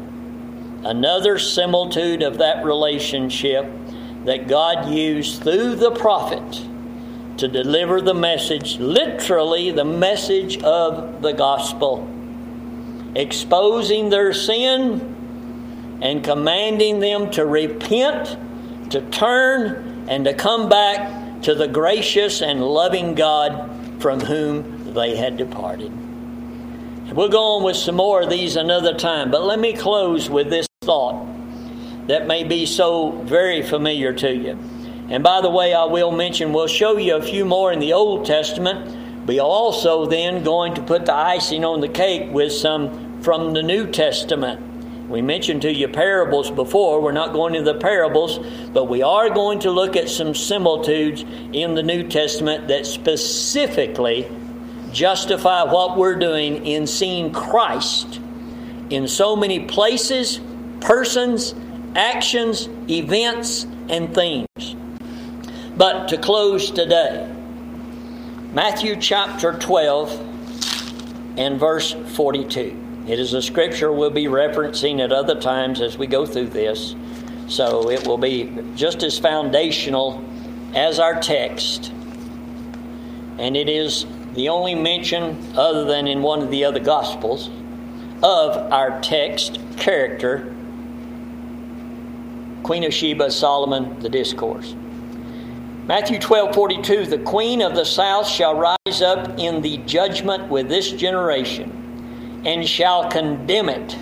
Another 0.85 1.39
similitude 1.39 2.23
of 2.23 2.39
that 2.39 2.65
relationship 2.65 3.67
that 4.25 4.49
God 4.49 4.91
used 4.91 5.43
through 5.43 5.77
the 5.77 5.91
prophet 5.91 6.67
to 7.39 7.49
deliver 7.49 8.01
the 8.01 8.15
message, 8.15 8.79
literally 8.79 9.71
the 9.71 9.85
message 9.85 10.63
of 10.63 11.21
the 11.23 11.33
gospel, 11.33 12.09
exposing 13.15 14.11
their 14.11 14.33
sin 14.33 15.11
and 16.01 16.23
commanding 16.23 17.01
them 17.01 17.31
to 17.31 17.45
repent, 17.45 18.37
to 18.91 19.01
turn, 19.11 20.07
and 20.09 20.27
to 20.27 20.35
come 20.35 20.69
back 20.69 21.24
to 21.45 21.55
the 21.55 21.69
gracious 21.69 22.43
and 22.43 22.63
loving 22.63 23.15
God 23.15 23.71
from 24.01 24.21
whom 24.21 24.95
they 24.95 25.17
had 25.17 25.37
departed. 25.37 25.93
We'll 27.13 27.29
go 27.29 27.57
on 27.57 27.63
with 27.63 27.77
some 27.77 27.97
more 27.97 28.23
of 28.23 28.31
these 28.31 28.57
another 28.57 28.95
time, 28.95 29.31
but 29.31 29.45
let 29.45 29.59
me 29.59 29.75
close 29.75 30.29
with 30.29 30.51
this 30.51 30.67
thought 30.83 31.27
that 32.07 32.27
may 32.27 32.45
be 32.45 32.67
so 32.67 33.13
very 33.23 33.63
familiar 33.63 34.13
to 34.15 34.35
you. 34.35 34.59
And 35.09 35.23
by 35.23 35.43
the 35.43 35.51
way, 35.51 35.75
I 35.75 35.85
will 35.85 36.13
mention, 36.13 36.53
we'll 36.53 36.67
show 36.67 36.97
you 36.97 37.17
a 37.17 37.23
few 37.23 37.45
more 37.45 37.73
in 37.73 37.79
the 37.79 37.93
Old 37.93 38.25
Testament. 38.25 39.27
We 39.27 39.39
are 39.39 39.47
also 39.47 40.07
then 40.07 40.43
going 40.45 40.75
to 40.75 40.83
put 40.83 41.07
the 41.07 41.15
icing 41.15 41.65
on 41.65 41.81
the 41.81 41.89
cake 41.89 42.33
with 42.33 42.53
some 42.53 43.23
from 43.23 43.53
the 43.53 43.63
New 43.63 43.91
Testament. 43.91 44.74
We 45.09 45.21
mentioned 45.21 45.63
to 45.63 45.73
you 45.73 45.89
parables 45.89 46.51
before. 46.51 47.01
We're 47.01 47.13
not 47.13 47.33
going 47.33 47.55
into 47.55 47.73
the 47.73 47.79
parables, 47.79 48.39
but 48.73 48.89
we 48.89 49.03
are 49.03 49.29
going 49.29 49.59
to 49.61 49.71
look 49.71 49.97
at 49.97 50.09
some 50.09 50.35
similitudes 50.35 51.25
in 51.53 51.75
the 51.75 51.83
New 51.83 52.09
Testament 52.09 52.69
that 52.69 52.87
specifically 52.87 54.27
justify 54.93 55.65
what 55.65 55.99
we're 55.99 56.15
doing 56.15 56.65
in 56.67 56.87
seeing 56.87 57.33
Christ 57.33 58.21
in 58.89 59.07
so 59.07 59.37
many 59.37 59.67
places, 59.67 60.41
persons, 60.81 61.55
actions, 61.95 62.69
events, 62.89 63.67
and 63.89 64.15
themes. 64.15 64.77
But 65.77 66.09
to 66.09 66.17
close 66.17 66.71
today, 66.71 67.31
Matthew 68.53 68.97
chapter 68.97 69.53
12 69.53 71.37
and 71.37 71.59
verse 71.59 71.93
42. 72.15 72.84
It 73.07 73.19
is 73.19 73.35
a 73.35 73.43
scripture 73.43 73.93
we'll 73.93 74.09
be 74.09 74.25
referencing 74.25 75.05
at 75.05 75.13
other 75.13 75.39
times 75.39 75.83
as 75.83 75.99
we 75.99 76.07
go 76.07 76.25
through 76.25 76.49
this. 76.49 76.95
So 77.49 77.91
it 77.91 78.07
will 78.07 78.17
be 78.17 78.57
just 78.75 79.03
as 79.03 79.19
foundational 79.19 80.25
as 80.75 80.99
our 80.99 81.21
text. 81.21 81.93
And 83.39 83.57
it 83.57 83.69
is 83.69 84.07
the 84.33 84.49
only 84.49 84.75
mention, 84.75 85.39
other 85.55 85.85
than 85.85 86.09
in 86.09 86.23
one 86.23 86.41
of 86.41 86.51
the 86.51 86.65
other 86.65 86.81
Gospels, 86.81 87.51
of 88.23 88.73
our 88.73 89.01
text 89.03 89.61
character 89.77 90.51
Queen 92.63 92.85
of 92.85 92.95
Sheba, 92.95 93.31
Solomon, 93.31 94.01
the 94.01 94.09
Discourse. 94.09 94.75
Matthew 95.87 96.19
12 96.19 96.55
42 96.55 97.05
The 97.05 97.19
Queen 97.19 97.61
of 97.61 97.75
the 97.75 97.85
South 97.85 98.27
shall 98.27 98.57
rise 98.57 99.03
up 99.03 99.39
in 99.39 99.61
the 99.61 99.77
judgment 99.79 100.49
with 100.49 100.71
this 100.71 100.91
generation 100.91 101.84
and 102.45 102.69
shall 102.69 103.11
condemn 103.11 103.69
it. 103.69 103.97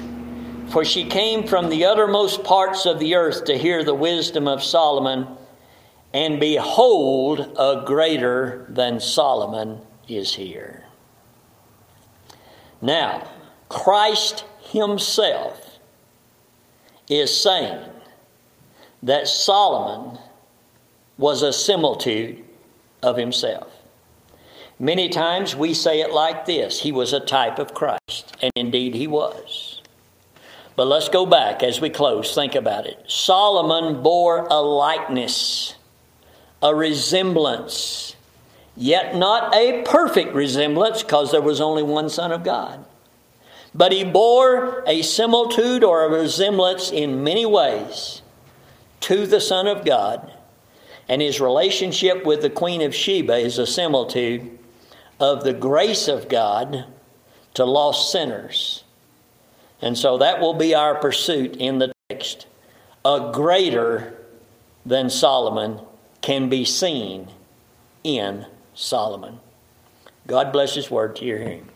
For 0.70 0.84
she 0.84 1.04
came 1.04 1.46
from 1.46 1.68
the 1.68 1.84
uttermost 1.84 2.44
parts 2.44 2.86
of 2.86 2.98
the 2.98 3.14
earth 3.14 3.44
to 3.44 3.58
hear 3.58 3.84
the 3.84 3.94
wisdom 3.94 4.48
of 4.48 4.62
Solomon, 4.62 5.26
and 6.14 6.40
behold, 6.40 7.40
a 7.58 7.84
greater 7.86 8.66
than 8.68 9.00
Solomon 9.00 9.80
is 10.08 10.34
here. 10.34 10.84
Now, 12.80 13.28
Christ 13.68 14.44
Himself 14.70 15.78
is 17.08 17.34
saying 17.34 17.84
that 19.02 19.28
Solomon 19.28 20.18
was 21.18 21.42
a 21.42 21.52
similitude 21.52 22.44
of 23.02 23.16
Himself. 23.16 23.71
Many 24.82 25.10
times 25.10 25.54
we 25.54 25.74
say 25.74 26.00
it 26.00 26.12
like 26.12 26.44
this 26.44 26.80
He 26.80 26.90
was 26.90 27.12
a 27.12 27.20
type 27.20 27.60
of 27.60 27.72
Christ, 27.72 28.36
and 28.42 28.50
indeed 28.56 28.96
he 28.96 29.06
was. 29.06 29.80
But 30.74 30.88
let's 30.88 31.08
go 31.08 31.24
back 31.24 31.62
as 31.62 31.80
we 31.80 31.88
close. 31.88 32.34
Think 32.34 32.56
about 32.56 32.86
it. 32.86 32.98
Solomon 33.06 34.02
bore 34.02 34.44
a 34.50 34.60
likeness, 34.60 35.76
a 36.60 36.74
resemblance, 36.74 38.16
yet 38.76 39.14
not 39.14 39.54
a 39.54 39.84
perfect 39.84 40.34
resemblance 40.34 41.04
because 41.04 41.30
there 41.30 41.40
was 41.40 41.60
only 41.60 41.84
one 41.84 42.10
Son 42.10 42.32
of 42.32 42.42
God. 42.42 42.84
But 43.72 43.92
he 43.92 44.02
bore 44.02 44.82
a 44.84 45.02
similitude 45.02 45.84
or 45.84 46.04
a 46.04 46.10
resemblance 46.10 46.90
in 46.90 47.22
many 47.22 47.46
ways 47.46 48.20
to 49.02 49.28
the 49.28 49.40
Son 49.40 49.68
of 49.68 49.84
God, 49.84 50.32
and 51.08 51.22
his 51.22 51.40
relationship 51.40 52.26
with 52.26 52.42
the 52.42 52.50
Queen 52.50 52.82
of 52.82 52.92
Sheba 52.92 53.36
is 53.36 53.58
a 53.58 53.66
similitude 53.66 54.51
of 55.22 55.44
the 55.44 55.52
grace 55.52 56.08
of 56.08 56.28
God 56.28 56.84
to 57.54 57.64
lost 57.64 58.10
sinners. 58.10 58.82
And 59.80 59.96
so 59.96 60.18
that 60.18 60.40
will 60.40 60.54
be 60.54 60.74
our 60.74 60.96
pursuit 60.96 61.56
in 61.56 61.78
the 61.78 61.92
text. 62.08 62.48
A 63.04 63.30
greater 63.32 64.14
than 64.84 65.08
Solomon 65.08 65.78
can 66.22 66.48
be 66.48 66.64
seen 66.64 67.28
in 68.02 68.46
Solomon. 68.74 69.38
God 70.26 70.52
bless 70.52 70.74
His 70.74 70.90
word 70.90 71.14
to 71.16 71.24
your 71.24 71.38
hearing. 71.38 71.68